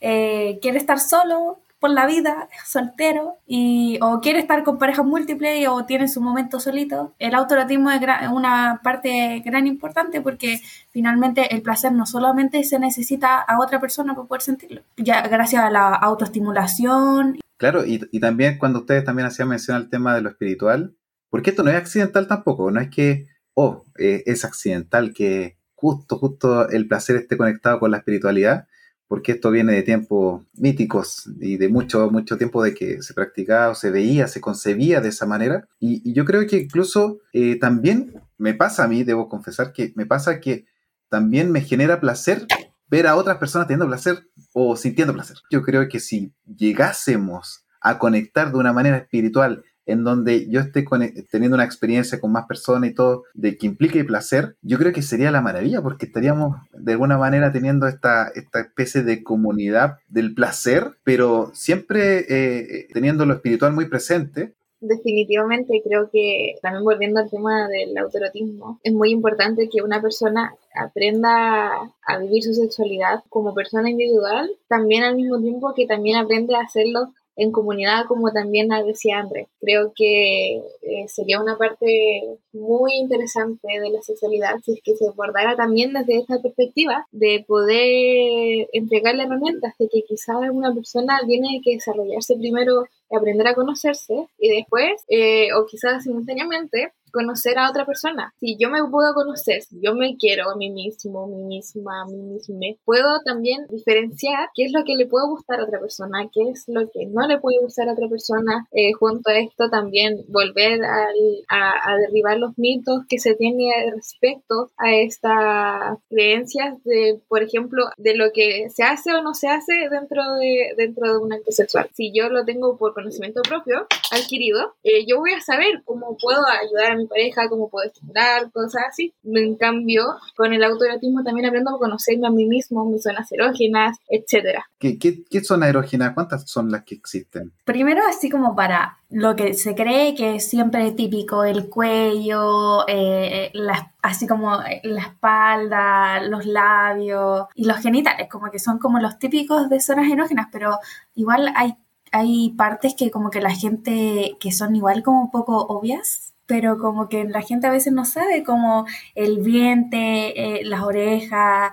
eh, 0.00 0.60
quiere 0.62 0.78
estar 0.78 1.00
solo, 1.00 1.61
por 1.82 1.90
la 1.90 2.06
vida, 2.06 2.48
soltero, 2.64 3.38
y, 3.44 3.98
o 4.00 4.20
quiere 4.20 4.38
estar 4.38 4.62
con 4.62 4.78
parejas 4.78 5.04
múltiples 5.04 5.66
o 5.66 5.84
tiene 5.84 6.06
su 6.06 6.20
momento 6.20 6.60
solito, 6.60 7.12
el 7.18 7.34
autoerotismo 7.34 7.90
es 7.90 8.00
una 8.32 8.80
parte 8.84 9.42
gran 9.44 9.66
importante 9.66 10.20
porque 10.20 10.60
finalmente 10.92 11.52
el 11.52 11.60
placer 11.60 11.90
no 11.90 12.06
solamente 12.06 12.62
se 12.62 12.78
necesita 12.78 13.40
a 13.40 13.58
otra 13.58 13.80
persona 13.80 14.14
para 14.14 14.28
poder 14.28 14.42
sentirlo, 14.42 14.82
ya 14.96 15.22
gracias 15.22 15.64
a 15.64 15.70
la 15.70 15.88
autoestimulación. 15.88 17.40
Claro, 17.56 17.84
y, 17.84 18.00
y 18.12 18.20
también 18.20 18.58
cuando 18.58 18.78
ustedes 18.78 19.04
también 19.04 19.26
hacían 19.26 19.48
mención 19.48 19.76
al 19.76 19.90
tema 19.90 20.14
de 20.14 20.20
lo 20.20 20.28
espiritual, 20.28 20.94
porque 21.30 21.50
esto 21.50 21.64
no 21.64 21.70
es 21.70 21.76
accidental 21.76 22.28
tampoco, 22.28 22.70
no 22.70 22.80
es 22.80 22.90
que, 22.90 23.26
oh, 23.54 23.86
eh, 23.98 24.22
es 24.26 24.44
accidental 24.44 25.12
que 25.12 25.56
justo, 25.74 26.16
justo 26.16 26.68
el 26.68 26.86
placer 26.86 27.16
esté 27.16 27.36
conectado 27.36 27.80
con 27.80 27.90
la 27.90 27.96
espiritualidad, 27.96 28.68
porque 29.12 29.32
esto 29.32 29.50
viene 29.50 29.74
de 29.74 29.82
tiempos 29.82 30.42
míticos 30.54 31.28
y 31.38 31.58
de 31.58 31.68
mucho, 31.68 32.10
mucho 32.10 32.38
tiempo 32.38 32.62
de 32.62 32.72
que 32.72 33.02
se 33.02 33.12
practicaba 33.12 33.68
o 33.68 33.74
se 33.74 33.90
veía, 33.90 34.26
se 34.26 34.40
concebía 34.40 35.02
de 35.02 35.10
esa 35.10 35.26
manera. 35.26 35.68
Y, 35.78 36.14
yo 36.14 36.24
creo 36.24 36.46
que 36.46 36.56
incluso 36.56 37.20
eh, 37.34 37.58
también 37.58 38.14
me 38.38 38.54
pasa 38.54 38.84
a 38.84 38.88
mí, 38.88 39.04
debo 39.04 39.28
confesar 39.28 39.74
que 39.74 39.92
me 39.96 40.06
pasa 40.06 40.40
que 40.40 40.64
también 41.10 41.52
me 41.52 41.60
genera 41.60 42.00
placer 42.00 42.46
ver 42.88 43.06
a 43.06 43.16
otras 43.16 43.36
personas 43.36 43.68
teniendo 43.68 43.86
placer 43.86 44.30
o 44.54 44.76
sintiendo 44.76 45.12
placer. 45.12 45.36
Yo 45.50 45.60
creo 45.60 45.86
que 45.90 46.00
si 46.00 46.32
llegásemos 46.46 47.66
a 47.82 47.98
conectar 47.98 48.50
de 48.50 48.56
una 48.56 48.72
manera 48.72 48.96
espiritual 48.96 49.62
en 49.86 50.04
donde 50.04 50.48
yo 50.48 50.60
esté 50.60 50.84
teniendo 51.30 51.56
una 51.56 51.64
experiencia 51.64 52.20
con 52.20 52.32
más 52.32 52.46
personas 52.46 52.90
y 52.90 52.94
todo, 52.94 53.24
de 53.34 53.56
que 53.56 53.66
implique 53.66 54.04
placer, 54.04 54.56
yo 54.62 54.78
creo 54.78 54.92
que 54.92 55.02
sería 55.02 55.30
la 55.30 55.40
maravilla, 55.40 55.82
porque 55.82 56.06
estaríamos 56.06 56.56
de 56.72 56.92
alguna 56.92 57.18
manera 57.18 57.52
teniendo 57.52 57.86
esta, 57.86 58.28
esta 58.34 58.60
especie 58.60 59.02
de 59.02 59.22
comunidad 59.22 59.98
del 60.08 60.34
placer, 60.34 60.96
pero 61.04 61.50
siempre 61.54 62.24
eh, 62.28 62.88
teniendo 62.92 63.26
lo 63.26 63.34
espiritual 63.34 63.72
muy 63.72 63.86
presente, 63.86 64.54
definitivamente 64.82 65.80
creo 65.84 66.10
que 66.12 66.56
también 66.60 66.84
volviendo 66.84 67.20
al 67.20 67.30
tema 67.30 67.68
del 67.68 67.96
autorotismo, 67.96 68.80
es 68.82 68.92
muy 68.92 69.10
importante 69.12 69.68
que 69.68 69.80
una 69.80 70.02
persona 70.02 70.54
aprenda 70.74 71.70
a 72.04 72.18
vivir 72.18 72.42
su 72.42 72.52
sexualidad 72.52 73.22
como 73.28 73.54
persona 73.54 73.88
individual, 73.88 74.50
también 74.68 75.04
al 75.04 75.14
mismo 75.14 75.40
tiempo 75.40 75.72
que 75.74 75.86
también 75.86 76.16
aprende 76.16 76.56
a 76.56 76.62
hacerlo 76.62 77.14
en 77.36 77.52
comunidad, 77.52 78.04
como 78.06 78.30
también 78.32 78.68
decía 78.86 79.18
Andrés. 79.18 79.48
Creo 79.60 79.92
que 79.94 80.56
eh, 80.56 81.08
sería 81.08 81.40
una 81.40 81.56
parte 81.56 82.38
muy 82.52 82.94
interesante 82.94 83.68
de 83.80 83.90
la 83.90 84.02
sexualidad 84.02 84.56
si 84.64 84.72
es 84.72 84.80
que 84.82 84.94
se 84.94 85.06
abordara 85.08 85.56
también 85.56 85.92
desde 85.92 86.18
esta 86.18 86.40
perspectiva 86.40 87.06
de 87.10 87.44
poder 87.46 88.68
entregarle 88.72 89.24
herramientas 89.24 89.74
de 89.78 89.88
que 89.88 90.02
quizás 90.02 90.36
una 90.52 90.74
persona 90.74 91.20
tiene 91.26 91.60
que 91.64 91.74
desarrollarse 91.74 92.36
primero 92.36 92.84
aprender 93.16 93.46
a 93.46 93.54
conocerse 93.54 94.26
y 94.38 94.48
después, 94.48 95.02
eh, 95.08 95.48
o 95.54 95.66
quizás 95.66 96.02
simultáneamente, 96.04 96.92
conocer 97.12 97.58
a 97.58 97.70
otra 97.70 97.86
persona. 97.86 98.32
Si 98.40 98.56
yo 98.58 98.70
me 98.70 98.80
puedo 98.90 99.14
conocer, 99.14 99.62
si 99.62 99.80
yo 99.80 99.94
me 99.94 100.16
quiero 100.16 100.50
a 100.50 100.56
mí 100.56 100.70
mismo, 100.70 101.24
a 101.24 101.26
mí 101.26 101.42
misma, 101.44 102.02
a 102.02 102.06
mí 102.06 102.16
misma, 102.16 102.76
puedo 102.84 103.20
también 103.24 103.66
diferenciar 103.68 104.48
qué 104.54 104.64
es 104.64 104.72
lo 104.72 104.84
que 104.84 104.96
le 104.96 105.06
puede 105.06 105.28
gustar 105.28 105.60
a 105.60 105.64
otra 105.64 105.80
persona, 105.80 106.28
qué 106.32 106.50
es 106.50 106.64
lo 106.66 106.88
que 106.90 107.06
no 107.06 107.26
le 107.26 107.38
puede 107.38 107.58
gustar 107.60 107.88
a 107.88 107.92
otra 107.92 108.08
persona. 108.08 108.66
Eh, 108.72 108.92
junto 108.92 109.30
a 109.30 109.38
esto 109.38 109.68
también 109.70 110.24
volver 110.28 110.80
a, 110.84 111.08
a, 111.48 111.96
derribar 111.96 112.38
los 112.38 112.56
mitos 112.58 113.02
que 113.08 113.18
se 113.18 113.34
tiene 113.34 113.70
respecto 113.94 114.70
a 114.76 114.94
estas 114.94 115.98
creencias 116.08 116.82
de, 116.84 117.20
por 117.28 117.42
ejemplo, 117.42 117.84
de 117.96 118.16
lo 118.16 118.32
que 118.32 118.68
se 118.70 118.82
hace 118.82 119.14
o 119.14 119.22
no 119.22 119.34
se 119.34 119.48
hace 119.48 119.72
dentro 119.90 120.22
de, 120.34 120.74
dentro 120.76 121.12
de 121.12 121.18
un 121.18 121.32
acto 121.32 121.52
sexual. 121.52 121.88
Si 121.92 122.12
yo 122.14 122.28
lo 122.28 122.44
tengo 122.44 122.76
por 122.76 122.94
conocimiento 122.94 123.42
propio, 123.42 123.86
adquirido, 124.10 124.74
eh, 124.82 125.04
yo 125.06 125.18
voy 125.18 125.32
a 125.32 125.40
saber 125.40 125.82
cómo 125.84 126.16
puedo 126.20 126.42
ayudar 126.46 126.92
a 126.92 126.96
mi 127.02 127.06
pareja, 127.06 127.48
cómo 127.48 127.68
puedo 127.68 127.86
estimular, 127.86 128.50
cosas 128.50 128.82
así. 128.88 129.12
En 129.24 129.56
cambio, 129.56 130.04
con 130.36 130.52
el 130.52 130.64
autoerotismo 130.64 131.22
también 131.22 131.46
aprendo 131.46 131.74
a 131.74 131.78
conocerme 131.78 132.26
a 132.26 132.30
mí 132.30 132.46
mismo, 132.46 132.84
mis 132.84 133.02
zonas 133.02 133.30
erógenas, 133.32 133.98
etcétera. 134.08 134.68
¿Qué, 134.78 134.98
qué, 134.98 135.24
qué 135.30 135.42
zonas 135.42 135.68
erógenas? 135.68 136.14
¿Cuántas 136.14 136.48
son 136.50 136.70
las 136.70 136.84
que 136.84 136.94
existen? 136.94 137.52
Primero, 137.64 138.02
así 138.08 138.30
como 138.30 138.56
para 138.56 138.98
lo 139.12 139.36
que 139.36 139.52
se 139.54 139.74
cree 139.74 140.14
que 140.14 140.36
es 140.36 140.48
siempre 140.48 140.90
típico, 140.92 141.44
el 141.44 141.68
cuello, 141.68 142.88
eh, 142.88 143.52
así 144.00 144.26
como 144.26 144.56
la 144.82 145.02
espalda, 145.02 146.22
los 146.22 146.46
labios 146.46 147.46
y 147.54 147.66
los 147.66 147.78
genitales, 147.78 148.28
como 148.30 148.50
que 148.50 148.58
son 148.58 148.78
como 148.78 148.98
los 149.00 149.18
típicos 149.18 149.68
de 149.68 149.80
zonas 149.80 150.10
erógenas, 150.10 150.48
pero 150.50 150.78
igual 151.14 151.52
hay, 151.54 151.76
hay 152.10 152.50
partes 152.56 152.94
que 152.94 153.10
como 153.10 153.30
que 153.30 153.42
la 153.42 153.54
gente, 153.54 154.36
que 154.40 154.50
son 154.50 154.74
igual 154.74 155.02
como 155.02 155.20
un 155.20 155.30
poco 155.30 155.58
obvias, 155.58 156.31
pero 156.52 156.76
como 156.76 157.08
que 157.08 157.24
la 157.24 157.40
gente 157.40 157.66
a 157.66 157.70
veces 157.70 157.94
no 157.94 158.04
sabe, 158.04 158.44
como 158.44 158.84
el 159.14 159.40
vientre, 159.40 160.34
eh, 160.36 160.64
las 160.66 160.82
orejas, 160.82 161.72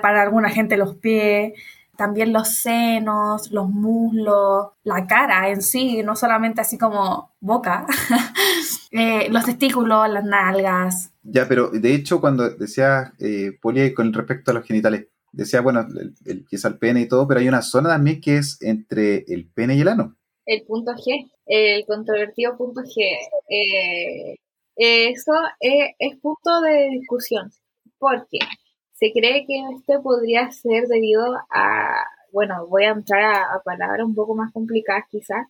para 0.00 0.22
alguna 0.22 0.48
gente 0.48 0.78
los 0.78 0.96
pies 0.96 1.52
también 1.98 2.32
los 2.32 2.48
senos, 2.48 3.50
los 3.50 3.68
muslos, 3.68 4.68
la 4.84 5.06
cara 5.06 5.50
en 5.50 5.60
sí, 5.60 6.02
no 6.02 6.16
solamente 6.16 6.62
así 6.62 6.78
como 6.78 7.34
boca, 7.40 7.86
eh, 8.90 9.28
los 9.30 9.44
testículos, 9.44 10.08
las 10.08 10.24
nalgas. 10.24 11.12
Ya, 11.22 11.46
pero 11.46 11.68
de 11.68 11.94
hecho 11.94 12.20
cuando 12.20 12.48
decía 12.48 13.12
eh, 13.18 13.52
Poli 13.60 13.92
con 13.92 14.14
respecto 14.14 14.50
a 14.50 14.54
los 14.54 14.66
genitales, 14.66 15.08
decía, 15.32 15.60
bueno, 15.60 15.86
el, 16.24 16.46
quizá 16.46 16.68
el 16.68 16.78
pene 16.78 17.02
y 17.02 17.08
todo, 17.08 17.28
pero 17.28 17.40
hay 17.40 17.48
una 17.48 17.60
zona 17.60 17.90
también 17.90 18.22
que 18.22 18.38
es 18.38 18.56
entre 18.62 19.24
el 19.28 19.46
pene 19.46 19.74
y 19.74 19.82
el 19.82 19.88
ano. 19.88 20.16
El 20.46 20.62
punto 20.64 20.92
G, 20.92 21.30
el 21.46 21.86
controvertido 21.86 22.56
punto 22.56 22.80
G. 22.82 23.18
Eh, 23.48 24.36
eso 24.76 25.32
es, 25.60 25.94
es 25.98 26.16
punto 26.20 26.60
de 26.60 26.90
discusión. 26.90 27.50
¿Por 27.98 28.28
qué? 28.30 28.40
Se 28.92 29.12
cree 29.12 29.46
que 29.46 29.62
este 29.76 29.98
podría 30.00 30.50
ser 30.50 30.86
debido 30.88 31.24
a, 31.50 32.04
bueno, 32.32 32.66
voy 32.66 32.84
a 32.84 32.90
entrar 32.90 33.34
a, 33.34 33.62
palabras 33.64 34.06
un 34.06 34.14
poco 34.14 34.34
más 34.34 34.52
complicadas 34.52 35.04
quizás, 35.10 35.46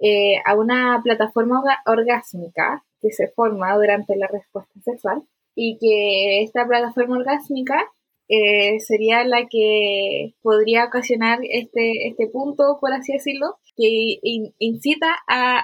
eh, 0.00 0.36
a 0.44 0.54
una 0.54 1.00
plataforma 1.02 1.62
orgásmica 1.86 2.84
que 3.00 3.10
se 3.10 3.28
forma 3.28 3.74
durante 3.76 4.16
la 4.16 4.26
respuesta 4.28 4.80
sexual 4.82 5.22
y 5.54 5.78
que 5.78 6.42
esta 6.42 6.66
plataforma 6.66 7.16
orgásmica 7.18 7.84
eh, 8.28 8.78
sería 8.80 9.24
la 9.24 9.46
que 9.50 10.34
podría 10.42 10.84
ocasionar 10.84 11.38
este, 11.42 12.08
este 12.08 12.28
punto, 12.28 12.78
por 12.80 12.92
así 12.92 13.12
decirlo, 13.12 13.56
que 13.76 14.18
incita 14.58 15.16
a, 15.26 15.60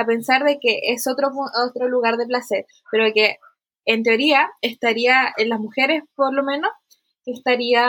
a, 0.00 0.06
pensar 0.06 0.42
de 0.44 0.58
que 0.60 0.80
es 0.88 1.06
otro, 1.06 1.28
otro 1.64 1.88
lugar 1.88 2.16
de 2.16 2.26
placer, 2.26 2.66
pero 2.90 3.12
que 3.14 3.36
en 3.84 4.02
teoría 4.02 4.50
estaría, 4.62 5.32
en 5.36 5.48
las 5.48 5.60
mujeres 5.60 6.02
por 6.16 6.34
lo 6.34 6.42
menos, 6.42 6.70
estaría, 7.24 7.86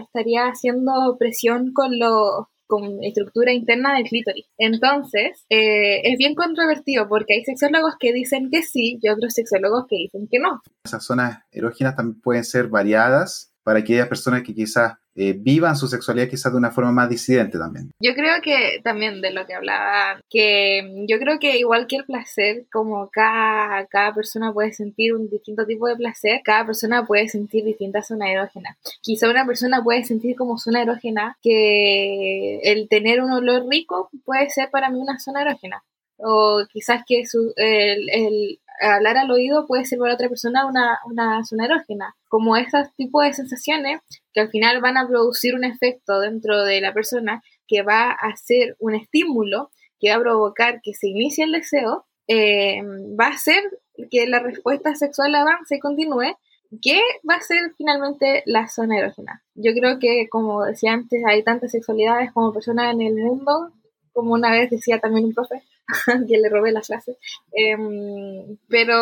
estaría 0.00 0.46
haciendo 0.46 1.16
presión 1.18 1.72
con 1.72 1.98
lo 1.98 2.48
con 2.70 3.02
estructura 3.02 3.52
interna 3.52 3.94
del 3.96 4.04
clítoris. 4.04 4.46
Entonces, 4.56 5.44
eh, 5.50 6.00
es 6.04 6.16
bien 6.16 6.34
controvertido 6.34 7.08
porque 7.08 7.34
hay 7.34 7.44
sexólogos 7.44 7.96
que 7.98 8.12
dicen 8.12 8.48
que 8.48 8.62
sí 8.62 8.98
y 9.02 9.08
otros 9.08 9.34
sexólogos 9.34 9.86
que 9.88 9.96
dicen 9.96 10.28
que 10.30 10.38
no. 10.38 10.62
Esas 10.84 11.04
zonas 11.04 11.40
erógenas 11.50 11.96
también 11.96 12.20
pueden 12.22 12.44
ser 12.44 12.68
variadas 12.68 13.49
para 13.62 13.80
aquellas 13.80 14.08
personas 14.08 14.42
que 14.42 14.54
quizás 14.54 14.94
eh, 15.16 15.34
vivan 15.36 15.76
su 15.76 15.88
sexualidad 15.88 16.28
quizás 16.28 16.52
de 16.52 16.58
una 16.58 16.70
forma 16.70 16.92
más 16.92 17.10
disidente 17.10 17.58
también. 17.58 17.90
Yo 18.00 18.14
creo 18.14 18.40
que 18.42 18.80
también 18.82 19.20
de 19.20 19.32
lo 19.32 19.44
que 19.44 19.54
hablaba, 19.54 20.20
que 20.30 21.04
yo 21.08 21.18
creo 21.18 21.38
que 21.38 21.58
igual 21.58 21.86
que 21.86 21.96
el 21.96 22.04
placer, 22.04 22.66
como 22.72 23.10
cada, 23.10 23.86
cada 23.86 24.14
persona 24.14 24.52
puede 24.52 24.72
sentir 24.72 25.14
un 25.14 25.28
distinto 25.28 25.66
tipo 25.66 25.88
de 25.88 25.96
placer, 25.96 26.40
cada 26.44 26.64
persona 26.64 27.06
puede 27.06 27.28
sentir 27.28 27.64
distintas 27.64 28.06
zonas 28.06 28.30
erógenas. 28.30 28.76
Quizá 29.02 29.28
una 29.28 29.44
persona 29.44 29.82
puede 29.82 30.04
sentir 30.04 30.36
como 30.36 30.58
zona 30.58 30.82
erógena 30.82 31.36
que 31.42 32.60
el 32.62 32.88
tener 32.88 33.20
un 33.20 33.32
olor 33.32 33.68
rico 33.68 34.10
puede 34.24 34.48
ser 34.48 34.70
para 34.70 34.90
mí 34.90 35.00
una 35.00 35.18
zona 35.18 35.42
erógena 35.42 35.82
o 36.22 36.64
quizás 36.70 37.02
que 37.06 37.26
su, 37.26 37.52
el, 37.56 38.08
el, 38.10 38.60
hablar 38.80 39.16
al 39.16 39.30
oído 39.30 39.66
puede 39.66 39.84
ser 39.84 39.98
para 39.98 40.14
otra 40.14 40.28
persona 40.28 40.66
una, 40.66 40.98
una 41.04 41.44
zona 41.44 41.66
erógena. 41.66 42.16
Como 42.28 42.56
esos 42.56 42.94
tipos 42.96 43.24
de 43.24 43.32
sensaciones 43.32 44.00
que 44.32 44.40
al 44.40 44.50
final 44.50 44.80
van 44.80 44.96
a 44.96 45.06
producir 45.06 45.54
un 45.54 45.64
efecto 45.64 46.20
dentro 46.20 46.64
de 46.64 46.80
la 46.80 46.92
persona 46.92 47.42
que 47.66 47.82
va 47.82 48.10
a 48.10 48.36
ser 48.36 48.76
un 48.78 48.94
estímulo, 48.94 49.70
que 49.98 50.10
va 50.10 50.16
a 50.16 50.20
provocar 50.20 50.80
que 50.82 50.94
se 50.94 51.08
inicie 51.08 51.44
el 51.44 51.52
deseo, 51.52 52.06
eh, 52.26 52.82
va 53.20 53.26
a 53.26 53.34
hacer 53.34 53.62
que 54.10 54.26
la 54.26 54.40
respuesta 54.40 54.94
sexual 54.94 55.34
avance 55.34 55.76
y 55.76 55.80
continúe, 55.80 56.36
que 56.82 57.00
va 57.28 57.34
a 57.34 57.40
ser 57.40 57.74
finalmente 57.76 58.42
la 58.46 58.68
zona 58.68 58.98
erógena. 58.98 59.42
Yo 59.54 59.72
creo 59.72 59.98
que, 59.98 60.28
como 60.30 60.64
decía 60.64 60.92
antes, 60.92 61.22
hay 61.26 61.42
tantas 61.42 61.72
sexualidades 61.72 62.32
como 62.32 62.52
personas 62.52 62.94
en 62.94 63.00
el 63.02 63.14
mundo, 63.14 63.72
como 64.12 64.34
una 64.34 64.50
vez 64.52 64.70
decía 64.70 65.00
también 65.00 65.26
un 65.26 65.34
profe, 65.34 65.62
que 66.28 66.38
le 66.38 66.48
robé 66.48 66.72
las 66.72 66.86
clases. 66.86 67.16
Em, 67.52 68.56
pero 68.68 68.94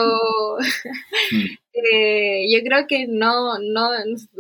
mm. 1.30 1.44
eh, 1.72 2.46
yo 2.52 2.60
creo 2.64 2.86
que 2.86 3.06
no, 3.08 3.58
no, 3.58 3.90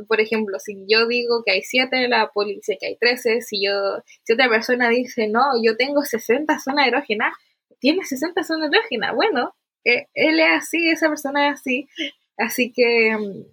por 0.06 0.20
ejemplo, 0.20 0.58
si 0.58 0.84
yo 0.88 1.06
digo 1.06 1.42
que 1.44 1.52
hay 1.52 1.62
siete, 1.62 2.08
la 2.08 2.30
policía 2.30 2.76
que 2.80 2.86
hay 2.86 2.96
13, 2.96 3.42
si 3.42 3.64
yo, 3.64 4.02
si 4.22 4.32
otra 4.32 4.48
persona 4.48 4.88
dice, 4.88 5.28
no, 5.28 5.42
yo 5.62 5.76
tengo 5.76 6.02
60 6.02 6.58
zonas 6.58 6.88
erógenas, 6.88 7.34
tiene 7.80 8.04
60 8.04 8.42
zonas 8.44 8.70
erógenas, 8.72 9.14
bueno, 9.14 9.54
eh, 9.84 10.06
él 10.14 10.40
es 10.40 10.48
así, 10.50 10.88
esa 10.90 11.08
persona 11.08 11.48
es 11.48 11.60
así, 11.60 11.88
así 12.36 12.72
que 12.72 13.10
em, 13.10 13.44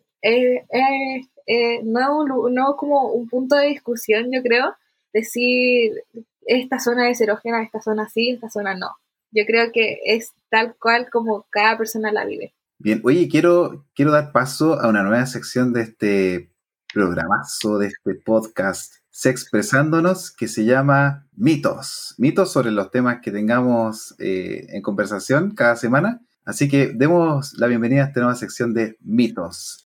eh, 1.48 1.82
no, 1.84 2.26
no 2.50 2.76
como 2.76 3.12
un 3.14 3.30
punto 3.30 3.56
de 3.56 3.68
discusión, 3.68 4.32
yo 4.32 4.42
creo, 4.42 4.76
decir 5.16 5.94
esta 6.46 6.80
zona 6.80 7.10
es 7.10 7.22
erógena, 7.22 7.64
esta 7.64 7.82
zona 7.82 8.08
sí, 8.08 8.32
esta 8.32 8.50
zona 8.50 8.76
no. 8.76 8.96
Yo 9.32 9.44
creo 9.46 9.72
que 9.74 10.00
es 10.06 10.34
tal 10.50 10.76
cual 10.80 11.10
como 11.12 11.48
cada 11.50 11.78
persona 11.78 12.12
la 12.12 12.26
vive. 12.26 12.56
Bien, 12.78 13.02
oye, 13.04 13.28
quiero, 13.30 13.86
quiero 13.94 14.12
dar 14.12 14.32
paso 14.32 14.80
a 14.80 14.88
una 14.88 15.04
nueva 15.04 15.26
sección 15.26 15.74
de 15.74 15.82
este 15.82 16.52
programazo, 16.94 17.78
de 17.78 17.88
este 17.88 18.16
podcast 18.16 18.96
Sexpresándonos, 19.10 20.30
que 20.30 20.50
se 20.50 20.66
llama 20.66 21.26
Mitos. 21.34 22.16
Mitos 22.18 22.52
sobre 22.52 22.72
los 22.72 22.92
temas 22.92 23.22
que 23.22 23.32
tengamos 23.32 24.14
eh, 24.20 24.68
en 24.70 24.82
conversación 24.82 25.56
cada 25.56 25.78
semana. 25.78 26.22
Así 26.44 26.68
que 26.68 26.92
demos 26.94 27.54
la 27.54 27.68
bienvenida 27.68 28.04
a 28.04 28.08
esta 28.08 28.20
nueva 28.20 28.36
sección 28.36 28.74
de 28.74 28.98
Mitos. 29.00 29.85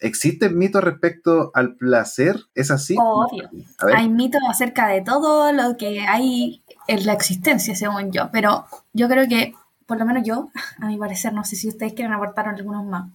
¿Existen 0.00 0.56
mitos 0.56 0.82
respecto 0.82 1.50
al 1.54 1.76
placer? 1.76 2.36
¿Es 2.54 2.70
así? 2.70 2.96
Obvio. 2.98 3.50
Hay 3.94 4.08
mitos 4.08 4.40
acerca 4.48 4.88
de 4.88 5.02
todo 5.02 5.52
lo 5.52 5.76
que 5.76 6.00
hay 6.00 6.62
en 6.88 7.06
la 7.06 7.12
existencia, 7.12 7.76
según 7.76 8.10
yo. 8.10 8.30
Pero 8.32 8.66
yo 8.92 9.08
creo 9.08 9.28
que, 9.28 9.54
por 9.86 9.98
lo 9.98 10.06
menos 10.06 10.24
yo, 10.24 10.50
a 10.80 10.86
mi 10.86 10.96
parecer, 10.96 11.32
no 11.32 11.44
sé 11.44 11.56
si 11.56 11.68
ustedes 11.68 11.92
quieren 11.92 12.14
aportar 12.14 12.48
algunos 12.48 12.84
más. 12.84 13.10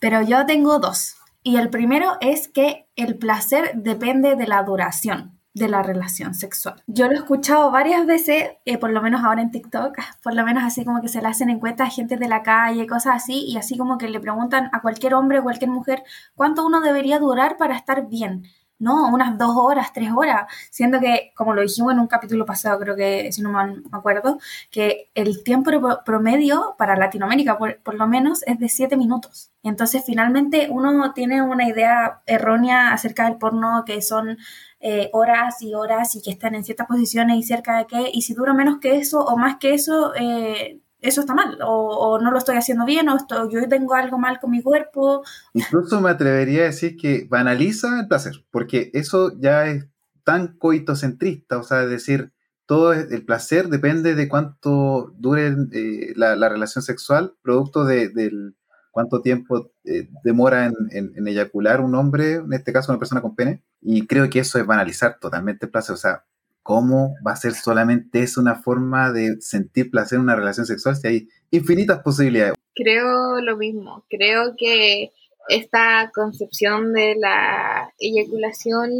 Pero 0.00 0.22
yo 0.22 0.46
tengo 0.46 0.78
dos. 0.78 1.16
Y 1.42 1.56
el 1.56 1.68
primero 1.68 2.16
es 2.20 2.48
que 2.48 2.86
el 2.96 3.16
placer 3.16 3.72
depende 3.74 4.36
de 4.36 4.46
la 4.46 4.62
duración 4.62 5.38
de 5.54 5.68
la 5.68 5.82
relación 5.82 6.34
sexual. 6.34 6.82
Yo 6.88 7.06
lo 7.06 7.12
he 7.12 7.16
escuchado 7.16 7.70
varias 7.70 8.04
veces, 8.06 8.50
eh, 8.64 8.76
por 8.76 8.90
lo 8.90 9.00
menos 9.00 9.22
ahora 9.24 9.40
en 9.40 9.52
TikTok, 9.52 9.96
por 10.22 10.34
lo 10.34 10.44
menos 10.44 10.64
así 10.64 10.84
como 10.84 11.00
que 11.00 11.08
se 11.08 11.22
le 11.22 11.28
hacen 11.28 11.48
encuestas 11.48 11.88
a 11.88 11.92
gente 11.92 12.16
de 12.16 12.28
la 12.28 12.42
calle, 12.42 12.86
cosas 12.86 13.14
así, 13.16 13.44
y 13.46 13.56
así 13.56 13.78
como 13.78 13.96
que 13.96 14.08
le 14.08 14.20
preguntan 14.20 14.68
a 14.72 14.82
cualquier 14.82 15.14
hombre 15.14 15.38
o 15.38 15.42
cualquier 15.44 15.70
mujer 15.70 16.02
cuánto 16.34 16.66
uno 16.66 16.80
debería 16.80 17.18
durar 17.20 17.56
para 17.56 17.76
estar 17.76 18.08
bien. 18.08 18.44
No, 18.80 19.08
unas 19.08 19.38
dos 19.38 19.56
horas, 19.56 19.92
tres 19.92 20.10
horas, 20.14 20.46
siendo 20.70 20.98
que, 20.98 21.32
como 21.36 21.54
lo 21.54 21.62
dijimos 21.62 21.92
en 21.92 22.00
un 22.00 22.08
capítulo 22.08 22.44
pasado, 22.44 22.78
creo 22.80 22.96
que, 22.96 23.30
si 23.32 23.40
no 23.40 23.50
me 23.50 23.80
acuerdo, 23.92 24.38
que 24.70 25.10
el 25.14 25.44
tiempo 25.44 25.70
promedio 26.04 26.74
para 26.76 26.96
Latinoamérica, 26.96 27.56
por, 27.56 27.80
por 27.82 27.94
lo 27.94 28.06
menos, 28.08 28.42
es 28.46 28.58
de 28.58 28.68
siete 28.68 28.96
minutos. 28.96 29.52
Entonces, 29.62 30.02
finalmente, 30.04 30.68
uno 30.70 31.12
tiene 31.14 31.40
una 31.40 31.68
idea 31.68 32.20
errónea 32.26 32.92
acerca 32.92 33.24
del 33.24 33.38
porno, 33.38 33.84
que 33.86 34.02
son 34.02 34.38
eh, 34.86 35.08
horas 35.14 35.62
y 35.62 35.72
horas 35.72 36.14
y 36.14 36.20
que 36.20 36.30
están 36.30 36.54
en 36.54 36.62
ciertas 36.62 36.86
posiciones 36.86 37.38
y 37.38 37.42
cerca 37.42 37.78
de 37.78 37.86
qué, 37.86 38.10
y 38.12 38.20
si 38.20 38.34
dura 38.34 38.52
menos 38.52 38.80
que 38.80 38.98
eso 38.98 39.24
o 39.24 39.38
más 39.38 39.56
que 39.56 39.72
eso, 39.72 40.14
eh, 40.14 40.78
eso 41.00 41.22
está 41.22 41.32
mal, 41.32 41.56
o, 41.64 42.18
no 42.20 42.30
lo 42.30 42.36
estoy 42.36 42.56
haciendo 42.56 42.84
bien, 42.84 43.08
o 43.08 43.16
yo 43.48 43.66
tengo 43.66 43.94
algo 43.94 44.18
mal 44.18 44.38
con 44.40 44.50
mi 44.50 44.60
cuerpo. 44.60 45.24
Incluso 45.54 46.02
me 46.02 46.10
atrevería 46.10 46.64
a 46.64 46.66
decir 46.66 46.98
que 46.98 47.26
banaliza 47.30 47.98
el 47.98 48.08
placer, 48.08 48.44
porque 48.50 48.90
eso 48.92 49.32
ya 49.40 49.66
es 49.68 49.86
tan 50.22 50.58
coitocentrista, 50.58 51.56
o 51.56 51.62
sea, 51.62 51.84
es 51.84 51.88
decir, 51.88 52.34
todo 52.66 52.92
el 52.92 53.24
placer 53.24 53.68
depende 53.68 54.14
de 54.14 54.28
cuánto 54.28 55.14
dure 55.16 55.56
eh, 55.72 56.12
la, 56.14 56.48
relación 56.50 56.82
sexual, 56.82 57.34
producto 57.40 57.86
de, 57.86 58.10
del 58.10 58.54
cuánto 58.94 59.20
tiempo 59.20 59.72
eh, 59.84 60.08
demora 60.22 60.66
en, 60.66 61.28
eyacular 61.28 61.80
un 61.80 61.96
hombre, 61.96 62.34
en 62.34 62.52
este 62.52 62.72
caso 62.72 62.92
una 62.92 63.00
persona 63.00 63.20
con 63.20 63.34
pene, 63.34 63.60
y 63.82 64.06
creo 64.06 64.30
que 64.30 64.38
eso 64.38 64.56
es 64.56 64.64
banalizar 64.64 65.18
totalmente 65.18 65.66
el 65.66 65.72
placer, 65.72 65.94
o 65.94 65.98
sea, 65.98 66.24
¿cómo 66.62 67.16
va 67.26 67.32
a 67.32 67.36
ser 67.36 67.54
solamente 67.54 68.22
eso 68.22 68.40
una 68.40 68.54
forma 68.54 69.10
de 69.10 69.40
sentir 69.40 69.90
placer 69.90 70.16
en 70.16 70.22
una 70.22 70.36
relación 70.36 70.64
sexual 70.64 70.94
si 70.94 71.08
hay 71.08 71.28
infinitas 71.50 72.02
posibilidades? 72.02 72.54
Creo 72.72 73.40
lo 73.40 73.56
mismo, 73.56 74.04
creo 74.08 74.54
que 74.56 75.10
esta 75.48 76.12
concepción 76.14 76.92
de 76.92 77.16
la 77.16 77.92
eyaculación 77.98 78.90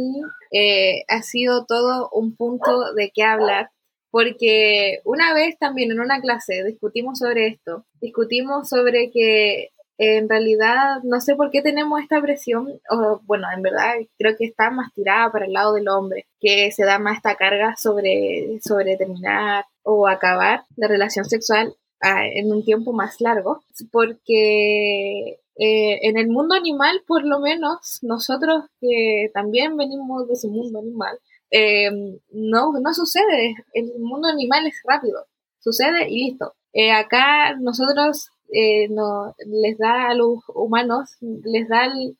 eh, 0.51 1.03
ha 1.07 1.21
sido 1.23 1.65
todo 1.65 2.09
un 2.11 2.35
punto 2.35 2.93
de 2.95 3.11
qué 3.15 3.23
hablar, 3.23 3.69
porque 4.11 4.99
una 5.05 5.33
vez 5.33 5.57
también 5.57 5.91
en 5.91 6.01
una 6.01 6.19
clase 6.19 6.65
discutimos 6.65 7.19
sobre 7.19 7.47
esto, 7.47 7.85
discutimos 8.01 8.67
sobre 8.67 9.09
que 9.09 9.69
en 9.97 10.27
realidad 10.29 11.01
no 11.03 11.21
sé 11.21 11.35
por 11.35 11.51
qué 11.51 11.61
tenemos 11.61 12.01
esta 12.01 12.21
presión, 12.21 12.81
o 12.89 13.21
bueno, 13.25 13.47
en 13.55 13.61
verdad 13.61 13.93
creo 14.17 14.35
que 14.37 14.45
está 14.45 14.69
más 14.69 14.93
tirada 14.93 15.31
para 15.31 15.45
el 15.45 15.53
lado 15.53 15.73
del 15.73 15.87
hombre, 15.87 16.27
que 16.39 16.71
se 16.71 16.85
da 16.85 16.99
más 16.99 17.17
esta 17.17 17.35
carga 17.35 17.75
sobre, 17.77 18.59
sobre 18.61 18.97
terminar 18.97 19.65
o 19.83 20.07
acabar 20.07 20.63
la 20.75 20.87
relación 20.87 21.25
sexual 21.25 21.75
ah, 22.01 22.27
en 22.27 22.51
un 22.51 22.63
tiempo 22.63 22.91
más 22.93 23.21
largo, 23.21 23.63
porque 23.91 25.39
eh, 25.57 25.99
en 26.01 26.17
el 26.17 26.27
mundo 26.27 26.55
animal, 26.55 27.01
por 27.07 27.25
lo 27.25 27.39
menos, 27.39 27.99
nosotros 28.01 28.65
que 28.81 29.31
también 29.33 29.77
venimos 29.77 30.27
de 30.27 30.33
ese 30.33 30.49
mundo 30.49 30.79
animal, 30.79 31.17
eh, 31.51 31.89
no, 32.31 32.73
no 32.73 32.93
sucede. 32.93 33.55
El 33.73 33.93
mundo 33.99 34.27
animal 34.27 34.67
es 34.67 34.75
rápido. 34.83 35.25
Sucede 35.59 36.09
y 36.09 36.25
listo. 36.25 36.53
Eh, 36.73 36.91
acá 36.91 37.55
nosotros 37.55 38.31
no, 38.89 39.35
les 39.45 39.77
da 39.77 40.09
a 40.09 40.13
los 40.13 40.39
humanos, 40.53 41.17
les 41.21 41.67
da 41.67 41.85
el, 41.85 42.17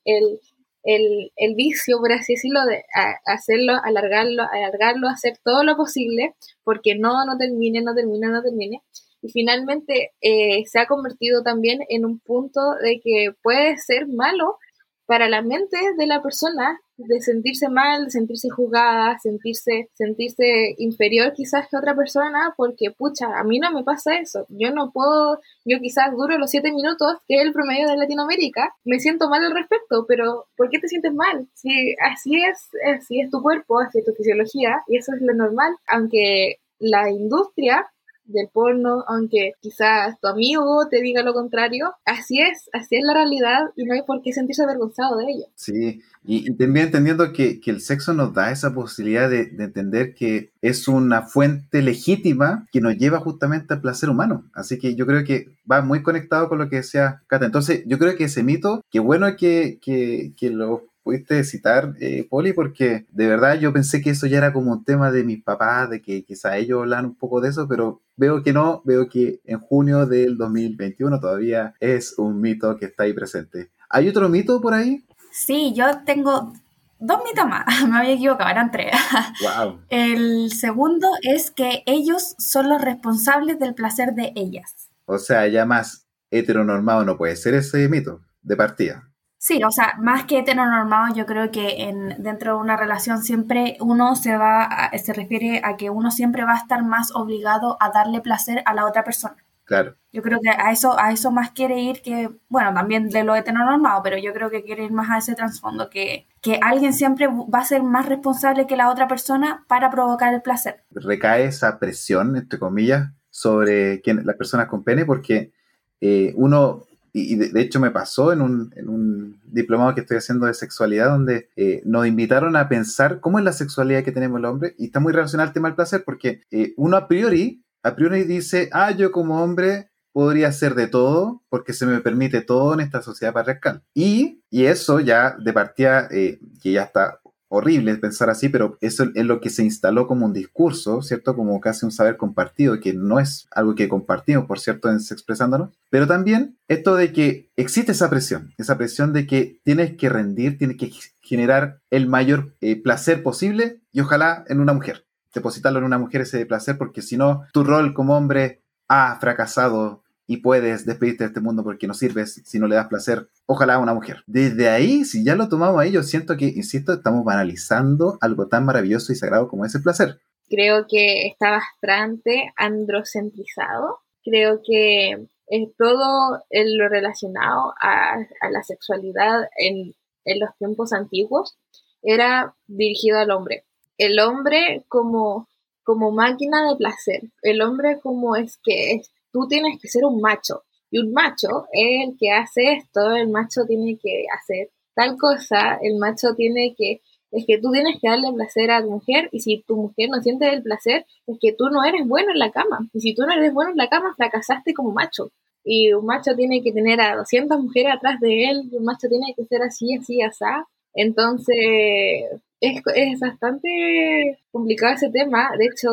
el, 0.83 1.31
el, 1.35 1.55
vicio, 1.55 1.97
por 1.99 2.11
así 2.11 2.33
decirlo, 2.33 2.65
de 2.65 2.83
hacerlo, 3.25 3.73
alargarlo, 3.83 4.43
alargarlo, 4.51 5.07
hacer 5.09 5.37
todo 5.43 5.63
lo 5.63 5.75
posible, 5.75 6.35
porque 6.63 6.95
no, 6.95 7.25
no 7.25 7.37
termine, 7.37 7.81
no 7.81 7.95
termine, 7.95 8.27
no 8.27 8.41
termine. 8.43 8.81
Y 9.21 9.29
finalmente 9.31 10.11
eh, 10.21 10.63
se 10.67 10.79
ha 10.79 10.85
convertido 10.85 11.41
también 11.41 11.79
en 11.89 12.05
un 12.05 12.19
punto 12.19 12.59
de 12.81 13.01
que 13.03 13.33
puede 13.41 13.77
ser 13.77 14.07
malo 14.07 14.57
para 15.05 15.29
la 15.29 15.41
mente 15.41 15.77
de 15.97 16.07
la 16.07 16.21
persona 16.21 16.79
de 16.97 17.19
sentirse 17.21 17.69
mal, 17.69 18.05
de 18.05 18.11
sentirse 18.11 18.49
juzgada, 18.49 19.17
sentirse, 19.19 19.89
sentirse 19.93 20.75
inferior 20.77 21.33
quizás 21.33 21.67
que 21.69 21.77
otra 21.77 21.95
persona, 21.95 22.53
porque 22.55 22.91
pucha, 22.91 23.27
a 23.37 23.43
mí 23.43 23.59
no 23.59 23.71
me 23.71 23.83
pasa 23.83 24.17
eso. 24.17 24.45
Yo 24.49 24.71
no 24.71 24.91
puedo, 24.91 25.39
yo 25.65 25.79
quizás 25.79 26.11
duro 26.15 26.37
los 26.37 26.49
siete 26.49 26.71
minutos, 26.71 27.17
que 27.27 27.35
es 27.35 27.45
el 27.45 27.53
promedio 27.53 27.87
de 27.87 27.97
Latinoamérica, 27.97 28.73
me 28.85 28.99
siento 28.99 29.29
mal 29.29 29.43
al 29.43 29.53
respecto, 29.53 30.05
pero 30.07 30.45
¿por 30.55 30.69
qué 30.69 30.79
te 30.79 30.87
sientes 30.87 31.13
mal? 31.13 31.47
Si 31.53 31.95
así 32.01 32.35
es, 32.35 32.69
así 32.95 33.19
es 33.19 33.29
tu 33.29 33.41
cuerpo, 33.41 33.79
así 33.79 33.99
es 33.99 34.05
tu 34.05 34.13
fisiología, 34.13 34.81
y 34.87 34.97
eso 34.97 35.11
es 35.13 35.21
lo 35.21 35.33
normal, 35.33 35.75
aunque 35.87 36.57
la 36.79 37.09
industria 37.09 37.85
del 38.25 38.47
porno, 38.51 39.03
aunque 39.07 39.53
quizás 39.61 40.19
tu 40.19 40.27
amigo 40.27 40.87
te 40.89 41.01
diga 41.01 41.23
lo 41.23 41.33
contrario, 41.33 41.93
así 42.05 42.41
es, 42.41 42.69
así 42.73 42.95
es 42.95 43.03
la 43.03 43.13
realidad 43.13 43.61
y 43.75 43.85
no 43.85 43.93
hay 43.93 44.01
por 44.03 44.21
qué 44.21 44.33
sentirse 44.33 44.63
avergonzado 44.63 45.17
de 45.17 45.25
ello. 45.25 45.45
Sí, 45.55 46.01
y, 46.23 46.51
también 46.55 46.87
entendiendo 46.87 47.31
que, 47.33 47.59
el 47.65 47.81
sexo 47.81 48.13
nos 48.13 48.33
da 48.33 48.51
esa 48.51 48.73
posibilidad 48.73 49.29
de, 49.29 49.51
entender 49.59 50.13
que 50.13 50.51
es 50.61 50.87
una 50.87 51.23
fuente 51.23 51.81
legítima 51.81 52.67
que 52.71 52.81
nos 52.81 52.97
lleva 52.97 53.19
justamente 53.19 53.73
al 53.73 53.81
placer 53.81 54.09
humano. 54.09 54.45
Así 54.53 54.77
que 54.79 54.95
yo 54.95 55.05
creo 55.05 55.23
que 55.23 55.49
va 55.69 55.81
muy 55.81 56.01
conectado 56.03 56.49
con 56.49 56.57
lo 56.57 56.69
que 56.69 56.77
decía 56.77 57.21
Cata. 57.27 57.45
Entonces, 57.45 57.83
yo 57.85 57.97
creo 57.97 58.15
que 58.15 58.25
ese 58.25 58.43
mito, 58.43 58.81
qué 58.89 58.99
bueno 58.99 59.35
que, 59.35 59.79
que, 59.81 60.33
que 60.37 60.49
lo 60.49 60.87
pudiste 61.05 61.43
citar, 61.43 61.93
eh, 62.01 62.25
Poli, 62.27 62.51
porque 62.51 63.05
de 63.11 63.27
verdad 63.27 63.59
yo 63.59 63.71
pensé 63.71 64.01
que 64.01 64.09
eso 64.09 64.25
ya 64.25 64.39
era 64.39 64.51
como 64.51 64.71
un 64.71 64.83
tema 64.83 65.11
de 65.11 65.23
mis 65.23 65.43
papás, 65.43 65.87
de 65.91 66.01
que 66.01 66.25
quizá 66.25 66.57
ellos 66.57 66.81
hablan 66.81 67.05
un 67.05 67.15
poco 67.15 67.41
de 67.41 67.49
eso, 67.49 67.67
pero 67.67 68.01
veo 68.17 68.41
que 68.41 68.53
no, 68.53 68.81
veo 68.85 69.07
que 69.07 69.39
en 69.45 69.59
junio 69.59 70.07
del 70.07 70.35
2021 70.35 71.19
todavía 71.19 71.75
es 71.79 72.17
un 72.17 72.41
mito 72.41 72.75
que 72.75 72.85
está 72.85 73.03
ahí 73.03 73.13
presente. 73.13 73.69
¿Hay 73.87 74.09
otro 74.09 74.29
mito 74.29 74.59
por 74.59 74.73
ahí? 74.73 75.05
Sí, 75.31 75.73
yo 75.75 75.85
tengo 76.07 76.53
dos 76.97 77.19
mitos 77.23 77.47
más, 77.47 77.65
me 77.87 77.99
había 77.99 78.13
equivocado, 78.13 78.49
eran 78.49 78.71
tres. 78.71 78.91
Wow. 79.41 79.81
El 79.89 80.51
segundo 80.53 81.07
es 81.21 81.51
que 81.51 81.83
ellos 81.85 82.33
son 82.39 82.67
los 82.67 82.81
responsables 82.81 83.59
del 83.59 83.75
placer 83.75 84.15
de 84.15 84.33
ellas. 84.35 84.89
O 85.05 85.19
sea, 85.19 85.47
ya 85.47 85.67
más 85.67 86.07
heteronormado 86.31 87.05
no 87.05 87.15
puede 87.15 87.35
ser 87.35 87.53
ese 87.53 87.87
mito 87.89 88.21
de 88.41 88.55
partida. 88.55 89.11
Sí, 89.47 89.61
o 89.63 89.69
sea, 89.69 89.93
más 89.99 90.25
que 90.25 90.39
heteronormado, 90.39 91.13
yo 91.13 91.27
creo 91.27 91.51
que 91.51 91.83
en, 91.83 92.15
dentro 92.17 92.55
de 92.55 92.61
una 92.61 92.77
relación 92.77 93.21
siempre 93.21 93.77
uno 93.79 94.15
se 94.15 94.35
va, 94.35 94.89
se 94.97 95.13
refiere 95.13 95.61
a 95.63 95.77
que 95.77 95.91
uno 95.91 96.09
siempre 96.09 96.43
va 96.43 96.53
a 96.53 96.57
estar 96.57 96.83
más 96.83 97.11
obligado 97.13 97.77
a 97.79 97.91
darle 97.91 98.21
placer 98.21 98.63
a 98.65 98.73
la 98.73 98.87
otra 98.87 99.03
persona. 99.03 99.35
Claro. 99.63 99.97
Yo 100.11 100.23
creo 100.23 100.39
que 100.41 100.49
a 100.49 100.71
eso, 100.71 100.99
a 100.99 101.11
eso 101.11 101.29
más 101.29 101.51
quiere 101.51 101.79
ir 101.79 102.01
que, 102.01 102.31
bueno, 102.49 102.73
también 102.73 103.09
de 103.09 103.23
lo 103.23 103.35
heteronormado, 103.35 104.01
pero 104.01 104.17
yo 104.17 104.33
creo 104.33 104.49
que 104.49 104.63
quiere 104.63 104.85
ir 104.85 104.91
más 104.91 105.11
a 105.11 105.19
ese 105.19 105.35
trasfondo, 105.35 105.91
que, 105.91 106.25
que 106.41 106.57
alguien 106.59 106.93
siempre 106.93 107.27
va 107.27 107.59
a 107.59 107.65
ser 107.65 107.83
más 107.83 108.07
responsable 108.07 108.65
que 108.65 108.75
la 108.75 108.89
otra 108.89 109.07
persona 109.07 109.63
para 109.67 109.91
provocar 109.91 110.33
el 110.33 110.41
placer. 110.41 110.85
Recae 110.89 111.45
esa 111.45 111.77
presión, 111.77 112.35
entre 112.35 112.57
comillas, 112.57 113.11
sobre 113.29 114.01
las 114.03 114.35
personas 114.37 114.65
con 114.65 114.83
pene, 114.83 115.05
porque 115.05 115.53
eh, 116.01 116.33
uno 116.35 116.87
y, 117.17 117.35
de, 117.35 117.61
hecho 117.61 117.79
me 117.79 117.91
pasó 117.91 118.33
en 118.33 118.41
un, 118.41 118.73
en 118.75 118.89
un, 118.89 119.39
diplomado 119.45 119.95
que 119.95 120.01
estoy 120.01 120.17
haciendo 120.17 120.47
de 120.47 120.53
sexualidad 120.53 121.09
donde 121.09 121.49
eh, 121.55 121.81
nos 121.85 122.05
invitaron 122.05 122.57
a 122.57 122.67
pensar 122.67 123.21
cómo 123.21 123.39
es 123.39 123.45
la 123.45 123.53
sexualidad 123.53 124.03
que 124.03 124.11
tenemos 124.11 124.39
el 124.39 124.45
hombre 124.45 124.75
y 124.77 124.87
está 124.87 124.99
muy 124.99 125.13
relacionado 125.13 125.47
al 125.47 125.53
tema 125.53 125.69
del 125.69 125.75
placer 125.75 126.03
porque 126.05 126.41
eh, 126.51 126.73
uno 126.75 126.97
a 126.97 127.07
priori, 127.07 127.63
a 127.83 127.95
priori 127.95 128.23
dice, 128.23 128.69
ah, 128.73 128.91
yo 128.91 129.13
como 129.13 129.41
hombre 129.41 129.91
podría 130.11 130.51
ser 130.51 130.75
de 130.75 130.87
todo 130.87 131.43
porque 131.47 131.71
se 131.71 131.85
me 131.85 132.01
permite 132.01 132.41
todo 132.41 132.73
en 132.73 132.81
esta 132.81 133.01
sociedad 133.01 133.33
patriarcal. 133.33 133.81
Y, 133.93 134.43
y 134.49 134.65
eso 134.65 134.99
ya 134.99 135.37
de 135.39 135.53
partida, 135.53 136.09
eh, 136.11 136.39
que 136.61 136.73
ya 136.73 136.83
está 136.83 137.21
horrible 137.47 137.95
pensar 137.97 138.29
así, 138.29 138.49
pero 138.49 138.77
eso 138.81 139.05
es 139.13 139.25
lo 139.25 139.39
que 139.39 139.49
se 139.49 139.63
instaló 139.63 140.07
como 140.07 140.25
un 140.25 140.33
discurso, 140.33 141.01
¿cierto? 141.01 141.35
Como 141.35 141.59
casi 141.59 141.85
un 141.85 141.91
saber 141.91 142.17
compartido, 142.17 142.79
que 142.79 142.93
no 142.93 143.19
es 143.19 143.47
algo 143.51 143.75
que 143.75 143.89
compartimos, 143.89 144.45
por 144.45 144.59
cierto, 144.59 144.89
en 144.89 144.97
expresándonos, 144.97 145.69
pero 145.89 146.07
también 146.07 146.57
esto 146.67 146.95
de 146.95 147.13
que 147.13 147.49
existe 147.55 147.91
esa 147.91 148.09
presión, 148.09 148.53
esa 148.57 148.77
presión 148.77 149.13
de 149.13 149.27
que 149.27 149.59
tienes 149.63 149.95
que 149.97 150.09
rendir, 150.09 150.57
tienes 150.57 150.77
que 150.77 150.91
generar 151.21 151.79
el 151.89 152.07
mayor 152.07 152.55
eh, 152.61 152.81
placer 152.81 153.23
posible 153.23 153.81
y 153.91 154.01
ojalá 154.01 154.43
en 154.47 154.59
una 154.59 154.73
mujer, 154.73 155.05
depositarlo 155.33 155.79
en 155.79 155.85
una 155.85 155.97
mujer 155.97 156.21
ese 156.21 156.45
placer, 156.45 156.77
porque 156.77 157.01
si 157.01 157.17
no, 157.17 157.43
tu 157.53 157.63
rol 157.63 157.93
como 157.93 158.17
hombre 158.17 158.61
ha 158.87 159.17
fracasado 159.19 160.03
y 160.27 160.37
puedes 160.37 160.85
despedirte 160.85 161.23
de 161.23 161.27
este 161.29 161.41
mundo 161.41 161.63
porque 161.63 161.87
no 161.87 161.93
sirves 161.93 162.41
si 162.45 162.59
no 162.59 162.67
le 162.67 162.75
das 162.75 162.87
placer, 162.87 163.29
ojalá 163.45 163.75
a 163.75 163.79
una 163.79 163.93
mujer. 163.93 164.23
Desde 164.25 164.69
ahí, 164.69 165.05
si 165.05 165.23
ya 165.23 165.35
lo 165.35 165.49
tomamos 165.49 165.79
ahí, 165.79 165.91
yo 165.91 166.03
siento 166.03 166.35
que, 166.37 166.45
insisto, 166.45 166.93
estamos 166.93 167.23
banalizando 167.23 168.17
algo 168.21 168.47
tan 168.47 168.65
maravilloso 168.65 169.11
y 169.11 169.15
sagrado 169.15 169.47
como 169.47 169.65
es 169.65 169.75
el 169.75 169.83
placer. 169.83 170.19
Creo 170.49 170.85
que 170.87 171.27
está 171.27 171.51
bastante 171.51 172.51
androcentrizado. 172.55 173.99
Creo 174.23 174.61
que 174.65 175.27
es 175.47 175.69
todo 175.77 176.43
lo 176.51 176.89
relacionado 176.89 177.73
a, 177.79 178.17
la 178.49 178.63
sexualidad 178.63 179.47
en, 179.57 179.93
en 180.25 180.39
los 180.39 180.49
tiempos 180.57 180.93
antiguos 180.93 181.57
era 182.01 182.55
dirigido 182.67 183.19
al 183.19 183.31
hombre. 183.31 183.65
El 183.97 184.19
hombre 184.19 184.83
como 184.87 185.47
como 185.85 186.11
máquina 186.11 186.67
de 186.67 186.75
placer, 186.77 187.21
el 187.43 187.61
hombre 187.61 187.99
como 188.01 188.35
es 188.35 188.59
que 188.63 189.03
tú 189.35 189.49
tienes 189.49 189.77
que 189.81 189.89
ser 189.89 190.05
un 190.05 190.21
macho. 190.21 190.63
Y 190.89 190.99
un 190.99 191.11
macho 191.11 191.65
es 191.73 192.07
el 192.07 192.15
que 192.17 192.31
hace 192.31 192.71
esto, 192.71 193.11
el 193.13 193.27
macho 193.27 193.65
tiene 193.67 193.97
que 194.01 194.23
hacer 194.33 194.69
tal 194.95 195.17
cosa, 195.17 195.77
el 195.81 195.97
macho 195.97 196.29
tiene 196.37 196.73
que, 196.77 197.01
es 197.31 197.43
que 197.45 197.57
tú 197.57 197.69
tienes 197.73 197.97
que 198.01 198.07
darle 198.07 198.31
placer 198.31 198.71
a 198.71 198.81
tu 198.81 198.91
mujer 198.91 199.27
y 199.33 199.41
si 199.41 199.61
tu 199.67 199.75
mujer 199.75 200.07
no 200.09 200.21
siente 200.21 200.47
el 200.53 200.63
placer, 200.63 201.05
es 201.27 201.37
que 201.41 201.51
tú 201.51 201.65
no 201.65 201.83
eres 201.83 202.07
bueno 202.07 202.31
en 202.31 202.39
la 202.39 202.49
cama. 202.49 202.87
Y 202.93 203.01
si 203.01 203.13
tú 203.13 203.23
no 203.23 203.33
eres 203.33 203.53
bueno 203.53 203.71
en 203.71 203.77
la 203.77 203.89
cama, 203.89 204.13
fracasaste 204.15 204.73
como 204.73 204.93
macho. 204.93 205.33
Y 205.65 205.91
un 205.91 206.05
macho 206.05 206.33
tiene 206.37 206.63
que 206.63 206.71
tener 206.71 207.01
a 207.01 207.17
200 207.17 207.59
mujeres 207.59 207.91
atrás 207.93 208.21
de 208.21 208.45
él, 208.45 208.69
un 208.71 208.85
macho 208.85 209.09
tiene 209.09 209.33
que 209.35 209.43
ser 209.43 209.63
así, 209.63 209.95
así, 209.95 210.21
así. 210.21 210.45
Entonces, 210.93 212.39
es, 212.61 212.81
es 212.95 213.19
bastante 213.19 214.39
complicado 214.51 214.93
ese 214.93 215.09
tema. 215.09 215.49
De 215.57 215.65
hecho, 215.65 215.89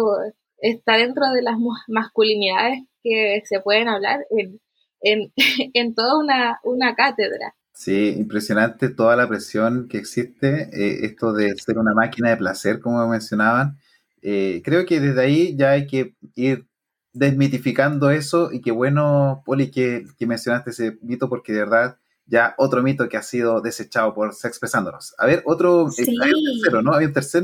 está 0.63 0.97
dentro 0.97 1.31
de 1.31 1.43
las 1.43 1.57
masculinidades 1.89 2.81
que 3.03 3.43
se 3.45 3.61
pueden 3.61 3.89
hablar 3.89 4.21
en, 4.31 4.61
en, 5.03 5.33
en 5.75 5.95
toda 5.95 6.19
una, 6.19 6.61
una 6.65 6.95
cátedra. 6.95 7.55
Sí, 7.75 8.15
impresionante 8.17 8.91
toda 8.91 9.17
la 9.17 9.29
presión 9.29 9.89
que 9.89 9.99
existe, 9.99 10.69
eh, 10.73 11.05
esto 11.05 11.33
de 11.33 11.55
ser 11.57 11.79
una 11.79 11.95
máquina 11.95 12.31
de 12.31 12.37
placer, 12.37 12.81
como 12.81 13.07
mencionaban. 13.09 13.79
Eh, 14.23 14.63
creo 14.65 14.87
que 14.87 15.01
desde 15.01 15.21
ahí 15.21 15.57
ya 15.57 15.71
hay 15.73 15.87
que 15.87 16.15
ir 16.35 16.67
desmitificando 17.13 18.11
eso 18.11 18.53
y 18.53 18.61
qué 18.61 18.71
bueno, 18.71 19.43
Poli, 19.45 19.71
que, 19.71 20.05
que, 20.19 20.27
mencionaste 20.27 20.71
ese 20.71 20.99
mito 21.03 21.29
porque 21.29 21.53
de 21.53 21.61
verdad 21.61 21.99
ya 22.27 22.55
otro 22.57 22.83
mito 22.83 23.09
que 23.09 23.17
ha 23.17 23.23
sido 23.23 23.61
desechado 23.61 24.15
por 24.15 24.31
Expresándonos. 24.31 25.15
A 25.19 25.27
ver, 25.27 25.43
otro, 25.45 25.89
eh, 25.89 26.05
sí. 26.05 26.17
hay 26.23 26.33
un 26.33 26.45
tercero, 26.45 26.83
¿no? 26.83 26.95
Hay 26.95 27.07
un 27.07 27.13
tercer 27.13 27.43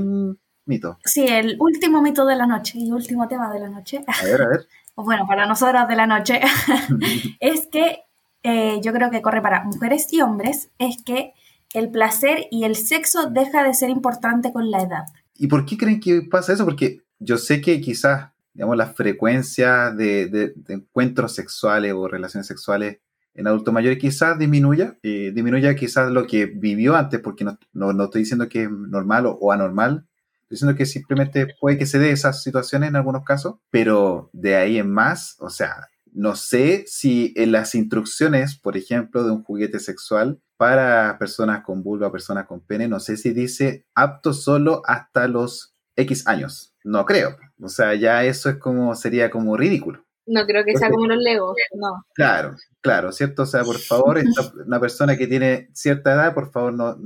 mito. 0.69 0.99
Sí, 1.05 1.27
el 1.27 1.57
último 1.59 2.03
mito 2.03 2.25
de 2.27 2.37
la 2.37 2.47
noche 2.47 2.79
y 2.79 2.91
último 2.91 3.27
tema 3.27 3.53
de 3.53 3.61
la 3.61 3.69
noche. 3.69 4.05
A 4.07 4.25
ver, 4.25 4.43
a 4.43 4.49
ver. 4.49 4.67
bueno, 4.97 5.27
para 5.27 5.47
nosotros 5.47 5.89
de 5.89 5.97
la 5.97 6.07
noche, 6.07 6.41
es 7.41 7.67
que 7.67 8.01
eh, 8.43 8.81
yo 8.83 8.93
creo 8.93 9.11
que 9.11 9.23
corre 9.23 9.43
para 9.43 9.65
mujeres 9.65 10.13
y 10.13 10.21
hombres, 10.21 10.71
es 10.79 11.03
que 11.03 11.33
el 11.75 11.91
placer 11.91 12.47
y 12.51 12.65
el 12.65 12.77
sexo 12.77 13.29
deja 13.31 13.65
de 13.65 13.75
ser 13.75 13.91
importante 13.91 14.53
con 14.53 14.71
la 14.71 14.83
edad. 14.83 15.05
¿Y 15.35 15.49
por 15.49 15.67
qué 15.67 15.77
creen 15.77 16.01
que 16.01 16.23
pasa 16.23 16.53
eso? 16.53 16.65
Porque 16.65 17.03
yo 17.19 17.37
sé 17.37 17.61
que 17.61 17.81
quizás, 17.81 18.31
digamos, 18.55 18.77
la 18.77 18.87
frecuencia 18.87 19.91
de, 19.91 20.27
de, 20.27 20.53
de 20.55 20.75
encuentros 20.75 21.35
sexuales 21.35 21.93
o 21.93 22.09
relaciones 22.09 22.47
sexuales 22.47 22.99
en 23.39 23.47
adultos 23.47 23.73
mayores 23.73 23.99
quizás 23.99 24.37
disminuya, 24.37 24.99
eh, 25.01 25.31
disminuya 25.33 25.77
quizás 25.77 26.11
lo 26.11 26.27
que 26.27 26.47
vivió 26.47 26.97
antes, 26.97 27.21
porque 27.21 27.45
no, 27.45 27.57
no, 27.73 27.93
no 27.93 28.05
estoy 28.05 28.23
diciendo 28.23 28.49
que 28.49 28.65
es 28.65 28.71
normal 28.71 29.27
o, 29.27 29.39
o, 29.41 29.53
anormal, 29.53 30.08
diciendo 30.51 30.77
que 30.77 30.87
simplemente 30.87 31.55
puede 31.61 31.79
que 31.79 31.87
se 31.87 31.99
dé 31.99 32.11
esas 32.11 32.43
situaciones 32.43 32.89
en 32.89 32.97
algunos 32.97 33.25
casos, 33.25 33.57
pero 33.71 34.31
de 34.33 34.57
ahí 34.57 34.79
en 34.79 34.91
más, 34.91 35.37
o 35.41 35.51
sea, 35.51 35.89
no 36.13 36.37
sé 36.37 36.85
si 36.87 37.33
en 37.37 37.53
las 37.53 37.75
instrucciones, 37.75 38.57
por 38.57 38.77
ejemplo, 38.77 39.25
de 39.25 39.31
un 39.31 39.45
juguete 39.45 39.79
sexual 39.79 40.41
para 40.57 41.17
personas 41.19 41.63
con 41.65 41.83
vulva, 41.83 42.11
personas 42.11 42.47
con 42.47 42.61
pene, 42.61 42.89
no 42.89 42.99
sé 42.99 43.17
si 43.17 43.31
dice 43.33 43.87
apto 43.95 44.33
solo 44.33 44.83
hasta 44.87 45.29
los 45.29 45.75
X 45.97 46.27
años. 46.27 46.75
No 46.85 47.05
creo. 47.05 47.37
O 47.61 47.69
sea, 47.69 47.95
ya 47.95 48.25
eso 48.25 48.49
es 48.49 48.57
como, 48.57 48.95
sería 48.95 49.31
como 49.31 49.57
ridículo. 49.57 50.05
No 50.27 50.45
creo 50.45 50.65
que 50.65 50.77
sea 50.77 50.91
como 50.91 51.07
los 51.07 51.19
legos, 51.19 51.57
no. 51.75 52.05
Claro, 52.15 52.55
claro, 52.83 53.13
¿cierto? 53.13 53.43
O 53.43 53.47
sea, 53.47 53.65
por 53.65 53.79
favor, 53.79 54.19
esta, 54.19 54.53
una 54.67 54.79
persona 54.79 55.17
que 55.17 55.27
tiene 55.27 55.71
cierta 55.73 56.13
edad, 56.13 56.35
por 56.35 56.51
favor, 56.51 56.73
no 56.73 56.97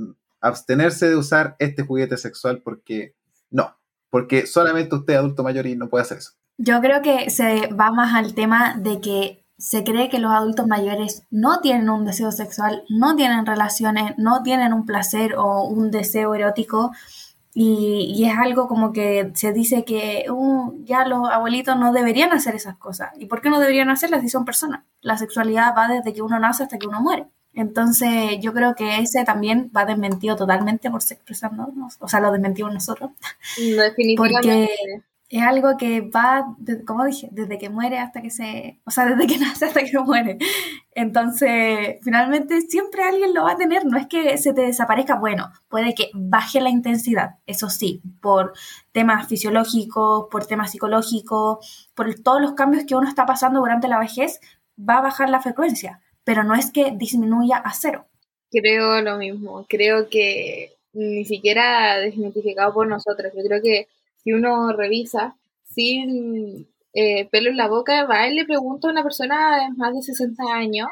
abstenerse 0.41 1.09
de 1.09 1.15
usar 1.15 1.55
este 1.59 1.83
juguete 1.83 2.17
sexual 2.17 2.61
porque 2.61 3.15
no, 3.53 3.77
porque 4.09 4.47
solamente 4.47 4.95
usted 4.95 5.13
adulto 5.13 5.43
mayor 5.43 5.67
y 5.67 5.75
no 5.77 5.87
puede 5.87 6.01
hacer 6.01 6.17
eso. 6.17 6.31
Yo 6.57 6.81
creo 6.81 7.01
que 7.01 7.29
se 7.29 7.67
va 7.67 7.91
más 7.91 8.13
al 8.15 8.33
tema 8.33 8.75
de 8.77 8.99
que 8.99 9.45
se 9.57 9.83
cree 9.83 10.09
que 10.09 10.19
los 10.19 10.31
adultos 10.31 10.67
mayores 10.67 11.23
no 11.29 11.61
tienen 11.61 11.89
un 11.89 12.03
deseo 12.03 12.31
sexual, 12.31 12.83
no 12.89 13.15
tienen 13.15 13.45
relaciones, 13.45 14.13
no 14.17 14.43
tienen 14.43 14.73
un 14.73 14.85
placer 14.85 15.35
o 15.37 15.63
un 15.67 15.91
deseo 15.91 16.35
erótico. 16.35 16.91
Y, 17.53 18.15
y 18.17 18.25
es 18.25 18.35
algo 18.35 18.67
como 18.67 18.91
que 18.91 19.31
se 19.35 19.53
dice 19.53 19.85
que 19.85 20.25
uh, 20.29 20.83
ya 20.83 21.05
los 21.05 21.29
abuelitos 21.29 21.77
no 21.77 21.93
deberían 21.93 22.31
hacer 22.31 22.55
esas 22.55 22.77
cosas. 22.77 23.11
¿Y 23.19 23.27
por 23.27 23.41
qué 23.41 23.51
no 23.51 23.59
deberían 23.59 23.91
hacerlas 23.91 24.21
si 24.21 24.29
son 24.29 24.43
personas? 24.43 24.81
La 25.01 25.17
sexualidad 25.17 25.75
va 25.77 25.87
desde 25.87 26.13
que 26.13 26.23
uno 26.23 26.39
nace 26.39 26.63
hasta 26.63 26.79
que 26.79 26.87
uno 26.87 26.99
muere. 26.99 27.27
Entonces, 27.53 28.39
yo 28.41 28.53
creo 28.53 28.75
que 28.75 28.99
ese 28.99 29.23
también 29.23 29.71
va 29.75 29.85
desmentido 29.85 30.35
totalmente 30.35 30.89
por 30.89 31.01
expresarnos, 31.01 31.69
o 31.99 32.07
sea, 32.07 32.19
lo 32.19 32.31
desmentimos 32.31 32.73
nosotros. 32.73 33.11
Definitivamente. 33.57 34.17
Porque 34.17 35.03
es 35.33 35.41
algo 35.41 35.77
que 35.77 36.01
va, 36.01 36.55
como 36.85 37.05
dije, 37.05 37.27
desde 37.31 37.57
que 37.57 37.69
muere 37.69 37.97
hasta 37.97 38.21
que 38.21 38.29
se, 38.29 38.79
o 38.85 38.91
sea, 38.91 39.07
desde 39.07 39.25
que 39.25 39.37
nace 39.39 39.65
hasta 39.65 39.83
que 39.83 39.97
muere. 39.97 40.37
Entonces, 40.93 41.97
finalmente 42.03 42.61
siempre 42.61 43.01
alguien 43.01 43.33
lo 43.33 43.45
va 43.45 43.53
a 43.53 43.57
tener, 43.57 43.83
no 43.83 43.97
es 43.97 44.05
que 44.05 44.37
se 44.37 44.53
te 44.53 44.61
desaparezca, 44.61 45.15
bueno, 45.15 45.51
puede 45.69 45.95
que 45.95 46.11
baje 46.13 46.61
la 46.61 46.69
intensidad, 46.69 47.37
eso 47.47 47.71
sí, 47.71 48.03
por 48.21 48.53
temas 48.91 49.27
fisiológicos, 49.27 50.27
por 50.29 50.45
temas 50.45 50.69
psicológicos, 50.69 51.89
por 51.95 52.13
todos 52.13 52.39
los 52.39 52.53
cambios 52.53 52.85
que 52.85 52.95
uno 52.95 53.09
está 53.09 53.25
pasando 53.25 53.59
durante 53.59 53.87
la 53.87 53.97
vejez, 53.97 54.39
va 54.77 54.97
a 54.97 55.01
bajar 55.01 55.31
la 55.31 55.41
frecuencia, 55.41 55.99
pero 56.23 56.43
no 56.43 56.55
es 56.55 56.71
que 56.71 56.91
disminuya 56.91 57.57
a 57.57 57.73
cero. 57.73 58.05
Creo 58.51 59.01
lo 59.01 59.17
mismo, 59.17 59.65
creo 59.67 60.09
que 60.09 60.73
ni 60.93 61.25
siquiera 61.25 61.97
desmitificado 61.97 62.73
por 62.73 62.87
nosotros, 62.87 63.33
yo 63.35 63.43
creo 63.43 63.61
que 63.61 63.87
si 64.23 64.31
uno 64.33 64.71
revisa 64.73 65.35
sin 65.63 66.67
eh, 66.93 67.27
pelo 67.31 67.49
en 67.49 67.57
la 67.57 67.67
boca, 67.67 68.05
va 68.05 68.27
y 68.27 68.35
le 68.35 68.45
pregunta 68.45 68.87
a 68.87 68.91
una 68.91 69.03
persona 69.03 69.57
de 69.57 69.75
más 69.75 69.93
de 69.95 70.03
60 70.03 70.43
años, 70.53 70.87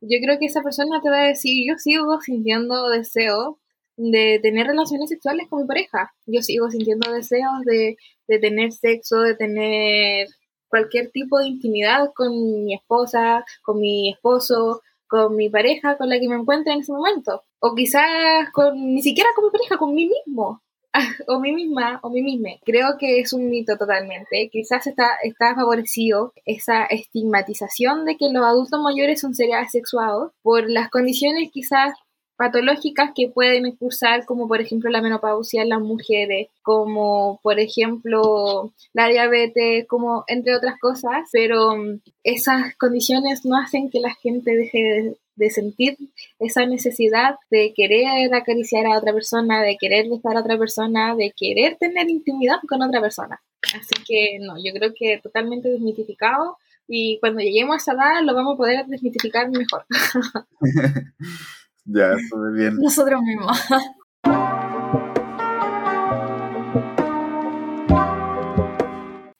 yo 0.00 0.18
creo 0.22 0.38
que 0.38 0.46
esa 0.46 0.62
persona 0.62 1.00
te 1.02 1.10
va 1.10 1.22
a 1.22 1.28
decir, 1.28 1.64
yo 1.66 1.78
sigo 1.78 2.20
sintiendo 2.20 2.88
deseo 2.90 3.58
de 3.96 4.40
tener 4.42 4.66
relaciones 4.66 5.08
sexuales 5.08 5.46
con 5.48 5.62
mi 5.62 5.68
pareja, 5.68 6.12
yo 6.26 6.42
sigo 6.42 6.70
sintiendo 6.70 7.12
deseos 7.12 7.64
de, 7.64 7.96
de 8.26 8.38
tener 8.38 8.72
sexo, 8.72 9.20
de 9.20 9.36
tener 9.36 10.28
cualquier 10.74 11.12
tipo 11.12 11.38
de 11.38 11.46
intimidad 11.46 12.10
con 12.16 12.64
mi 12.64 12.74
esposa, 12.74 13.44
con 13.62 13.78
mi 13.78 14.10
esposo, 14.10 14.82
con 15.06 15.36
mi 15.36 15.48
pareja, 15.48 15.96
con 15.96 16.08
la 16.08 16.18
que 16.18 16.28
me 16.28 16.34
encuentre 16.34 16.72
en 16.72 16.80
ese 16.80 16.90
momento. 16.90 17.44
O 17.60 17.76
quizás 17.76 18.50
con, 18.52 18.74
ni 18.92 19.00
siquiera 19.00 19.30
con 19.36 19.44
mi 19.44 19.50
pareja, 19.52 19.78
con 19.78 19.94
mí 19.94 20.08
mismo. 20.08 20.60
o 21.28 21.38
mí 21.38 21.52
misma 21.52 22.00
o 22.02 22.10
mí 22.10 22.22
misma. 22.22 22.50
Creo 22.64 22.96
que 22.98 23.20
es 23.20 23.32
un 23.32 23.48
mito 23.50 23.76
totalmente. 23.76 24.48
Quizás 24.50 24.84
está, 24.88 25.10
está 25.22 25.54
favorecido 25.54 26.32
esa 26.44 26.86
estigmatización 26.86 28.04
de 28.04 28.16
que 28.16 28.32
los 28.32 28.44
adultos 28.44 28.80
mayores 28.80 29.20
son 29.20 29.34
seres 29.34 29.54
asexuados 29.56 30.32
por 30.42 30.68
las 30.68 30.90
condiciones 30.90 31.50
quizás 31.52 31.92
patológicas 32.36 33.10
que 33.14 33.28
pueden 33.28 33.70
cursar, 33.76 34.24
como 34.24 34.48
por 34.48 34.60
ejemplo 34.60 34.90
la 34.90 35.00
menopausia 35.00 35.62
en 35.62 35.68
las 35.68 35.80
mujeres, 35.80 36.48
como 36.62 37.40
por 37.42 37.60
ejemplo 37.60 38.72
la 38.92 39.08
diabetes, 39.08 39.86
como 39.86 40.24
entre 40.26 40.56
otras 40.56 40.78
cosas, 40.78 41.28
pero 41.32 41.76
mm, 41.76 42.00
esas 42.24 42.74
condiciones 42.76 43.44
no 43.44 43.56
hacen 43.56 43.90
que 43.90 44.00
la 44.00 44.14
gente 44.14 44.56
deje 44.56 44.78
de, 44.78 45.16
de 45.36 45.50
sentir 45.50 45.96
esa 46.38 46.66
necesidad 46.66 47.36
de 47.50 47.72
querer 47.74 48.32
acariciar 48.34 48.86
a 48.86 48.98
otra 48.98 49.12
persona, 49.12 49.62
de 49.62 49.76
querer 49.78 50.08
besar 50.08 50.36
a 50.36 50.40
otra 50.40 50.58
persona, 50.58 51.14
de 51.14 51.32
querer 51.36 51.76
tener 51.76 52.10
intimidad 52.10 52.58
con 52.68 52.82
otra 52.82 53.00
persona. 53.00 53.40
Así 53.74 53.94
que 54.06 54.38
no, 54.40 54.56
yo 54.58 54.72
creo 54.72 54.92
que 54.96 55.20
totalmente 55.22 55.68
desmitificado 55.68 56.58
y 56.86 57.18
cuando 57.20 57.40
lleguemos 57.40 57.74
a 57.74 57.76
esa 57.78 57.92
edad 57.92 58.22
lo 58.22 58.34
vamos 58.34 58.54
a 58.54 58.58
poder 58.58 58.86
desmitificar 58.86 59.48
mejor. 59.50 59.86
ya, 61.84 62.16
bien. 62.54 62.76
Nosotros 62.76 63.20
mismos. 63.22 63.58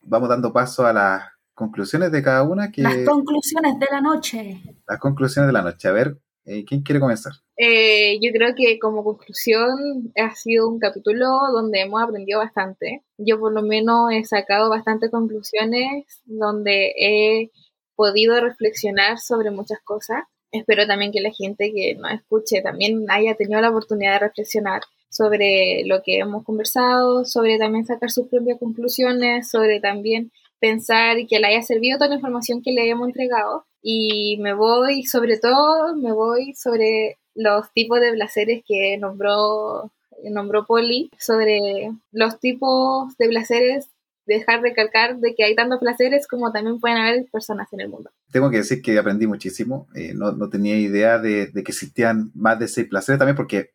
Vamos 0.02 0.28
dando 0.28 0.52
paso 0.52 0.86
a 0.86 0.92
la 0.92 1.34
conclusiones 1.54 2.12
de 2.12 2.22
cada 2.22 2.42
una. 2.42 2.70
Que... 2.70 2.82
Las 2.82 3.04
conclusiones 3.06 3.78
de 3.78 3.86
la 3.90 4.00
noche. 4.00 4.62
Las 4.86 4.98
conclusiones 4.98 5.48
de 5.48 5.52
la 5.52 5.62
noche. 5.62 5.88
A 5.88 5.92
ver, 5.92 6.18
eh, 6.44 6.64
¿quién 6.64 6.82
quiere 6.82 7.00
comenzar? 7.00 7.32
Eh, 7.56 8.18
yo 8.20 8.30
creo 8.32 8.54
que 8.54 8.78
como 8.78 9.04
conclusión 9.04 10.12
ha 10.16 10.34
sido 10.34 10.68
un 10.68 10.78
capítulo 10.78 11.26
donde 11.52 11.80
hemos 11.80 12.02
aprendido 12.02 12.40
bastante. 12.40 13.02
Yo 13.16 13.38
por 13.38 13.52
lo 13.52 13.62
menos 13.62 14.10
he 14.12 14.24
sacado 14.24 14.68
bastantes 14.68 15.10
conclusiones 15.10 16.04
donde 16.26 16.92
he 16.98 17.50
podido 17.94 18.40
reflexionar 18.40 19.18
sobre 19.18 19.50
muchas 19.50 19.78
cosas. 19.84 20.24
Espero 20.54 20.86
también 20.86 21.10
que 21.10 21.20
la 21.20 21.32
gente 21.32 21.72
que 21.74 21.96
nos 21.96 22.12
escuche 22.12 22.62
también 22.62 23.06
haya 23.10 23.34
tenido 23.34 23.60
la 23.60 23.70
oportunidad 23.70 24.12
de 24.12 24.28
reflexionar 24.28 24.82
sobre 25.10 25.82
lo 25.84 26.00
que 26.00 26.18
hemos 26.18 26.44
conversado, 26.44 27.24
sobre 27.24 27.58
también 27.58 27.86
sacar 27.86 28.08
sus 28.12 28.28
propias 28.28 28.60
conclusiones, 28.60 29.50
sobre 29.50 29.80
también 29.80 30.30
pensar 30.60 31.16
que 31.28 31.40
le 31.40 31.48
haya 31.48 31.62
servido 31.62 31.98
toda 31.98 32.10
la 32.10 32.14
información 32.14 32.62
que 32.62 32.70
le 32.70 32.88
hemos 32.88 33.08
entregado. 33.08 33.66
Y 33.82 34.36
me 34.38 34.54
voy, 34.54 35.02
sobre 35.02 35.38
todo, 35.38 35.96
me 35.96 36.12
voy 36.12 36.54
sobre 36.54 37.18
los 37.34 37.72
tipos 37.72 38.00
de 38.00 38.12
placeres 38.12 38.62
que 38.64 38.96
nombró, 38.96 39.90
nombró 40.30 40.66
Poli, 40.66 41.10
sobre 41.18 41.90
los 42.12 42.38
tipos 42.38 43.16
de 43.18 43.26
placeres, 43.26 43.88
dejar 44.26 44.62
de 44.62 44.72
calcar 44.72 45.18
de 45.18 45.34
que 45.34 45.44
hay 45.44 45.54
tantos 45.54 45.80
placeres 45.80 46.26
como 46.26 46.52
también 46.52 46.80
pueden 46.80 46.98
haber 46.98 47.26
personas 47.30 47.72
en 47.72 47.80
el 47.80 47.88
mundo. 47.88 48.10
Tengo 48.30 48.50
que 48.50 48.58
decir 48.58 48.82
que 48.82 48.98
aprendí 48.98 49.26
muchísimo, 49.26 49.86
eh, 49.94 50.12
no, 50.14 50.32
no, 50.32 50.48
tenía 50.48 50.76
idea 50.76 51.18
de, 51.18 51.48
de, 51.48 51.62
que 51.62 51.72
existían 51.72 52.30
más 52.34 52.58
de 52.58 52.68
seis 52.68 52.88
placeres 52.88 53.18
también 53.18 53.36
porque 53.36 53.72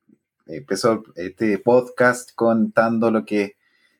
empezó 0.47 1.03
este 1.15 1.57
podcast 1.59 2.31
contando 2.35 3.11
lo 3.11 3.25
que 3.25 3.57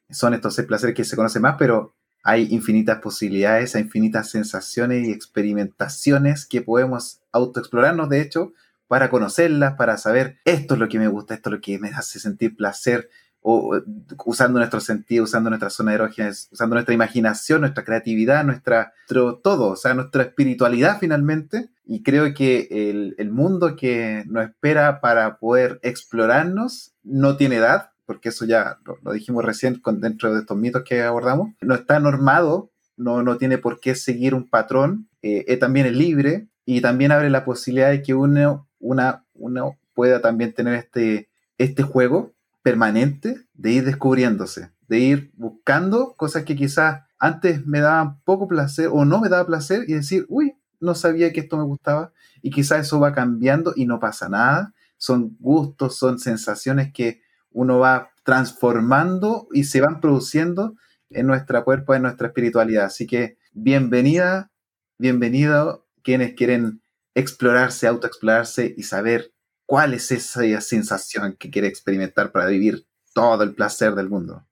son 0.09 0.33
estos 0.33 0.55
seis 0.55 0.67
placeres 0.67 0.95
que 0.95 1.03
se 1.03 1.15
conocen 1.15 1.43
más, 1.43 1.55
pero 1.57 1.93
hay 2.23 2.47
infinitas 2.51 2.99
posibilidades, 2.99 3.75
hay 3.75 3.83
infinitas 3.83 4.29
sensaciones 4.29 5.07
y 5.07 5.11
experimentaciones 5.11 6.45
que 6.45 6.61
podemos 6.61 7.21
autoexplorarnos, 7.31 8.09
de 8.09 8.21
hecho, 8.21 8.53
para 8.87 9.09
conocerlas, 9.09 9.75
para 9.75 9.97
saber 9.97 10.39
esto 10.45 10.73
es 10.73 10.79
lo 10.79 10.89
que 10.89 10.99
me 10.99 11.07
gusta, 11.07 11.35
esto 11.35 11.49
es 11.49 11.53
lo 11.53 11.61
que 11.61 11.77
me 11.77 11.89
hace 11.89 12.19
sentir 12.19 12.55
placer, 12.55 13.09
o 13.41 13.81
usando 14.25 14.59
nuestro 14.59 14.79
sentido, 14.79 15.23
usando 15.23 15.49
nuestra 15.49 15.69
zona 15.69 15.93
erógena, 15.93 16.29
usando 16.29 16.75
nuestra 16.75 16.93
imaginación, 16.93 17.61
nuestra 17.61 17.83
creatividad, 17.83 18.43
nuestra 18.43 18.93
todo, 19.07 19.69
o 19.71 19.75
sea, 19.75 19.93
nuestra 19.93 20.23
espiritualidad 20.23 20.97
finalmente. 20.99 21.69
Y 21.85 22.03
creo 22.03 22.33
que 22.33 22.67
el, 22.69 23.15
el 23.17 23.31
mundo 23.31 23.75
que 23.75 24.23
nos 24.27 24.45
espera 24.45 25.01
para 25.01 25.37
poder 25.37 25.79
explorarnos 25.81 26.93
no 27.03 27.37
tiene 27.37 27.55
edad, 27.55 27.91
porque 28.05 28.29
eso 28.29 28.45
ya 28.45 28.77
lo, 28.85 29.13
dijimos 29.13 29.45
recién 29.45 29.79
con, 29.79 30.01
dentro 30.01 30.33
de 30.33 30.41
estos 30.41 30.57
mitos 30.57 30.83
que 30.83 31.01
abordamos, 31.01 31.49
no 31.61 31.75
está 31.75 31.99
normado, 31.99 32.71
no, 32.97 33.23
no 33.23 33.37
tiene 33.37 33.57
por 33.57 33.79
qué 33.79 33.95
seguir 33.95 34.35
un 34.35 34.49
patrón, 34.49 35.07
eh, 35.21 35.57
también 35.57 35.85
es 35.85 35.93
libre 35.93 36.47
y 36.65 36.81
también 36.81 37.11
abre 37.11 37.29
la 37.29 37.45
posibilidad 37.45 37.89
de 37.89 38.03
que 38.03 38.13
uno, 38.13 38.67
una, 38.79 39.25
uno 39.33 39.77
pueda 39.93 40.21
también 40.21 40.53
tener 40.53 40.75
este, 40.75 41.29
este 41.57 41.83
juego 41.83 42.33
permanente 42.62 43.47
de 43.53 43.72
ir 43.72 43.86
descubriéndose, 43.86 44.72
de 44.88 44.99
ir 44.99 45.32
buscando 45.36 46.16
cosas 46.16 46.43
que 46.43 46.55
quizás 46.55 47.01
antes 47.18 47.66
me 47.66 47.80
daban 47.80 48.22
poco 48.22 48.47
placer 48.47 48.89
o 48.91 49.05
no 49.05 49.20
me 49.20 49.30
daba 49.30 49.45
placer 49.45 49.86
y 49.88 49.93
decir, 49.93 50.26
uy, 50.30 50.55
no 50.80 50.95
sabía 50.95 51.34
que 51.34 51.41
esto 51.41 51.57
me 51.57 51.64
gustaba 51.64 52.14
y 52.41 52.51
quizás 52.51 52.88
eso 52.88 52.99
va 52.99 53.14
cambiando 53.14 53.74
y 53.76 53.86
no 53.86 53.99
pasa 53.99 54.30
nada. 54.30 54.74
Son 54.97 55.36
gustos, 55.39 55.97
son 55.97 56.20
sensaciones 56.20 56.91
que 56.93 57.22
uno 57.51 57.80
va 57.80 58.12
transformando 58.24 59.47
y 59.53 59.66
se 59.66 59.82
van 59.82 59.99
produciendo 59.99 60.76
en 61.10 61.28
nuestro 61.28 61.64
cuerpo, 61.64 61.93
en 61.95 62.03
nuestra 62.03 62.28
espiritualidad. 62.28 62.86
Así 62.86 63.07
que 63.07 63.38
bienvenida, 63.51 64.51
bienvenido 64.97 65.88
quienes 66.03 66.34
quieren 66.36 66.82
explorarse, 67.16 67.88
autoexplorarse 67.88 68.74
y 68.78 68.84
saber 68.84 69.34
cuál 69.70 69.93
es 69.93 70.11
esa 70.11 70.41
sensación 70.61 71.36
que 71.38 71.51
quiere 71.51 71.67
experimentar 71.67 72.32
para 72.32 72.47
vivir 72.47 72.88
todo 73.13 73.43
el 73.43 73.53
placer 73.53 73.93
del 73.93 74.09
mundo. 74.09 74.43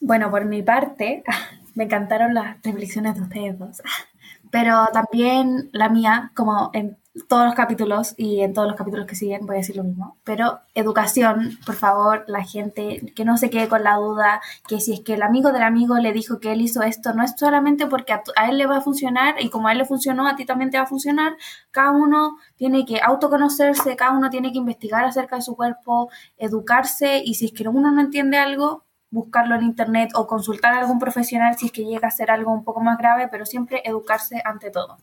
Bueno, 0.00 0.28
por 0.28 0.44
mi 0.44 0.60
parte, 0.60 1.22
me 1.76 1.84
encantaron 1.84 2.34
las 2.34 2.60
reflexiones 2.64 3.14
de 3.14 3.22
ustedes 3.22 3.56
dos, 3.56 3.80
pero 4.50 4.88
también 4.92 5.70
la 5.72 5.88
mía, 5.88 6.32
como 6.34 6.70
en 6.72 6.98
todos 7.28 7.44
los 7.44 7.54
capítulos 7.54 8.14
y 8.16 8.40
en 8.40 8.52
todos 8.52 8.66
los 8.66 8.76
capítulos 8.76 9.06
que 9.06 9.14
siguen 9.14 9.46
voy 9.46 9.56
a 9.56 9.58
decir 9.58 9.76
lo 9.76 9.84
mismo. 9.84 10.16
Pero 10.24 10.60
educación, 10.74 11.58
por 11.64 11.76
favor, 11.76 12.24
la 12.26 12.42
gente 12.42 13.12
que 13.14 13.24
no 13.24 13.36
se 13.36 13.50
quede 13.50 13.68
con 13.68 13.84
la 13.84 13.96
duda 13.96 14.40
que 14.66 14.80
si 14.80 14.92
es 14.92 15.00
que 15.00 15.14
el 15.14 15.22
amigo 15.22 15.52
del 15.52 15.62
amigo 15.62 15.96
le 15.98 16.12
dijo 16.12 16.40
que 16.40 16.52
él 16.52 16.60
hizo 16.60 16.82
esto, 16.82 17.12
no 17.14 17.22
es 17.22 17.34
solamente 17.36 17.86
porque 17.86 18.12
a, 18.12 18.22
él 18.48 18.58
le 18.58 18.66
va 18.66 18.78
a 18.78 18.80
funcionar 18.80 19.36
y 19.40 19.48
como 19.48 19.68
a 19.68 19.72
él 19.72 19.78
le 19.78 19.84
funcionó, 19.84 20.26
a 20.26 20.36
ti 20.36 20.44
también 20.44 20.70
te 20.70 20.78
va 20.78 20.84
a 20.84 20.86
funcionar. 20.88 21.36
Cada 21.70 21.92
uno 21.92 22.36
tiene 22.56 22.84
que 22.84 23.00
autoconocerse, 23.00 23.96
cada 23.96 24.12
uno 24.12 24.30
tiene 24.30 24.52
que 24.52 24.58
investigar 24.58 25.04
acerca 25.04 25.36
de 25.36 25.42
su 25.42 25.54
cuerpo, 25.54 26.10
educarse 26.36 27.22
y 27.24 27.34
si 27.34 27.46
es 27.46 27.52
que 27.52 27.68
uno 27.68 27.92
no 27.92 28.00
entiende 28.00 28.38
algo, 28.38 28.83
buscarlo 29.14 29.54
en 29.54 29.62
internet 29.62 30.10
o 30.14 30.26
consultar 30.26 30.74
a 30.74 30.80
algún 30.80 30.98
profesional 30.98 31.56
si 31.56 31.66
es 31.66 31.72
que 31.72 31.84
llega 31.84 32.08
a 32.08 32.10
ser 32.10 32.30
algo 32.30 32.52
un 32.52 32.64
poco 32.64 32.80
más 32.80 32.98
grave, 32.98 33.28
pero 33.28 33.46
siempre 33.46 33.80
educarse 33.84 34.42
ante 34.44 34.70
todo. 34.70 34.98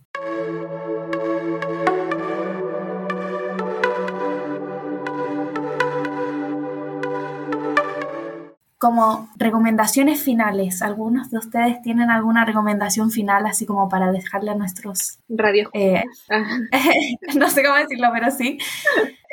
Como 8.82 9.30
recomendaciones 9.38 10.24
finales. 10.24 10.82
¿Algunos 10.82 11.30
de 11.30 11.38
ustedes 11.38 11.84
tienen 11.84 12.10
alguna 12.10 12.46
recomendación 12.46 13.12
final 13.12 13.46
así 13.46 13.68
como 13.68 13.88
para 13.88 14.12
dejarle 14.12 14.50
a 14.50 14.56
nuestros... 14.56 15.20
radios? 15.30 15.70
Eh, 15.74 16.04
no 17.38 17.48
sé 17.48 17.64
cómo 17.64 17.76
decirlo, 17.76 18.10
pero 18.12 18.32
sí. 18.32 18.58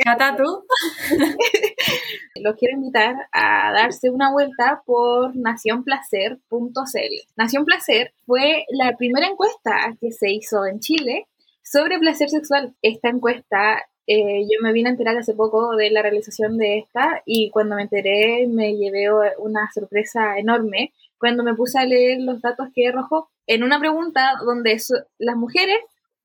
Gata, 0.05 0.37
tú. 0.37 0.45
Los 2.43 2.57
quiero 2.57 2.77
invitar 2.77 3.15
a 3.33 3.73
darse 3.73 4.11
una 4.11 4.31
vuelta 4.31 4.83
por 4.85 5.35
nacionplacer.cl. 5.35 7.15
Nación 7.37 7.65
Placer 7.65 8.13
fue 8.27 8.67
la 8.69 8.99
primera 8.99 9.29
encuesta 9.29 9.97
que 9.99 10.13
se 10.13 10.31
hizo 10.31 10.67
en 10.67 10.81
Chile 10.81 11.27
sobre 11.63 11.99
placer 11.99 12.29
sexual. 12.29 12.77
Esta 12.83 13.09
encuesta 13.09 13.83
eh, 14.11 14.45
yo 14.45 14.63
me 14.63 14.73
vine 14.73 14.89
a 14.89 14.93
enterar 14.93 15.19
hace 15.19 15.35
poco 15.35 15.77
de 15.77 15.91
la 15.91 16.01
realización 16.01 16.57
de 16.57 16.79
esta 16.79 17.23
y 17.27 17.51
cuando 17.51 17.77
me 17.77 17.83
enteré 17.83 18.47
me 18.49 18.75
llevé 18.75 19.07
una 19.39 19.69
sorpresa 19.75 20.39
enorme. 20.39 20.95
Cuando 21.19 21.45
me 21.45 21.55
puse 21.55 21.79
a 21.79 21.85
leer 21.85 22.23
los 22.23 22.41
datos 22.41 22.69
que 22.75 22.89
arrojó 22.89 23.29
en 23.47 23.65
una 23.65 23.79
pregunta 23.79 24.33
donde 24.47 24.81
las 25.19 25.37
mujeres 25.37 25.77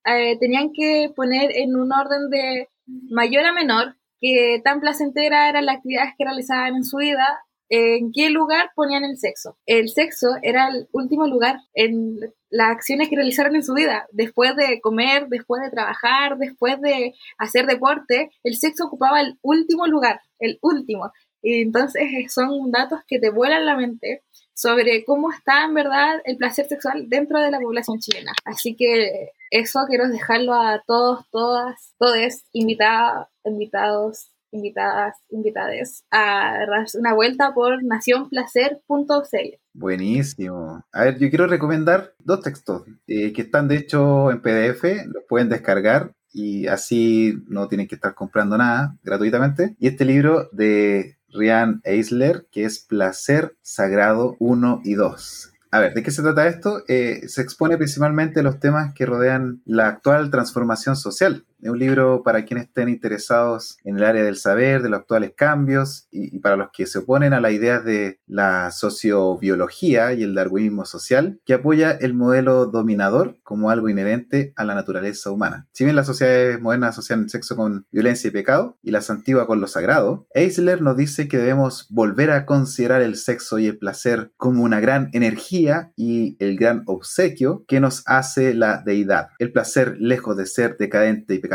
eh, 0.05 0.38
tenían 0.39 0.71
que 0.71 1.11
poner 1.13 1.51
en 1.57 1.75
un 1.75 1.91
orden 1.91 2.29
de 2.29 2.69
mayor 3.09 3.43
a 3.45 3.51
menor 3.51 3.97
que 4.21 4.61
tan 4.63 4.79
placentera 4.79 5.49
eran 5.49 5.65
las 5.65 5.77
actividades 5.77 6.13
que 6.17 6.23
realizaban 6.23 6.77
en 6.77 6.86
su 6.86 6.97
vida 6.97 7.43
en 7.76 8.11
qué 8.11 8.30
lugar 8.30 8.69
ponían 8.76 9.03
el 9.03 9.17
sexo. 9.17 9.57
El 9.65 9.89
sexo 9.89 10.28
era 10.43 10.67
el 10.67 10.88
último 10.91 11.26
lugar 11.26 11.57
en 11.74 12.19
las 12.51 12.69
acciones 12.69 13.09
que 13.09 13.15
realizaron 13.15 13.55
en 13.55 13.63
su 13.63 13.74
vida. 13.74 14.05
Después 14.11 14.55
de 14.55 14.80
comer, 14.80 15.28
después 15.28 15.63
de 15.63 15.71
trabajar, 15.71 16.38
después 16.38 16.80
de 16.82 17.15
hacer 17.39 17.65
deporte, 17.65 18.30
el 18.43 18.57
sexo 18.57 18.86
ocupaba 18.86 19.21
el 19.21 19.39
último 19.41 19.88
lugar, 19.88 20.21
el 20.38 20.59
último. 20.61 21.11
Y 21.41 21.63
entonces 21.63 22.03
son 22.32 22.69
datos 22.69 22.99
que 23.07 23.17
te 23.17 23.32
vuelan 23.32 23.65
la 23.65 23.76
mente 23.76 24.21
sobre 24.53 25.03
cómo 25.03 25.32
está 25.32 25.65
en 25.65 25.74
verdad 25.74 26.21
el 26.26 26.38
placer 26.38 26.67
sexual 26.67 27.09
dentro 27.09 27.39
de 27.39 27.49
la 27.49 27.59
población 27.59 27.97
chilena. 27.97 28.34
Así 28.45 28.76
que 28.76 29.32
eso 29.49 29.80
quiero 29.89 30.09
dejarlo 30.09 30.53
a 30.53 30.84
todos, 30.86 31.26
todas, 31.32 31.95
todes, 31.97 32.45
invitados, 32.51 33.30
invitados, 33.43 34.30
invitadas, 34.53 35.17
invitades 35.29 36.05
a 36.11 36.65
darse 36.69 36.97
una 36.97 37.13
vuelta 37.13 37.53
por 37.53 37.83
nacionplacer.cl. 37.83 39.59
Buenísimo. 39.73 40.85
A 40.91 41.03
ver, 41.03 41.17
yo 41.17 41.29
quiero 41.29 41.47
recomendar 41.47 42.13
dos 42.19 42.41
textos 42.41 42.83
eh, 43.07 43.33
que 43.33 43.41
están 43.41 43.67
de 43.67 43.77
hecho 43.77 44.31
en 44.31 44.41
PDF, 44.41 44.83
los 45.07 45.23
pueden 45.27 45.49
descargar 45.49 46.13
y 46.31 46.67
así 46.67 47.43
no 47.47 47.67
tienen 47.67 47.87
que 47.87 47.95
estar 47.95 48.13
comprando 48.13 48.57
nada 48.57 48.97
gratuitamente. 49.03 49.75
Y 49.79 49.87
este 49.87 50.05
libro 50.05 50.49
de 50.51 51.17
Ryan 51.29 51.81
Eisler, 51.83 52.47
que 52.51 52.65
es 52.65 52.79
Placer 52.79 53.55
Sagrado 53.61 54.35
1 54.39 54.81
y 54.83 54.93
2. 54.93 55.53
A 55.71 55.79
ver, 55.79 55.95
¿de 55.95 56.03
qué 56.03 56.11
se 56.11 56.21
trata 56.21 56.47
esto? 56.47 56.83
Eh, 56.87 57.27
se 57.27 57.41
expone 57.41 57.77
principalmente 57.77 58.43
los 58.43 58.59
temas 58.59 58.93
que 58.93 59.07
rodean 59.07 59.63
la 59.65 59.87
actual 59.87 60.29
transformación 60.29 60.95
social 60.95 61.45
es 61.64 61.70
un 61.70 61.80
libro 61.80 62.24
para 62.24 62.43
quienes 62.43 62.66
estén 62.66 62.89
interesados 62.89 63.78
en 63.86 63.97
el 63.97 64.03
área 64.03 64.24
del 64.24 64.36
saber, 64.36 64.82
de 64.82 64.89
los 64.89 64.99
actuales 64.99 65.32
cambios 65.36 66.07
y, 66.11 66.39
para 66.39 66.57
los 66.57 66.72
que 66.74 66.86
se 66.86 66.99
oponen 66.99 67.34
a 67.34 67.39
la 67.39 67.51
idea 67.51 67.80
de 67.80 68.20
la 68.28 68.70
sociobiología 68.72 70.14
y 70.14 70.24
el 70.24 70.36
darwinismo 70.36 70.84
social, 70.84 71.39
que 71.45 71.53
apoya 71.53 71.91
el 71.91 72.14
modelo 72.14 72.66
dominador 72.66 73.38
como 73.43 73.70
algo 73.70 73.88
inherente 73.88 74.51
a 74.57 74.66
la 74.66 74.76
naturaleza 74.76 75.32
humana. 75.32 75.68
Si 75.72 75.86
bien 75.86 75.95
las 75.95 76.07
sociedades 76.07 76.59
modernas 76.59 76.91
asocian 76.91 77.24
el 77.24 77.30
sexo 77.30 77.55
con 77.55 77.86
violencia 77.91 78.28
y 78.28 78.32
pecado 78.32 78.78
y 78.84 78.91
las 78.91 79.09
antiguas 79.09 79.47
con 79.47 79.61
lo 79.61 79.68
sagrado, 79.68 80.28
Eisler 80.34 80.82
nos 80.82 80.97
dice 80.97 81.30
que 81.30 81.38
debemos 81.38 81.88
volver 81.89 82.32
a 82.32 82.45
considerar 82.45 83.01
el 83.01 83.16
sexo 83.16 83.57
y 83.57 83.68
el 83.68 83.78
placer 83.78 84.34
como 84.36 84.64
una 84.64 84.82
gran 84.82 85.09
energía 85.14 85.93
y 85.95 86.36
el 86.43 86.57
gran 86.57 86.84
obsequio 86.88 87.64
que 87.70 87.80
nos 87.80 88.03
hace 88.05 88.53
la 88.53 88.82
deidad. 88.86 89.30
El 89.39 89.53
placer, 89.53 89.95
lejos 89.99 90.36
de 90.36 90.45
ser 90.45 90.76
decadente 90.78 91.36
y 91.36 91.39
pecado, 91.39 91.52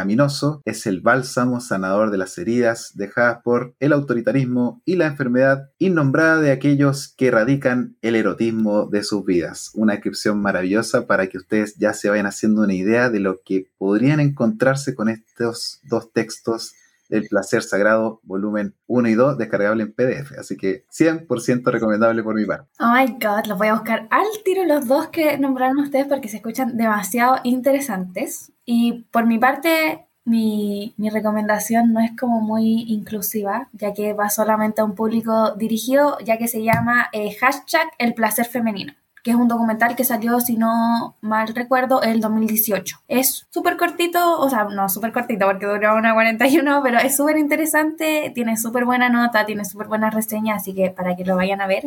es 0.64 0.86
el 0.86 1.00
bálsamo 1.00 1.60
sanador 1.60 2.10
de 2.10 2.18
las 2.18 2.38
heridas 2.38 2.92
dejadas 2.94 3.40
por 3.42 3.74
el 3.80 3.92
autoritarismo 3.92 4.80
y 4.84 4.96
la 4.96 5.06
enfermedad 5.06 5.70
innombrada 5.78 6.40
de 6.40 6.52
aquellos 6.52 7.14
que 7.16 7.28
erradican 7.28 7.96
el 8.02 8.14
erotismo 8.14 8.86
de 8.86 9.02
sus 9.02 9.24
vidas. 9.24 9.70
Una 9.74 9.94
descripción 9.94 10.40
maravillosa 10.40 11.06
para 11.06 11.26
que 11.26 11.38
ustedes 11.38 11.76
ya 11.76 11.92
se 11.92 12.10
vayan 12.10 12.26
haciendo 12.26 12.62
una 12.62 12.74
idea 12.74 13.10
de 13.10 13.20
lo 13.20 13.40
que 13.44 13.66
podrían 13.78 14.20
encontrarse 14.20 14.94
con 14.94 15.08
estos 15.08 15.80
dos 15.84 16.12
textos 16.12 16.74
del 17.08 17.26
placer 17.28 17.62
sagrado, 17.62 18.20
volumen 18.22 18.74
1 18.86 19.08
y 19.08 19.14
2, 19.14 19.38
descargable 19.38 19.82
en 19.82 19.92
PDF. 19.92 20.38
Así 20.38 20.56
que 20.56 20.84
100% 20.92 21.70
recomendable 21.70 22.22
por 22.22 22.34
mi 22.34 22.44
parte. 22.44 22.68
Oh 22.80 22.92
my 22.92 23.06
god, 23.12 23.46
los 23.46 23.58
voy 23.58 23.68
a 23.68 23.74
buscar 23.74 24.06
al 24.10 24.26
tiro 24.44 24.64
los 24.64 24.86
dos 24.86 25.08
que 25.08 25.38
nombraron 25.38 25.78
ustedes 25.78 26.06
porque 26.06 26.28
se 26.28 26.36
escuchan 26.36 26.76
demasiado 26.76 27.38
interesantes. 27.44 28.52
Y 28.70 29.06
por 29.10 29.24
mi 29.24 29.38
parte, 29.38 30.04
mi, 30.26 30.94
recomendación 30.98 31.94
no 31.94 32.00
es 32.00 32.10
como 32.20 32.42
muy 32.42 32.84
inclusiva, 32.88 33.70
ya 33.72 33.94
que 33.94 34.12
va 34.12 34.28
solamente 34.28 34.82
a 34.82 34.84
un 34.84 34.94
público 34.94 35.52
dirigido, 35.52 36.18
ya 36.18 36.36
que 36.36 36.48
se 36.48 36.62
llama 36.62 37.08
eh, 37.14 37.34
hashtag 37.40 37.88
el 37.96 38.12
placer 38.12 38.44
femenino 38.44 38.92
que 39.24 39.32
es 39.32 39.36
un 39.36 39.48
documental 39.48 39.96
que 39.96 40.04
salió, 40.04 40.38
si 40.40 40.56
no 40.56 41.16
mal 41.20 41.48
recuerdo, 41.48 42.02
el 42.02 42.20
2018. 42.20 43.00
Es 43.08 43.46
súper 43.50 43.76
cortito, 43.76 44.38
o 44.38 44.48
sea, 44.48 44.64
no 44.64 44.88
súper 44.88 45.12
cortito 45.12 45.44
porque 45.44 45.66
dura 45.66 45.94
una 45.94 46.14
41, 46.14 46.80
pero 46.82 46.98
es 46.98 47.16
súper 47.16 47.36
interesante, 47.36 48.30
tiene 48.34 48.56
súper 48.56 48.84
buena 48.84 49.10
nota, 49.10 49.44
tiene 49.44 49.64
súper 49.64 49.88
buena 49.88 50.08
reseña, 50.08 50.54
así 50.54 50.72
que 50.72 50.90
para 50.90 51.16
que 51.16 51.24
lo 51.24 51.36
vayan 51.36 51.60
a 51.60 51.66
ver. 51.66 51.84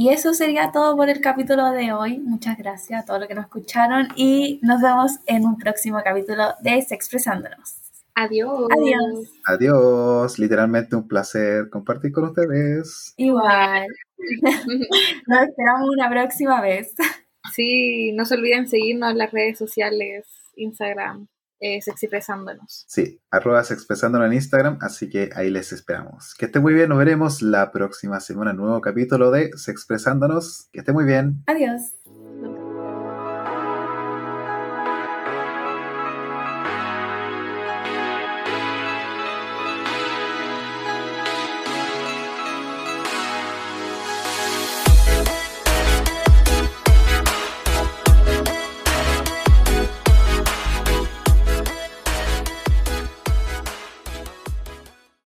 Y 0.00 0.10
eso 0.10 0.32
sería 0.32 0.70
todo 0.70 0.96
por 0.96 1.08
el 1.08 1.20
capítulo 1.20 1.72
de 1.72 1.92
hoy. 1.92 2.20
Muchas 2.20 2.56
gracias 2.56 3.02
a 3.02 3.04
todos 3.04 3.18
los 3.18 3.28
que 3.28 3.34
nos 3.34 3.46
escucharon 3.46 4.06
y 4.14 4.60
nos 4.62 4.80
vemos 4.80 5.18
en 5.26 5.44
un 5.44 5.58
próximo 5.58 6.00
capítulo 6.04 6.54
de 6.60 6.86
Expresándonos. 6.88 7.80
Adiós. 8.14 8.68
Adiós. 8.70 9.28
Adiós. 9.44 10.38
Literalmente 10.38 10.94
un 10.94 11.08
placer 11.08 11.68
compartir 11.68 12.12
con 12.12 12.26
ustedes. 12.26 13.12
Igual. 13.16 13.88
Nos 15.26 15.42
esperamos 15.48 15.88
una 15.90 16.08
próxima 16.08 16.60
vez. 16.60 16.94
Sí, 17.52 18.12
no 18.12 18.24
se 18.24 18.36
olviden 18.36 18.68
seguirnos 18.68 19.10
en 19.10 19.18
las 19.18 19.32
redes 19.32 19.58
sociales, 19.58 20.28
Instagram, 20.54 21.26
eh, 21.60 21.80
Sexpresándonos. 21.82 22.84
Sí, 22.88 23.20
arroba 23.30 23.64
Sexpresándonos 23.64 24.26
en 24.28 24.34
Instagram, 24.34 24.78
así 24.80 25.08
que 25.08 25.30
ahí 25.34 25.50
les 25.50 25.72
esperamos. 25.72 26.34
Que 26.34 26.46
esté 26.46 26.60
muy 26.60 26.74
bien, 26.74 26.88
nos 26.88 26.98
veremos 26.98 27.42
la 27.42 27.72
próxima 27.72 28.20
semana, 28.20 28.52
nuevo 28.52 28.80
capítulo 28.80 29.30
de 29.30 29.50
Sexpresándonos. 29.56 30.68
Que 30.72 30.80
esté 30.80 30.92
muy 30.92 31.04
bien. 31.04 31.42
Adiós. 31.46 31.82